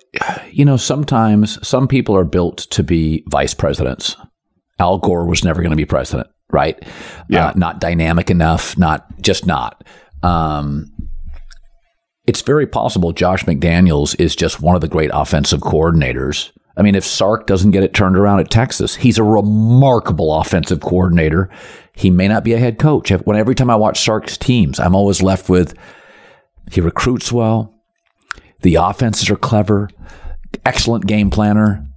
you 0.51 0.65
know, 0.65 0.77
sometimes 0.77 1.65
some 1.67 1.87
people 1.87 2.15
are 2.15 2.23
built 2.23 2.59
to 2.71 2.83
be 2.83 3.23
vice 3.29 3.53
presidents. 3.53 4.15
Al 4.79 4.97
Gore 4.97 5.25
was 5.25 5.43
never 5.43 5.61
going 5.61 5.71
to 5.71 5.77
be 5.77 5.85
president, 5.85 6.27
right? 6.51 6.83
Yeah, 7.29 7.47
uh, 7.47 7.53
not 7.55 7.79
dynamic 7.79 8.31
enough, 8.31 8.77
not 8.77 9.05
just 9.21 9.45
not. 9.45 9.83
Um, 10.23 10.91
it's 12.25 12.41
very 12.41 12.65
possible 12.65 13.13
Josh 13.13 13.43
McDaniels 13.45 14.19
is 14.19 14.35
just 14.35 14.61
one 14.61 14.75
of 14.75 14.81
the 14.81 14.87
great 14.87 15.11
offensive 15.13 15.61
coordinators 15.61 16.51
I 16.81 16.83
mean, 16.83 16.95
if 16.95 17.05
Sark 17.05 17.45
doesn't 17.45 17.69
get 17.69 17.83
it 17.83 17.93
turned 17.93 18.17
around 18.17 18.39
at 18.39 18.49
Texas, 18.49 18.95
he's 18.95 19.19
a 19.19 19.23
remarkable 19.23 20.33
offensive 20.33 20.79
coordinator. 20.79 21.47
He 21.93 22.09
may 22.09 22.27
not 22.27 22.43
be 22.43 22.53
a 22.53 22.57
head 22.57 22.79
coach. 22.79 23.11
When 23.11 23.37
every 23.37 23.53
time 23.53 23.69
I 23.69 23.75
watch 23.75 24.03
Sark's 24.03 24.35
teams, 24.35 24.79
I'm 24.79 24.95
always 24.95 25.21
left 25.21 25.47
with 25.47 25.75
he 26.71 26.81
recruits 26.81 27.31
well, 27.31 27.71
the 28.63 28.73
offenses 28.75 29.29
are 29.29 29.35
clever, 29.35 29.91
excellent 30.65 31.05
game 31.05 31.29
planner. 31.29 31.87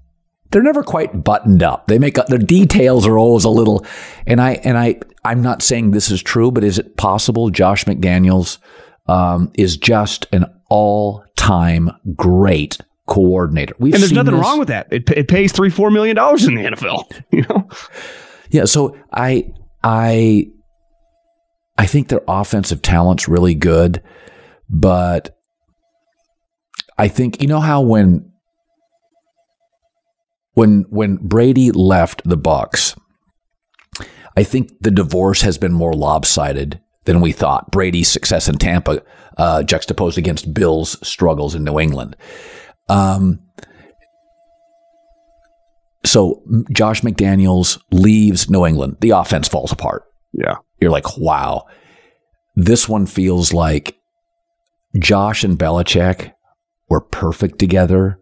They're 0.51 0.63
never 0.63 0.83
quite 0.83 1.25
buttoned 1.25 1.63
up. 1.63 1.87
They 1.87 1.99
make 1.99 2.17
the 2.17 2.37
details 2.37 3.07
are 3.07 3.17
always 3.17 3.45
a 3.45 3.49
little. 3.49 3.87
And 4.27 4.39
I 4.39 4.57
and 4.65 4.77
I 4.77 5.01
I'm 5.25 5.41
not 5.41 5.63
saying 5.63 5.93
this 5.93 6.11
is 6.11 6.23
true, 6.23 6.51
but 6.51 6.63
is 6.63 6.79
it 6.79 6.99
possible 6.99 7.49
Josh 7.49 7.87
McDaniels 7.87 8.59
um, 9.07 9.51
is 9.55 9.79
just 9.79 10.27
an 10.31 10.45
all 10.69 11.25
time 11.37 11.91
great 12.15 12.77
coordinator. 13.07 13.75
We've 13.79 13.95
and 13.95 14.03
there's 14.03 14.13
nothing 14.13 14.35
this. 14.35 14.43
wrong 14.43 14.59
with 14.59 14.69
that. 14.69 14.89
It, 14.93 15.09
it 15.11 15.29
pays 15.29 15.53
three, 15.53 15.71
four 15.71 15.91
million 15.91 16.17
dollars 16.17 16.47
in 16.47 16.55
the 16.55 16.63
NFL. 16.63 17.11
You 17.31 17.43
know. 17.43 17.69
Yeah. 18.51 18.65
So 18.67 18.97
I 19.13 19.53
I 19.83 20.47
I 21.77 21.87
think 21.87 22.09
their 22.09 22.23
offensive 22.29 22.83
talent's 22.83 23.29
really 23.29 23.55
good, 23.55 24.03
but 24.69 25.37
I 26.97 27.09
think 27.09 27.43
you 27.43 27.49
know 27.49 27.61
how 27.61 27.81
when 27.81 28.31
when 30.53 30.85
when 30.89 31.17
Brady 31.17 31.73
left 31.73 32.23
the 32.25 32.39
Bucs, 32.39 32.97
I 34.37 34.45
think 34.45 34.71
the 34.81 34.91
divorce 34.91 35.43
has 35.43 35.59
been 35.59 35.73
more 35.73 35.93
lopsided 35.93 36.81
than 37.05 37.21
we 37.21 37.33
thought. 37.33 37.71
Brady's 37.71 38.09
success 38.09 38.49
in 38.49 38.59
Tampa 38.59 39.03
uh, 39.37 39.63
juxtaposed 39.63 40.19
against 40.19 40.55
Bill's 40.55 40.97
struggles 41.07 41.55
in 41.55 41.65
New 41.65 41.79
England. 41.79 42.17
Um, 42.89 43.41
so 46.05 46.43
Josh 46.71 47.01
McDaniels 47.01 47.81
leaves 47.91 48.51
New 48.51 48.67
England. 48.67 48.99
The 49.01 49.11
offense 49.11 49.49
falls 49.49 49.73
apart. 49.73 50.05
Yeah. 50.33 50.57
You're 50.81 50.91
like, 50.91 51.17
wow. 51.17 51.67
This 52.57 52.89
one 52.89 53.07
feels 53.07 53.53
like 53.53 53.97
Josh 54.99 55.45
and 55.45 55.59
Belichick 55.59 56.33
were 56.89 57.01
perfect 57.01 57.59
together 57.59 58.19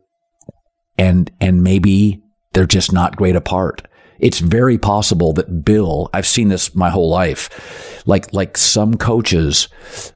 and 0.98 1.30
and 1.40 1.62
maybe 1.62 2.22
they're 2.52 2.66
just 2.66 2.92
not 2.92 3.16
great 3.16 3.36
apart 3.36 3.88
it's 4.22 4.38
very 4.38 4.78
possible 4.78 5.32
that 5.34 5.64
Bill, 5.64 6.08
I've 6.14 6.26
seen 6.26 6.48
this 6.48 6.74
my 6.76 6.90
whole 6.90 7.10
life, 7.10 8.02
like 8.06 8.32
like 8.32 8.56
some 8.56 8.96
coaches 8.96 9.68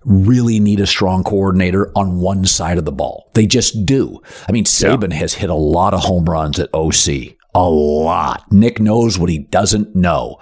really 0.04 0.60
need 0.60 0.80
a 0.80 0.86
strong 0.86 1.24
coordinator 1.24 1.90
on 1.96 2.20
one 2.20 2.46
side 2.46 2.78
of 2.78 2.84
the 2.84 2.92
ball. 2.92 3.30
They 3.34 3.46
just 3.46 3.84
do. 3.84 4.20
I 4.48 4.52
mean, 4.52 4.64
Saban 4.64 5.10
yeah. 5.10 5.16
has 5.16 5.34
hit 5.34 5.50
a 5.50 5.54
lot 5.54 5.92
of 5.92 6.00
home 6.00 6.24
runs 6.24 6.60
at 6.60 6.72
OC. 6.72 7.36
A 7.54 7.68
lot. 7.68 8.44
Nick 8.52 8.80
knows 8.80 9.18
what 9.18 9.30
he 9.30 9.38
doesn't 9.38 9.96
know. 9.96 10.36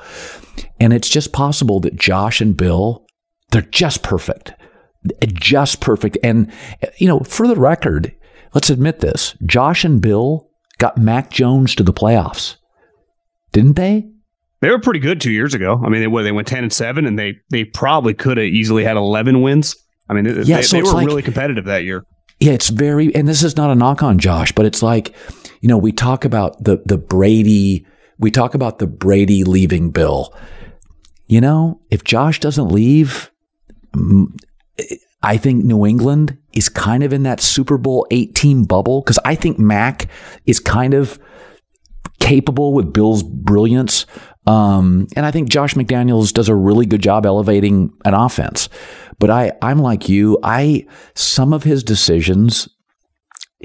And 0.79 0.93
it's 0.93 1.09
just 1.09 1.33
possible 1.33 1.81
that 1.81 1.97
Josh 1.97 2.41
and 2.41 2.57
Bill, 2.57 3.07
they're 3.51 3.63
just 3.63 4.03
perfect. 4.03 4.53
Just 5.33 5.81
perfect. 5.81 6.19
And, 6.23 6.53
you 6.99 7.07
know, 7.07 7.21
for 7.21 7.47
the 7.47 7.57
record, 7.57 8.15
let's 8.53 8.71
admit 8.71 9.01
this 9.01 9.37
Josh 9.47 9.85
and 9.85 10.03
Bill 10.03 10.51
got 10.79 10.99
Mac 10.99 11.31
Jones 11.31 11.75
to 11.77 11.83
the 11.83 11.93
playoffs 11.93 12.57
didn't 13.55 13.77
they? 13.77 14.07
They 14.61 14.71
were 14.71 14.79
pretty 14.79 15.01
good 15.01 15.21
two 15.21 15.31
years 15.31 15.55
ago. 15.55 15.81
I 15.83 15.89
mean, 15.89 16.03
they, 16.03 16.23
they 16.23 16.33
went 16.33 16.49
ten 16.49 16.65
and 16.65 16.73
seven, 16.73 17.07
and 17.07 17.19
they 17.19 17.37
they 17.51 17.65
probably 17.65 18.13
could 18.13 18.37
have 18.37 18.47
easily 18.47 18.85
had 18.85 18.97
eleven 18.97 19.41
wins. 19.41 19.77
I 20.09 20.15
mean, 20.15 20.27
yeah, 20.27 20.57
they, 20.57 20.63
so 20.63 20.77
they 20.77 20.83
were 20.83 20.93
like, 20.93 21.07
really 21.07 21.23
competitive 21.23 21.65
that 21.65 21.85
year. 21.85 22.05
Yeah, 22.41 22.53
it's 22.53 22.69
very, 22.69 23.15
and 23.15 23.27
this 23.27 23.43
is 23.43 23.57
not 23.57 23.71
a 23.71 23.75
knock 23.75 24.03
on 24.03 24.19
Josh, 24.19 24.53
but 24.53 24.67
it's 24.67 24.83
like, 24.83 25.15
you 25.61 25.69
know, 25.69 25.79
we 25.79 25.93
talk 25.93 26.25
about 26.25 26.63
the 26.63 26.83
the 26.85 26.99
Brady, 26.99 27.87
we 28.19 28.31
talk 28.31 28.55
about 28.55 28.79
the 28.79 28.87
Brady 28.87 29.45
leaving 29.45 29.91
Bill. 29.91 30.35
You 31.27 31.41
know, 31.41 31.81
if 31.91 32.05
Josh 32.05 32.41
doesn't 32.41 32.69
leave, 32.69 33.31
I 35.23 35.37
think 35.37 35.65
New 35.65 35.87
England 35.87 36.37
is 36.53 36.69
kind 36.69 37.03
of 37.03 37.13
in 37.13 37.23
that 37.23 37.41
Super 37.41 37.79
Bowl 37.79 38.07
18 38.11 38.65
bubble 38.65 39.01
because 39.01 39.19
I 39.25 39.35
think 39.35 39.59
Mac 39.59 40.09
is 40.45 40.61
kind 40.61 40.93
of 40.93 41.19
capable 42.25 42.73
with 42.73 42.93
Bill's 42.93 43.23
brilliance. 43.23 44.07
Um, 44.47 45.07
and 45.15 45.27
I 45.27 45.31
think 45.31 45.51
Josh 45.51 45.75
McDaniels 45.75 46.33
does 46.33 46.49
a 46.49 46.55
really 46.55 46.87
good 46.87 47.03
job 47.03 47.27
elevating 47.27 47.93
an 48.05 48.15
offense. 48.15 48.69
But 49.19 49.31
I, 49.31 49.53
I'm 49.61 49.79
like 49.79 50.09
you. 50.09 50.39
I 50.43 50.87
some 51.15 51.53
of 51.53 51.65
his 51.65 51.85
decisions, 51.85 52.69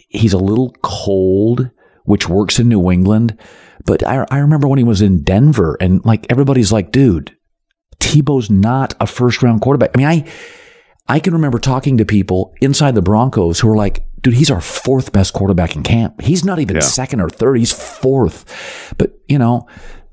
he's 0.10 0.34
a 0.34 0.38
little 0.38 0.76
cold, 0.84 1.70
which 2.04 2.28
works 2.28 2.60
in 2.60 2.68
New 2.68 2.92
England. 2.92 3.38
But 3.86 4.06
I, 4.06 4.26
I 4.30 4.40
remember 4.40 4.68
when 4.68 4.78
he 4.78 4.84
was 4.84 5.02
in 5.02 5.24
Denver, 5.24 5.78
and 5.80 6.04
like 6.06 6.28
everybody's 6.30 6.72
like, 6.72 6.92
dude, 6.92 7.36
Tebow's 8.00 8.50
not 8.50 8.94
a 9.00 9.08
first 9.08 9.42
round 9.42 9.62
quarterback. 9.62 9.92
I 9.96 9.98
mean, 9.98 10.08
I 10.08 10.32
I 11.10 11.20
can 11.20 11.34
remember 11.34 11.58
talking 11.58 11.98
to 11.98 12.06
people 12.06 12.54
inside 12.62 12.94
the 12.94 13.02
Broncos 13.02 13.60
who 13.60 13.68
were 13.68 13.76
like, 13.76 14.06
dude, 14.22 14.36
he's 14.36 14.52
our 14.52 14.62
fourth 14.62 15.12
best 15.12 15.34
quarterback 15.34 15.76
in 15.76 15.82
camp. 15.82 16.22
He's 16.22 16.46
not 16.46 16.60
even 16.60 16.76
yeah. 16.76 16.82
second 16.82 17.20
or 17.20 17.30
third, 17.30 17.58
he's 17.58 17.74
fourth. 17.74 18.94
But, 19.00 19.18
you 19.28 19.40
know, 19.40 19.68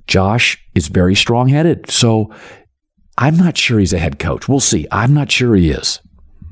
Josh 0.06 0.58
is 0.74 0.88
very 0.88 1.14
strong 1.14 1.48
headed. 1.48 1.90
So 1.90 2.32
I'm 3.18 3.36
not 3.36 3.58
sure 3.58 3.78
he's 3.78 3.92
a 3.92 3.98
head 3.98 4.18
coach. 4.18 4.48
We'll 4.48 4.58
see. 4.58 4.86
I'm 4.90 5.12
not 5.12 5.30
sure 5.30 5.54
he 5.54 5.70
is. 5.70 6.00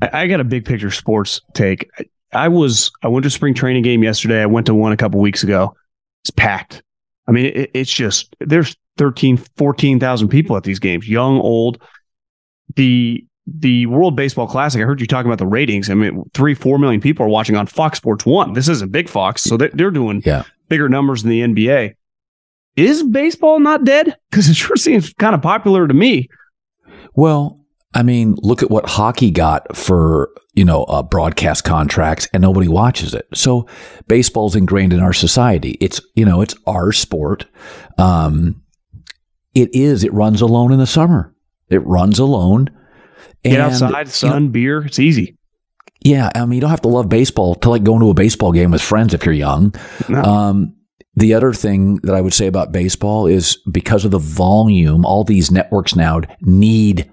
I, 0.01 0.27
got 0.27 0.39
a 0.39 0.43
big 0.43 0.65
picture 0.65 0.91
sports 0.91 1.41
take. 1.55 1.89
I, 1.97 2.05
I 2.33 2.47
was, 2.47 2.91
I 3.01 3.07
went 3.07 3.23
to 3.23 3.31
spring 3.31 3.55
training 3.55 3.81
game 3.81 4.03
yesterday. 4.03 4.41
I 4.41 4.45
went 4.45 4.67
to 4.67 4.75
one 4.75 4.91
a 4.91 4.97
couple 4.97 5.19
weeks 5.21 5.41
ago. 5.41 5.75
It's 6.21 6.29
packed. 6.29 6.83
I 7.27 7.31
mean, 7.31 7.45
it, 7.45 7.71
it's 7.73 7.91
just, 7.91 8.35
there's 8.41 8.75
13, 8.97 9.37
14,000 9.37 10.27
people 10.27 10.55
at 10.55 10.63
these 10.63 10.79
games, 10.79 11.09
young, 11.09 11.39
old. 11.39 11.81
The 12.75 13.25
the 13.47 13.85
World 13.85 14.15
Baseball 14.15 14.47
Classic, 14.47 14.81
I 14.81 14.85
heard 14.85 14.99
you 14.99 15.07
talking 15.07 15.29
about 15.29 15.37
the 15.37 15.47
ratings. 15.47 15.89
I 15.89 15.93
mean, 15.93 16.23
three, 16.33 16.55
four 16.55 16.79
million 16.79 17.01
people 17.01 17.25
are 17.25 17.29
watching 17.29 17.55
on 17.55 17.67
Fox 17.67 17.97
Sports 17.97 18.25
One. 18.25 18.53
This 18.53 18.67
isn't 18.67 18.91
big 18.91 19.07
Fox, 19.07 19.43
so 19.43 19.57
they're 19.57 19.91
doing 19.91 20.23
yeah. 20.25 20.43
bigger 20.67 20.89
numbers 20.89 21.23
than 21.23 21.29
the 21.29 21.41
NBA. 21.41 21.95
Is 22.75 23.03
baseball 23.03 23.59
not 23.59 23.83
dead? 23.83 24.15
Because 24.35 24.49
it 24.49 24.55
sure 24.55 24.75
seems 24.75 25.13
kind 25.13 25.33
of 25.33 25.41
popular 25.41 25.87
to 25.87 25.93
me. 25.93 26.27
Well, 27.13 27.61
I 27.93 28.03
mean, 28.03 28.35
look 28.41 28.61
at 28.61 28.69
what 28.69 28.85
hockey 28.85 29.31
got 29.31 29.77
for 29.77 30.29
you 30.55 30.65
know 30.65 30.83
uh, 30.85 31.01
broadcast 31.01 31.63
contracts, 31.63 32.27
and 32.33 32.41
nobody 32.41 32.67
watches 32.67 33.13
it. 33.13 33.27
So 33.33 33.65
baseball's 34.07 34.57
ingrained 34.57 34.91
in 34.91 34.99
our 34.99 35.13
society. 35.13 35.77
It's 35.79 36.01
you 36.15 36.25
know 36.25 36.41
it's 36.41 36.55
our 36.67 36.91
sport. 36.91 37.45
Um, 37.97 38.61
it 39.53 39.73
is. 39.73 40.03
It 40.03 40.11
runs 40.13 40.41
alone 40.41 40.73
in 40.73 40.79
the 40.79 40.87
summer. 40.87 41.33
It 41.69 41.85
runs 41.85 42.19
alone 42.19 42.69
Get 43.45 43.59
and, 43.59 43.73
outside, 43.73 44.07
sun, 44.09 44.33
you 44.33 44.39
know, 44.39 44.51
beer. 44.51 44.85
It's 44.85 44.99
easy. 44.99 45.37
Yeah, 46.03 46.29
I 46.35 46.45
mean, 46.45 46.53
you 46.53 46.61
don't 46.61 46.69
have 46.69 46.81
to 46.81 46.87
love 46.87 47.09
baseball 47.09 47.55
to 47.55 47.69
like 47.69 47.83
going 47.83 47.99
to 48.01 48.09
a 48.09 48.13
baseball 48.13 48.51
game 48.51 48.71
with 48.71 48.81
friends 48.81 49.13
if 49.13 49.25
you're 49.25 49.33
young. 49.33 49.73
No. 50.09 50.21
Um, 50.21 50.75
the 51.15 51.33
other 51.33 51.53
thing 51.53 51.95
that 52.03 52.13
I 52.13 52.21
would 52.21 52.33
say 52.33 52.47
about 52.47 52.71
baseball 52.71 53.25
is 53.25 53.57
because 53.71 54.03
of 54.05 54.11
the 54.11 54.19
volume, 54.19 55.05
all 55.05 55.23
these 55.23 55.49
networks 55.49 55.95
now 55.95 56.21
need 56.41 57.09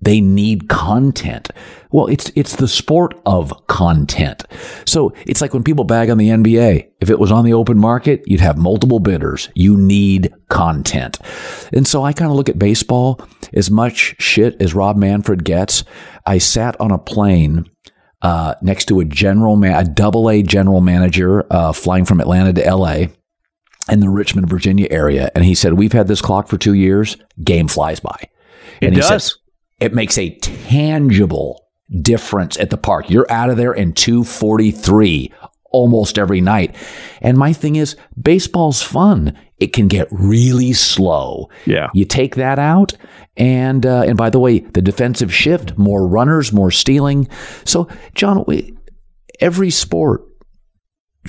they 0.00 0.20
need 0.20 0.68
content. 0.68 1.50
Well, 1.90 2.06
it's 2.06 2.30
it's 2.36 2.56
the 2.56 2.68
sport 2.68 3.20
of 3.26 3.66
content. 3.66 4.44
So 4.86 5.12
it's 5.26 5.40
like 5.40 5.52
when 5.52 5.64
people 5.64 5.84
bag 5.84 6.10
on 6.10 6.18
the 6.18 6.28
NBA. 6.28 6.88
If 7.00 7.10
it 7.10 7.18
was 7.18 7.32
on 7.32 7.44
the 7.44 7.54
open 7.54 7.78
market, 7.78 8.22
you'd 8.26 8.40
have 8.40 8.56
multiple 8.58 9.00
bidders. 9.00 9.48
You 9.54 9.76
need 9.76 10.32
content. 10.48 11.18
And 11.72 11.86
so 11.86 12.04
I 12.04 12.12
kind 12.12 12.30
of 12.30 12.36
look 12.36 12.48
at 12.48 12.58
baseball 12.58 13.20
as 13.52 13.70
much 13.70 14.16
shit 14.18 14.60
as 14.60 14.74
Rob 14.74 14.96
Manfred 14.96 15.44
gets. 15.44 15.84
I 16.26 16.38
sat 16.38 16.80
on 16.80 16.90
a 16.90 16.98
plane 16.98 17.68
uh, 18.22 18.54
next 18.62 18.86
to 18.86 19.00
a 19.00 19.04
general 19.04 19.56
man, 19.56 19.80
a 19.80 19.88
double 19.88 20.28
A 20.28 20.42
general 20.42 20.80
manager 20.80 21.46
uh, 21.52 21.72
flying 21.72 22.04
from 22.04 22.20
Atlanta 22.20 22.52
to 22.52 22.64
L.A. 22.66 23.10
in 23.90 24.00
the 24.00 24.10
Richmond, 24.10 24.48
Virginia 24.48 24.88
area, 24.90 25.30
and 25.34 25.44
he 25.44 25.54
said, 25.54 25.74
"We've 25.74 25.92
had 25.92 26.08
this 26.08 26.20
clock 26.20 26.48
for 26.48 26.58
two 26.58 26.74
years. 26.74 27.16
Game 27.42 27.68
flies 27.68 28.00
by." 28.00 28.28
And 28.82 28.94
it 28.96 29.00
does. 29.00 29.32
Said, 29.32 29.47
it 29.80 29.94
makes 29.94 30.18
a 30.18 30.30
tangible 30.38 31.68
difference 32.02 32.56
at 32.58 32.70
the 32.70 32.76
park. 32.76 33.08
You're 33.10 33.30
out 33.30 33.50
of 33.50 33.56
there 33.56 33.72
in 33.72 33.92
243 33.92 35.32
almost 35.70 36.18
every 36.18 36.40
night. 36.40 36.74
And 37.20 37.36
my 37.36 37.52
thing 37.52 37.76
is, 37.76 37.96
baseball's 38.20 38.82
fun. 38.82 39.38
It 39.58 39.72
can 39.72 39.88
get 39.88 40.08
really 40.10 40.72
slow. 40.72 41.50
Yeah. 41.66 41.88
You 41.92 42.04
take 42.04 42.36
that 42.36 42.58
out, 42.58 42.92
and 43.36 43.84
uh, 43.84 44.02
and 44.02 44.16
by 44.16 44.30
the 44.30 44.38
way, 44.38 44.60
the 44.60 44.82
defensive 44.82 45.34
shift, 45.34 45.76
more 45.76 46.06
runners, 46.06 46.52
more 46.52 46.70
stealing. 46.70 47.28
So, 47.64 47.88
John, 48.14 48.44
we, 48.46 48.76
every 49.40 49.70
sport 49.70 50.27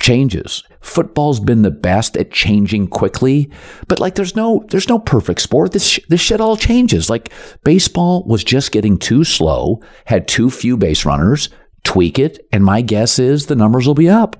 changes. 0.00 0.64
Football's 0.80 1.40
been 1.40 1.62
the 1.62 1.70
best 1.70 2.16
at 2.16 2.32
changing 2.32 2.88
quickly, 2.88 3.50
but 3.86 4.00
like 4.00 4.14
there's 4.14 4.34
no 4.34 4.64
there's 4.70 4.88
no 4.88 4.98
perfect 4.98 5.40
sport. 5.40 5.72
This 5.72 5.86
sh- 5.86 6.00
this 6.08 6.20
shit 6.20 6.40
all 6.40 6.56
changes. 6.56 7.10
Like 7.10 7.32
baseball 7.64 8.24
was 8.24 8.42
just 8.42 8.72
getting 8.72 8.98
too 8.98 9.24
slow, 9.24 9.80
had 10.06 10.26
too 10.26 10.50
few 10.50 10.76
base 10.76 11.04
runners. 11.04 11.48
Tweak 11.84 12.18
it, 12.18 12.46
and 12.52 12.64
my 12.64 12.82
guess 12.82 13.18
is 13.18 13.46
the 13.46 13.56
numbers 13.56 13.86
will 13.86 13.94
be 13.94 14.08
up. 14.08 14.36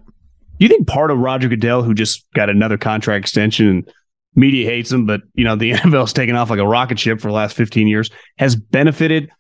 You 0.58 0.68
think 0.68 0.86
part 0.86 1.10
of 1.10 1.18
Roger 1.18 1.48
Goodell, 1.48 1.82
who 1.82 1.94
just 1.94 2.26
got 2.34 2.50
another 2.50 2.76
contract 2.76 3.24
extension, 3.24 3.68
and 3.68 3.92
media 4.34 4.68
hates 4.68 4.92
him, 4.92 5.06
but 5.06 5.22
you 5.34 5.44
know 5.44 5.56
the 5.56 5.70
NFL's 5.74 6.12
taken 6.12 6.36
off 6.36 6.50
like 6.50 6.58
a 6.58 6.66
rocket 6.66 6.98
ship 6.98 7.20
for 7.20 7.28
the 7.28 7.34
last 7.34 7.56
15 7.56 7.86
years, 7.86 8.10
has 8.38 8.56
benefited 8.56 9.30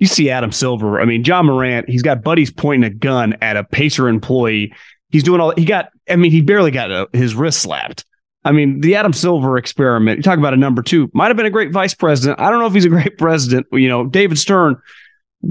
you 0.00 0.06
see 0.06 0.30
Adam 0.30 0.50
Silver. 0.50 0.98
I 0.98 1.04
mean, 1.04 1.22
Ja 1.22 1.42
Morant, 1.42 1.88
he's 1.88 2.02
got 2.02 2.24
buddies 2.24 2.50
pointing 2.50 2.90
a 2.90 2.92
gun 2.92 3.36
at 3.42 3.56
a 3.56 3.62
Pacer 3.62 4.08
employee 4.08 4.72
He's 5.10 5.22
doing 5.22 5.40
all 5.40 5.52
he 5.56 5.64
got. 5.64 5.90
I 6.08 6.16
mean, 6.16 6.30
he 6.30 6.40
barely 6.40 6.70
got 6.70 6.90
a, 6.90 7.08
his 7.12 7.34
wrist 7.34 7.60
slapped. 7.60 8.04
I 8.44 8.52
mean, 8.52 8.80
the 8.80 8.96
Adam 8.96 9.12
Silver 9.12 9.58
experiment. 9.58 10.18
You 10.18 10.22
talk 10.22 10.38
about 10.38 10.54
a 10.54 10.56
number 10.56 10.82
two. 10.82 11.10
Might 11.12 11.28
have 11.28 11.36
been 11.36 11.46
a 11.46 11.50
great 11.50 11.72
vice 11.72 11.94
president. 11.94 12.40
I 12.40 12.50
don't 12.50 12.58
know 12.58 12.66
if 12.66 12.72
he's 12.72 12.84
a 12.84 12.90
great 12.90 13.18
president. 13.18 13.66
You 13.72 13.88
know, 13.88 14.06
David 14.06 14.38
Stern 14.38 14.76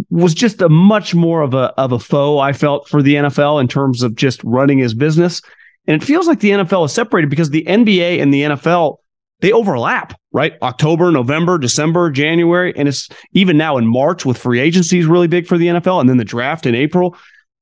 was 0.10 0.34
just 0.34 0.62
a 0.62 0.70
much 0.70 1.14
more 1.14 1.42
of 1.42 1.54
a 1.54 1.74
of 1.78 1.92
a 1.92 2.00
foe. 2.00 2.40
I 2.40 2.54
felt 2.54 2.88
for 2.88 3.02
the 3.02 3.16
NFL 3.16 3.62
in 3.62 3.68
terms 3.68 4.02
of 4.02 4.16
just 4.16 4.44
running 4.44 4.80
his 4.80 4.94
business. 4.94 5.42
And 5.88 6.02
it 6.02 6.06
feels 6.06 6.28
like 6.28 6.40
the 6.40 6.52
NFL 6.52 6.86
is 6.86 6.94
separated 6.94 7.30
because 7.30 7.50
the 7.50 7.64
NBA 7.64 8.22
and 8.22 8.34
the 8.34 8.44
NFL 8.44 8.98
they 9.42 9.52
overlap, 9.54 10.20
right? 10.34 10.54
October, 10.62 11.12
November, 11.12 11.58
December, 11.58 12.12
January, 12.12 12.74
and 12.76 12.88
it's 12.88 13.08
even 13.32 13.58
now 13.58 13.78
in 13.78 13.88
March 13.88 14.26
with 14.26 14.38
free 14.38 14.60
agency 14.60 15.00
is 15.00 15.06
really 15.06 15.28
big 15.28 15.48
for 15.48 15.58
the 15.58 15.68
NFL, 15.68 16.02
and 16.02 16.10
then 16.10 16.18
the 16.18 16.26
draft 16.26 16.66
in 16.66 16.76
April 16.76 17.16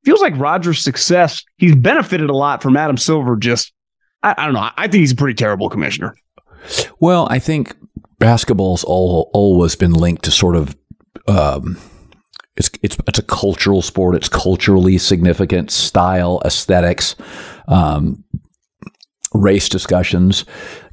feels 0.08 0.22
like 0.22 0.38
Rodgers' 0.38 0.82
success, 0.82 1.44
he's 1.58 1.76
benefited 1.76 2.30
a 2.30 2.34
lot 2.34 2.64
from 2.64 2.78
Adam 2.78 2.96
Silver. 2.96 3.36
Just, 3.36 3.74
I, 4.24 4.34
I 4.38 4.46
don't 4.46 4.54
know. 4.54 4.70
I 4.78 4.88
think 4.88 5.02
he's 5.02 5.12
a 5.12 5.18
pretty 5.18 5.34
terrible 5.34 5.68
commissioner. 5.68 6.16
Well, 7.02 7.28
I 7.30 7.40
think 7.40 7.76
basketball's 8.18 8.86
all, 8.86 9.30
always 9.34 9.76
been 9.76 9.92
linked 9.92 10.24
to 10.24 10.32
sort 10.32 10.56
of, 10.56 10.78
um, 11.28 11.78
it's, 12.56 12.70
it's, 12.82 12.96
it's 13.06 13.20
a 13.20 13.24
cultural 13.24 13.82
sport. 13.82 14.16
It's 14.16 14.30
culturally 14.30 14.98
significant, 14.98 15.72
style, 15.72 16.42
aesthetics. 16.46 17.18
Um, 17.68 18.24
race 19.38 19.70
discussions. 19.70 20.46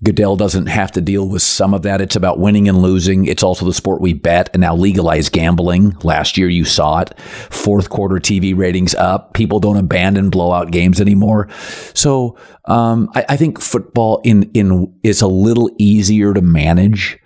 Goodell 0.02 0.36
doesn't 0.36 0.66
have 0.66 0.92
to 0.92 1.00
deal 1.00 1.28
with 1.28 1.42
some 1.42 1.74
of 1.74 1.82
that. 1.82 2.00
It's 2.00 2.16
about 2.16 2.38
winning 2.38 2.68
and 2.68 2.78
losing. 2.78 3.24
It's 3.24 3.42
also 3.42 3.64
the 3.64 3.72
sport 3.72 4.00
we 4.00 4.12
bet 4.12 4.50
and 4.52 4.60
now 4.60 4.76
legalize 4.76 5.28
gambling. 5.28 5.96
Last 6.02 6.36
year 6.36 6.48
you 6.48 6.64
saw 6.64 7.00
it. 7.00 7.18
Fourth 7.18 7.90
quarter 7.90 8.16
TV 8.16 8.56
ratings 8.56 8.94
up. 8.94 9.34
People 9.34 9.60
don't 9.60 9.76
abandon 9.76 10.30
blowout 10.30 10.70
games 10.70 11.00
anymore. 11.00 11.48
So 11.94 12.36
um, 12.66 13.10
I, 13.14 13.24
I, 13.30 13.36
think 13.36 13.60
football 13.60 14.20
in 14.24 14.50
in 14.54 14.94
is 15.02 15.20
a 15.20 15.26
little 15.26 15.70
easier 15.78 16.32
to 16.32 16.40
manage 16.40 17.18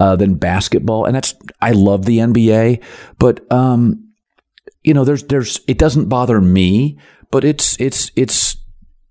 uh, 0.00 0.16
than 0.16 0.34
basketball, 0.34 1.04
and 1.04 1.14
that's 1.14 1.34
I 1.60 1.72
love 1.72 2.06
the 2.06 2.18
NBA, 2.18 2.82
but 3.18 3.50
um, 3.52 4.12
you 4.82 4.94
know 4.94 5.04
there's 5.04 5.24
there's 5.24 5.60
it 5.68 5.78
doesn't 5.78 6.08
bother 6.08 6.40
me, 6.40 6.98
but 7.30 7.44
it's 7.44 7.78
it's 7.80 8.10
it's 8.16 8.56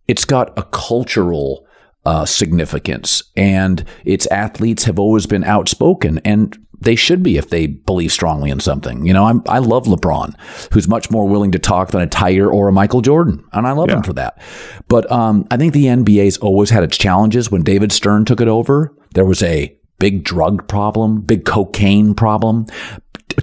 it's 0.09 0.25
got 0.25 0.57
a 0.57 0.63
cultural 0.63 1.67
uh, 2.03 2.25
significance, 2.25 3.21
and 3.37 3.85
its 4.03 4.25
athletes 4.27 4.85
have 4.85 4.97
always 4.97 5.27
been 5.27 5.43
outspoken, 5.43 6.17
and 6.25 6.57
they 6.81 6.95
should 6.95 7.21
be 7.21 7.37
if 7.37 7.51
they 7.51 7.67
believe 7.67 8.11
strongly 8.11 8.49
in 8.49 8.59
something. 8.59 9.05
You 9.05 9.13
know, 9.13 9.25
I'm, 9.25 9.43
i 9.47 9.59
love 9.59 9.85
LeBron, 9.85 10.33
who's 10.73 10.87
much 10.87 11.11
more 11.11 11.27
willing 11.27 11.51
to 11.51 11.59
talk 11.59 11.91
than 11.91 12.01
a 12.01 12.07
Tiger 12.07 12.49
or 12.49 12.67
a 12.67 12.71
Michael 12.71 13.01
Jordan, 13.01 13.45
and 13.53 13.67
I 13.67 13.71
love 13.73 13.89
yeah. 13.89 13.97
him 13.97 14.03
for 14.03 14.13
that. 14.13 14.41
But 14.87 15.09
um, 15.11 15.47
I 15.51 15.57
think 15.57 15.73
the 15.73 15.85
NBA's 15.85 16.37
always 16.39 16.71
had 16.71 16.83
its 16.83 16.97
challenges. 16.97 17.51
When 17.51 17.61
David 17.61 17.91
Stern 17.91 18.25
took 18.25 18.41
it 18.41 18.47
over, 18.47 18.91
there 19.13 19.25
was 19.25 19.43
a 19.43 19.77
big 19.99 20.23
drug 20.23 20.67
problem, 20.67 21.21
big 21.21 21.45
cocaine 21.45 22.15
problem 22.15 22.65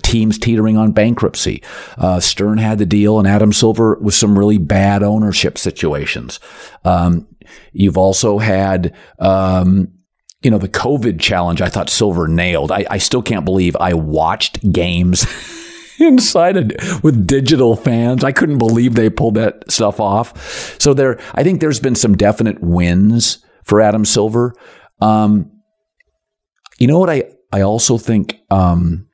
teams 0.02 0.38
teetering 0.38 0.76
on 0.76 0.92
bankruptcy. 0.92 1.62
Uh, 1.98 2.20
Stern 2.20 2.58
had 2.58 2.78
the 2.78 2.86
deal, 2.86 3.18
and 3.18 3.28
Adam 3.28 3.52
Silver 3.52 3.98
with 4.00 4.14
some 4.14 4.38
really 4.38 4.58
bad 4.58 5.02
ownership 5.02 5.58
situations. 5.58 6.40
Um, 6.84 7.28
you've 7.72 7.98
also 7.98 8.38
had. 8.38 8.94
Um, 9.18 9.92
you 10.42 10.50
know, 10.50 10.58
the 10.58 10.68
COVID 10.68 11.18
challenge, 11.18 11.60
I 11.60 11.68
thought 11.68 11.90
Silver 11.90 12.28
nailed. 12.28 12.70
I, 12.70 12.84
I 12.88 12.98
still 12.98 13.22
can't 13.22 13.44
believe 13.44 13.74
I 13.76 13.94
watched 13.94 14.70
games 14.70 15.26
inside 15.98 16.56
of, 16.56 17.02
with 17.02 17.26
digital 17.26 17.74
fans. 17.74 18.22
I 18.22 18.32
couldn't 18.32 18.58
believe 18.58 18.94
they 18.94 19.10
pulled 19.10 19.34
that 19.34 19.70
stuff 19.70 19.98
off. 19.98 20.80
So 20.80 20.94
there, 20.94 21.18
I 21.34 21.42
think 21.42 21.60
there's 21.60 21.80
been 21.80 21.94
some 21.96 22.16
definite 22.16 22.60
wins 22.60 23.44
for 23.64 23.80
Adam 23.80 24.04
Silver. 24.04 24.54
Um, 25.00 25.50
you 26.78 26.86
know 26.86 26.98
what 26.98 27.10
I, 27.10 27.24
I 27.52 27.62
also 27.62 27.98
think, 27.98 28.38
um, 28.50 29.05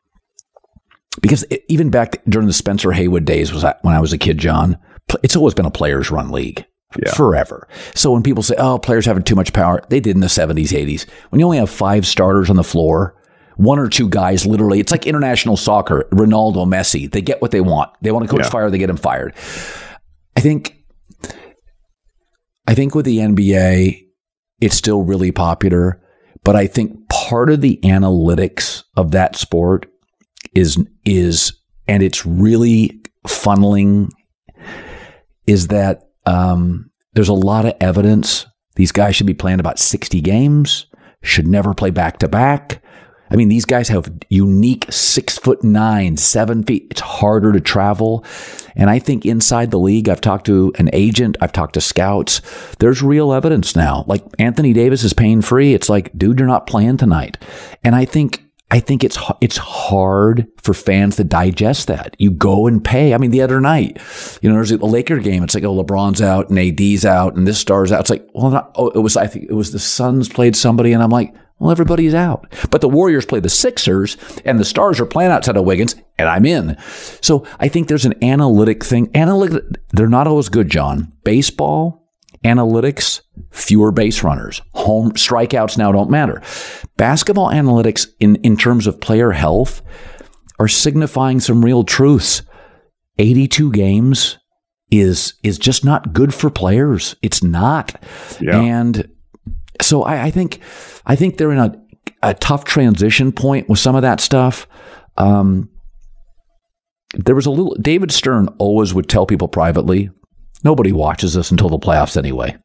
because 1.20 1.44
it, 1.50 1.64
even 1.68 1.90
back 1.90 2.22
during 2.28 2.46
the 2.46 2.52
Spencer 2.52 2.92
Haywood 2.92 3.24
days 3.24 3.52
was 3.52 3.64
when 3.82 3.94
I 3.94 4.00
was 4.00 4.12
a 4.12 4.18
kid, 4.18 4.38
John, 4.38 4.78
it's 5.22 5.36
always 5.36 5.54
been 5.54 5.66
a 5.66 5.70
players 5.70 6.10
run 6.10 6.30
league. 6.30 6.64
Yeah. 7.02 7.12
Forever. 7.14 7.68
So 7.94 8.12
when 8.12 8.22
people 8.22 8.42
say, 8.42 8.54
oh, 8.58 8.78
players 8.78 9.06
having 9.06 9.22
too 9.22 9.34
much 9.34 9.54
power, 9.54 9.82
they 9.88 9.98
did 9.98 10.14
in 10.14 10.20
the 10.20 10.26
70s, 10.26 10.68
80s. 10.68 11.08
When 11.30 11.40
you 11.40 11.46
only 11.46 11.56
have 11.56 11.70
five 11.70 12.06
starters 12.06 12.50
on 12.50 12.56
the 12.56 12.64
floor, 12.64 13.16
one 13.56 13.78
or 13.78 13.88
two 13.88 14.10
guys 14.10 14.44
literally, 14.44 14.78
it's 14.78 14.92
like 14.92 15.06
international 15.06 15.56
soccer, 15.56 16.06
Ronaldo, 16.12 16.66
Messi, 16.66 17.10
they 17.10 17.22
get 17.22 17.40
what 17.40 17.50
they 17.50 17.62
want. 17.62 17.90
They 18.02 18.12
want 18.12 18.26
to 18.26 18.30
coach 18.30 18.44
yeah. 18.44 18.50
fire, 18.50 18.70
they 18.70 18.78
get 18.78 18.90
him 18.90 18.98
fired. 18.98 19.34
I 20.36 20.40
think, 20.40 20.76
I 22.66 22.74
think 22.74 22.94
with 22.94 23.06
the 23.06 23.18
NBA, 23.18 24.06
it's 24.60 24.76
still 24.76 25.02
really 25.02 25.32
popular, 25.32 26.02
but 26.44 26.56
I 26.56 26.66
think 26.66 27.08
part 27.08 27.50
of 27.50 27.60
the 27.62 27.80
analytics 27.84 28.82
of 28.96 29.12
that 29.12 29.36
sport 29.36 29.86
is 30.54 30.78
is 31.04 31.52
and 31.88 32.02
it's 32.02 32.24
really 32.24 33.00
funneling 33.26 34.08
is 35.46 35.68
that 35.68 36.10
um, 36.26 36.90
there's 37.14 37.28
a 37.28 37.34
lot 37.34 37.64
of 37.64 37.74
evidence. 37.80 38.46
These 38.76 38.92
guys 38.92 39.16
should 39.16 39.26
be 39.26 39.34
playing 39.34 39.60
about 39.60 39.78
60 39.78 40.20
games 40.20 40.86
should 41.22 41.46
never 41.46 41.72
play 41.72 41.90
back 41.90 42.18
to 42.18 42.28
back. 42.28 42.82
I 43.30 43.36
mean 43.36 43.48
these 43.48 43.64
guys 43.64 43.88
have 43.88 44.12
unique 44.28 44.84
six 44.90 45.38
foot 45.38 45.64
nine 45.64 46.18
seven 46.18 46.62
feet. 46.64 46.88
It's 46.90 47.00
harder 47.00 47.52
to 47.52 47.60
travel. 47.60 48.26
And 48.76 48.90
i 48.90 48.98
think 48.98 49.24
inside 49.24 49.70
the 49.70 49.78
league 49.78 50.08
i've 50.08 50.20
talked 50.20 50.46
to 50.46 50.72
an 50.78 50.90
agent 50.92 51.38
i've 51.40 51.52
talked 51.52 51.74
to 51.74 51.80
scouts. 51.80 52.42
There's 52.78 53.02
real 53.02 53.32
evidence 53.32 53.74
now. 53.74 54.04
Like 54.06 54.22
anthony 54.38 54.74
davis 54.74 55.02
is 55.02 55.14
pain 55.14 55.40
free 55.40 55.72
it's 55.72 55.88
like 55.88 56.16
dude 56.18 56.38
you're 56.40 56.48
not 56.48 56.66
playing 56.66 56.98
tonight. 56.98 57.38
And 57.82 57.94
i 57.94 58.04
think 58.04 58.44
I 58.72 58.80
think 58.80 59.04
it's 59.04 59.18
it's 59.42 59.58
hard 59.58 60.48
for 60.62 60.72
fans 60.72 61.16
to 61.16 61.24
digest 61.24 61.88
that. 61.88 62.16
You 62.18 62.30
go 62.30 62.66
and 62.66 62.82
pay. 62.82 63.12
I 63.12 63.18
mean, 63.18 63.30
the 63.30 63.42
other 63.42 63.60
night, 63.60 63.98
you 64.40 64.48
know, 64.48 64.54
there's 64.54 64.72
a 64.72 64.78
Laker 64.78 65.18
game. 65.18 65.42
It's 65.44 65.54
like, 65.54 65.62
oh, 65.64 65.84
LeBron's 65.84 66.22
out 66.22 66.48
and 66.48 66.58
AD's 66.58 67.04
out 67.04 67.36
and 67.36 67.46
this 67.46 67.58
star's 67.58 67.92
out. 67.92 68.00
It's 68.00 68.10
like, 68.10 68.26
well, 68.34 68.50
not, 68.50 68.72
oh, 68.76 68.88
it 68.88 69.00
was 69.00 69.16
I 69.18 69.26
think 69.26 69.50
it 69.50 69.54
was 69.54 69.72
the 69.72 69.78
Suns 69.78 70.30
played 70.30 70.56
somebody, 70.56 70.94
and 70.94 71.02
I'm 71.02 71.10
like, 71.10 71.34
Well, 71.58 71.70
everybody's 71.70 72.14
out. 72.14 72.52
But 72.70 72.80
the 72.80 72.88
Warriors 72.88 73.26
play 73.26 73.40
the 73.40 73.48
Sixers, 73.48 74.16
and 74.44 74.58
the 74.58 74.64
Stars 74.64 74.98
are 75.00 75.06
playing 75.06 75.30
outside 75.30 75.56
of 75.56 75.64
Wiggins, 75.64 75.94
and 76.18 76.28
I'm 76.28 76.46
in. 76.46 76.76
So 77.20 77.46
I 77.60 77.68
think 77.68 77.88
there's 77.88 78.06
an 78.06 78.14
analytic 78.24 78.84
thing. 78.84 79.10
Analytic, 79.14 79.62
they're 79.90 80.08
not 80.08 80.26
always 80.26 80.48
good, 80.48 80.70
John. 80.70 81.12
Baseball, 81.24 82.08
analytics, 82.44 83.20
fewer 83.50 83.92
base 83.92 84.22
runners. 84.22 84.60
Home 84.74 85.12
strikeouts 85.12 85.78
now 85.78 85.92
don't 85.92 86.10
matter. 86.10 86.42
Basketball 86.96 87.48
analytics, 87.48 88.08
in, 88.20 88.36
in 88.36 88.56
terms 88.56 88.86
of 88.86 89.00
player 89.00 89.32
health, 89.32 89.82
are 90.58 90.68
signifying 90.68 91.40
some 91.40 91.64
real 91.64 91.84
truths. 91.84 92.42
82 93.18 93.72
games 93.72 94.38
is 94.90 95.34
is 95.42 95.58
just 95.58 95.84
not 95.84 96.12
good 96.12 96.34
for 96.34 96.50
players. 96.50 97.16
It's 97.22 97.42
not. 97.42 98.02
Yeah. 98.40 98.60
And 98.60 99.08
so 99.80 100.02
I, 100.02 100.24
I 100.24 100.30
think 100.30 100.60
I 101.06 101.16
think 101.16 101.36
they're 101.36 101.52
in 101.52 101.58
a, 101.58 101.74
a 102.22 102.34
tough 102.34 102.64
transition 102.64 103.32
point 103.32 103.68
with 103.68 103.78
some 103.78 103.94
of 103.94 104.02
that 104.02 104.20
stuff. 104.20 104.66
Um, 105.16 105.70
there 107.14 107.34
was 107.34 107.46
a 107.46 107.50
little 107.50 107.74
David 107.80 108.12
Stern 108.12 108.48
always 108.58 108.94
would 108.94 109.08
tell 109.08 109.26
people 109.26 109.48
privately, 109.48 110.10
nobody 110.62 110.92
watches 110.92 111.36
us 111.36 111.50
until 111.50 111.68
the 111.68 111.78
playoffs 111.78 112.16
anyway. 112.16 112.56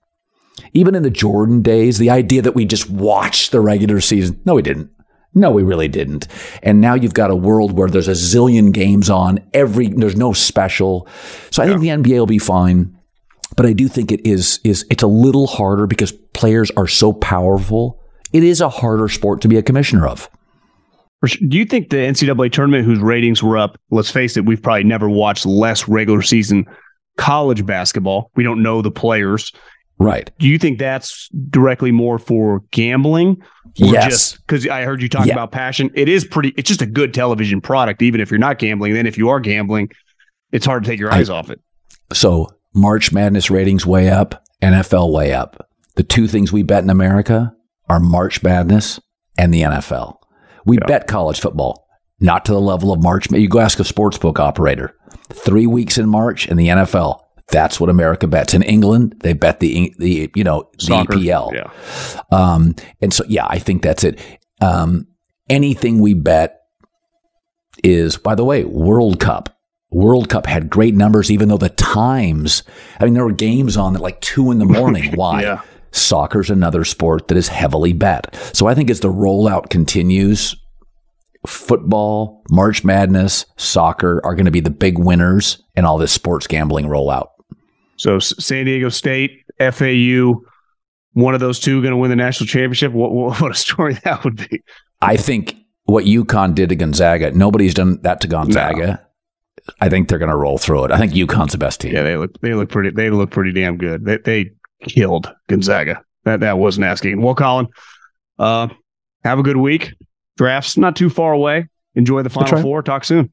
Even 0.73 0.95
in 0.95 1.03
the 1.03 1.09
Jordan 1.09 1.61
days, 1.61 1.97
the 1.97 2.09
idea 2.09 2.41
that 2.41 2.55
we 2.55 2.65
just 2.65 2.89
watched 2.89 3.51
the 3.51 3.61
regular 3.61 4.01
season, 4.01 4.39
no, 4.45 4.55
we 4.55 4.61
didn't. 4.61 4.89
No, 5.33 5.51
we 5.51 5.61
really 5.61 5.87
didn't. 5.87 6.27
And 6.63 6.81
now 6.81 6.95
you've 6.95 7.13
got 7.13 7.29
a 7.29 7.35
world 7.35 7.77
where 7.77 7.89
there's 7.89 8.07
a 8.07 8.11
zillion 8.11 8.71
games 8.71 9.09
on 9.09 9.39
every. 9.53 9.89
There's 9.89 10.15
no 10.15 10.33
special. 10.33 11.07
So 11.51 11.61
I 11.61 11.67
think 11.67 11.81
the 11.81 11.89
NBA 11.89 12.17
will 12.17 12.25
be 12.25 12.39
fine, 12.39 12.97
but 13.55 13.65
I 13.65 13.73
do 13.73 13.87
think 13.87 14.11
it 14.11 14.25
is 14.25 14.59
is 14.63 14.85
it's 14.89 15.03
a 15.03 15.07
little 15.07 15.45
harder 15.45 15.85
because 15.85 16.11
players 16.33 16.71
are 16.71 16.87
so 16.87 17.13
powerful. 17.13 18.01
It 18.33 18.43
is 18.43 18.61
a 18.61 18.69
harder 18.69 19.09
sport 19.09 19.41
to 19.41 19.47
be 19.47 19.57
a 19.57 19.63
commissioner 19.63 20.07
of. 20.07 20.27
Do 21.23 21.57
you 21.57 21.65
think 21.65 21.89
the 21.89 21.97
NCAA 21.97 22.51
tournament, 22.51 22.85
whose 22.85 22.99
ratings 22.99 23.41
were 23.41 23.57
up, 23.57 23.79
let's 23.89 24.11
face 24.11 24.37
it, 24.37 24.45
we've 24.45 24.61
probably 24.61 24.83
never 24.83 25.09
watched 25.09 25.45
less 25.45 25.87
regular 25.87 26.21
season 26.21 26.65
college 27.17 27.65
basketball. 27.65 28.31
We 28.35 28.43
don't 28.43 28.63
know 28.63 28.81
the 28.81 28.91
players. 28.91 29.51
Right. 29.99 30.29
Do 30.39 30.47
you 30.47 30.57
think 30.59 30.77
that's 30.79 31.27
directly 31.49 31.91
more 31.91 32.19
for 32.19 32.61
gambling? 32.71 33.41
Or 33.81 33.87
Yes. 33.93 34.37
Because 34.37 34.67
I 34.67 34.83
heard 34.83 35.01
you 35.01 35.09
talk 35.09 35.25
Yeah. 35.25 35.33
about 35.33 35.51
passion. 35.51 35.89
It 35.95 36.07
is 36.07 36.23
pretty, 36.25 36.53
it's 36.57 36.67
just 36.67 36.81
a 36.81 36.85
good 36.85 37.13
television 37.13 37.61
product, 37.61 38.01
even 38.01 38.21
if 38.21 38.29
you're 38.29 38.39
not 38.39 38.59
gambling. 38.59 38.93
Then 38.93 39.07
if 39.07 39.17
you 39.17 39.29
are 39.29 39.39
gambling, 39.39 39.89
it's 40.51 40.65
hard 40.65 40.83
to 40.83 40.89
take 40.89 40.99
your 40.99 41.11
eyes 41.13 41.29
off 41.29 41.49
it. 41.49 41.59
So 42.13 42.47
March 42.75 43.11
Madness 43.11 43.49
ratings 43.49 43.85
way 43.85 44.09
up, 44.09 44.43
NFL 44.61 45.11
way 45.11 45.33
up. 45.33 45.67
The 45.95 46.03
two 46.03 46.27
things 46.27 46.51
we 46.53 46.61
bet 46.63 46.83
in 46.83 46.89
America 46.89 47.53
are 47.89 47.99
March 47.99 48.43
Madness 48.43 48.99
and 49.37 49.53
the 49.53 49.61
NFL. 49.63 50.17
We 50.65 50.77
bet 50.77 51.07
college 51.07 51.39
football, 51.39 51.87
not 52.19 52.45
to 52.45 52.51
the 52.51 52.61
level 52.61 52.91
of 52.91 53.01
March. 53.01 53.31
You 53.31 53.47
go 53.49 53.59
ask 53.59 53.79
a 53.79 53.83
sportsbook 53.83 54.39
operator. 54.39 54.93
Three 55.33 55.65
weeks 55.67 55.97
in 55.97 56.07
March 56.09 56.47
in 56.47 56.57
the 56.57 56.67
NFL. 56.67 57.19
That's 57.49 57.79
what 57.79 57.89
America 57.89 58.27
bets. 58.27 58.53
In 58.53 58.61
England, 58.63 59.15
they 59.21 59.33
bet 59.33 59.59
the 59.59 59.93
the 59.97 60.29
you 60.35 60.43
know 60.43 60.69
the 60.77 60.85
Soccer. 60.85 61.13
EPL. 61.13 61.53
Yeah. 61.53 62.21
Um, 62.31 62.75
and 63.01 63.13
so, 63.13 63.23
yeah, 63.27 63.45
I 63.47 63.59
think 63.59 63.81
that's 63.81 64.03
it. 64.03 64.19
Um, 64.59 65.07
anything 65.49 65.99
we 65.99 66.13
bet 66.13 66.61
is, 67.83 68.17
by 68.17 68.35
the 68.35 68.43
way, 68.43 68.63
World 68.63 69.19
Cup. 69.19 69.49
World 69.89 70.27
Cup 70.27 70.45
had 70.45 70.69
great 70.69 70.95
numbers, 70.95 71.31
even 71.31 71.47
though 71.47 71.57
the 71.57 71.69
times, 71.69 72.63
I 72.99 73.05
mean, 73.05 73.13
there 73.13 73.23
were 73.23 73.31
games 73.31 73.77
on 73.77 73.95
at 73.95 74.01
like 74.01 74.19
two 74.19 74.51
in 74.51 74.59
the 74.59 74.65
morning. 74.65 75.11
Why? 75.15 75.43
Yeah. 75.43 75.61
Soccer's 75.91 76.49
another 76.49 76.83
sport 76.83 77.29
that 77.29 77.37
is 77.37 77.47
heavily 77.47 77.93
bet. 77.93 78.35
So 78.53 78.67
I 78.67 78.75
think 78.75 78.89
as 78.89 78.99
the 78.99 79.07
rollout 79.07 79.69
continues, 79.69 80.55
football, 81.45 82.43
March 82.49 82.83
Madness, 82.83 83.45
soccer 83.55 84.21
are 84.25 84.35
going 84.35 84.45
to 84.45 84.51
be 84.51 84.59
the 84.59 84.69
big 84.69 84.99
winners 84.99 85.63
in 85.75 85.85
all 85.85 85.97
this 85.97 86.11
sports 86.11 86.45
gambling 86.45 86.85
rollout. 86.85 87.29
So 87.97 88.19
San 88.19 88.65
Diego 88.65 88.89
State, 88.89 89.43
FAU, 89.59 90.41
one 91.13 91.33
of 91.33 91.39
those 91.39 91.59
two 91.59 91.81
going 91.81 91.91
to 91.91 91.97
win 91.97 92.09
the 92.09 92.15
national 92.15 92.47
championship. 92.47 92.91
What, 92.91 93.11
what, 93.11 93.41
what 93.41 93.51
a 93.51 93.55
story 93.55 93.97
that 94.03 94.23
would 94.23 94.37
be. 94.49 94.63
I 95.01 95.17
think 95.17 95.55
what 95.85 96.05
UConn 96.05 96.55
did 96.55 96.69
to 96.69 96.75
Gonzaga, 96.75 97.31
nobody's 97.31 97.73
done 97.73 97.99
that 98.01 98.21
to 98.21 98.27
Gonzaga. 98.27 99.03
I 99.81 99.89
think 99.89 100.07
they're 100.07 100.19
going 100.19 100.29
to 100.29 100.35
roll 100.35 100.57
through 100.57 100.85
it. 100.85 100.91
I 100.91 100.97
think 100.97 101.13
UConn's 101.13 101.51
the 101.51 101.57
best 101.57 101.81
team. 101.81 101.93
Yeah, 101.93 102.03
they 102.03 102.15
look 102.15 102.39
they 102.39 102.53
look 102.53 102.69
pretty 102.69 102.91
they 102.91 103.09
look 103.09 103.31
pretty 103.31 103.51
damn 103.51 103.77
good. 103.77 104.05
They 104.05 104.17
they 104.17 104.51
killed 104.83 105.33
Gonzaga. 105.47 106.01
That 106.23 106.39
that 106.39 106.57
wasn't 106.57 106.85
asking. 106.85 107.21
Well, 107.21 107.35
Colin, 107.35 107.67
uh, 108.39 108.69
have 109.23 109.39
a 109.39 109.43
good 109.43 109.57
week. 109.57 109.93
Drafts 110.37 110.77
not 110.77 110.95
too 110.95 111.09
far 111.09 111.33
away. 111.33 111.67
Enjoy 111.95 112.21
the 112.21 112.29
final 112.29 112.53
right. 112.53 112.61
four. 112.61 112.81
Talk 112.81 113.03
soon. 113.03 113.31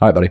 All 0.00 0.08
right, 0.08 0.14
buddy. 0.14 0.30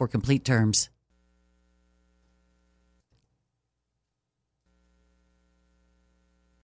complete 0.07 0.45
terms. 0.45 0.90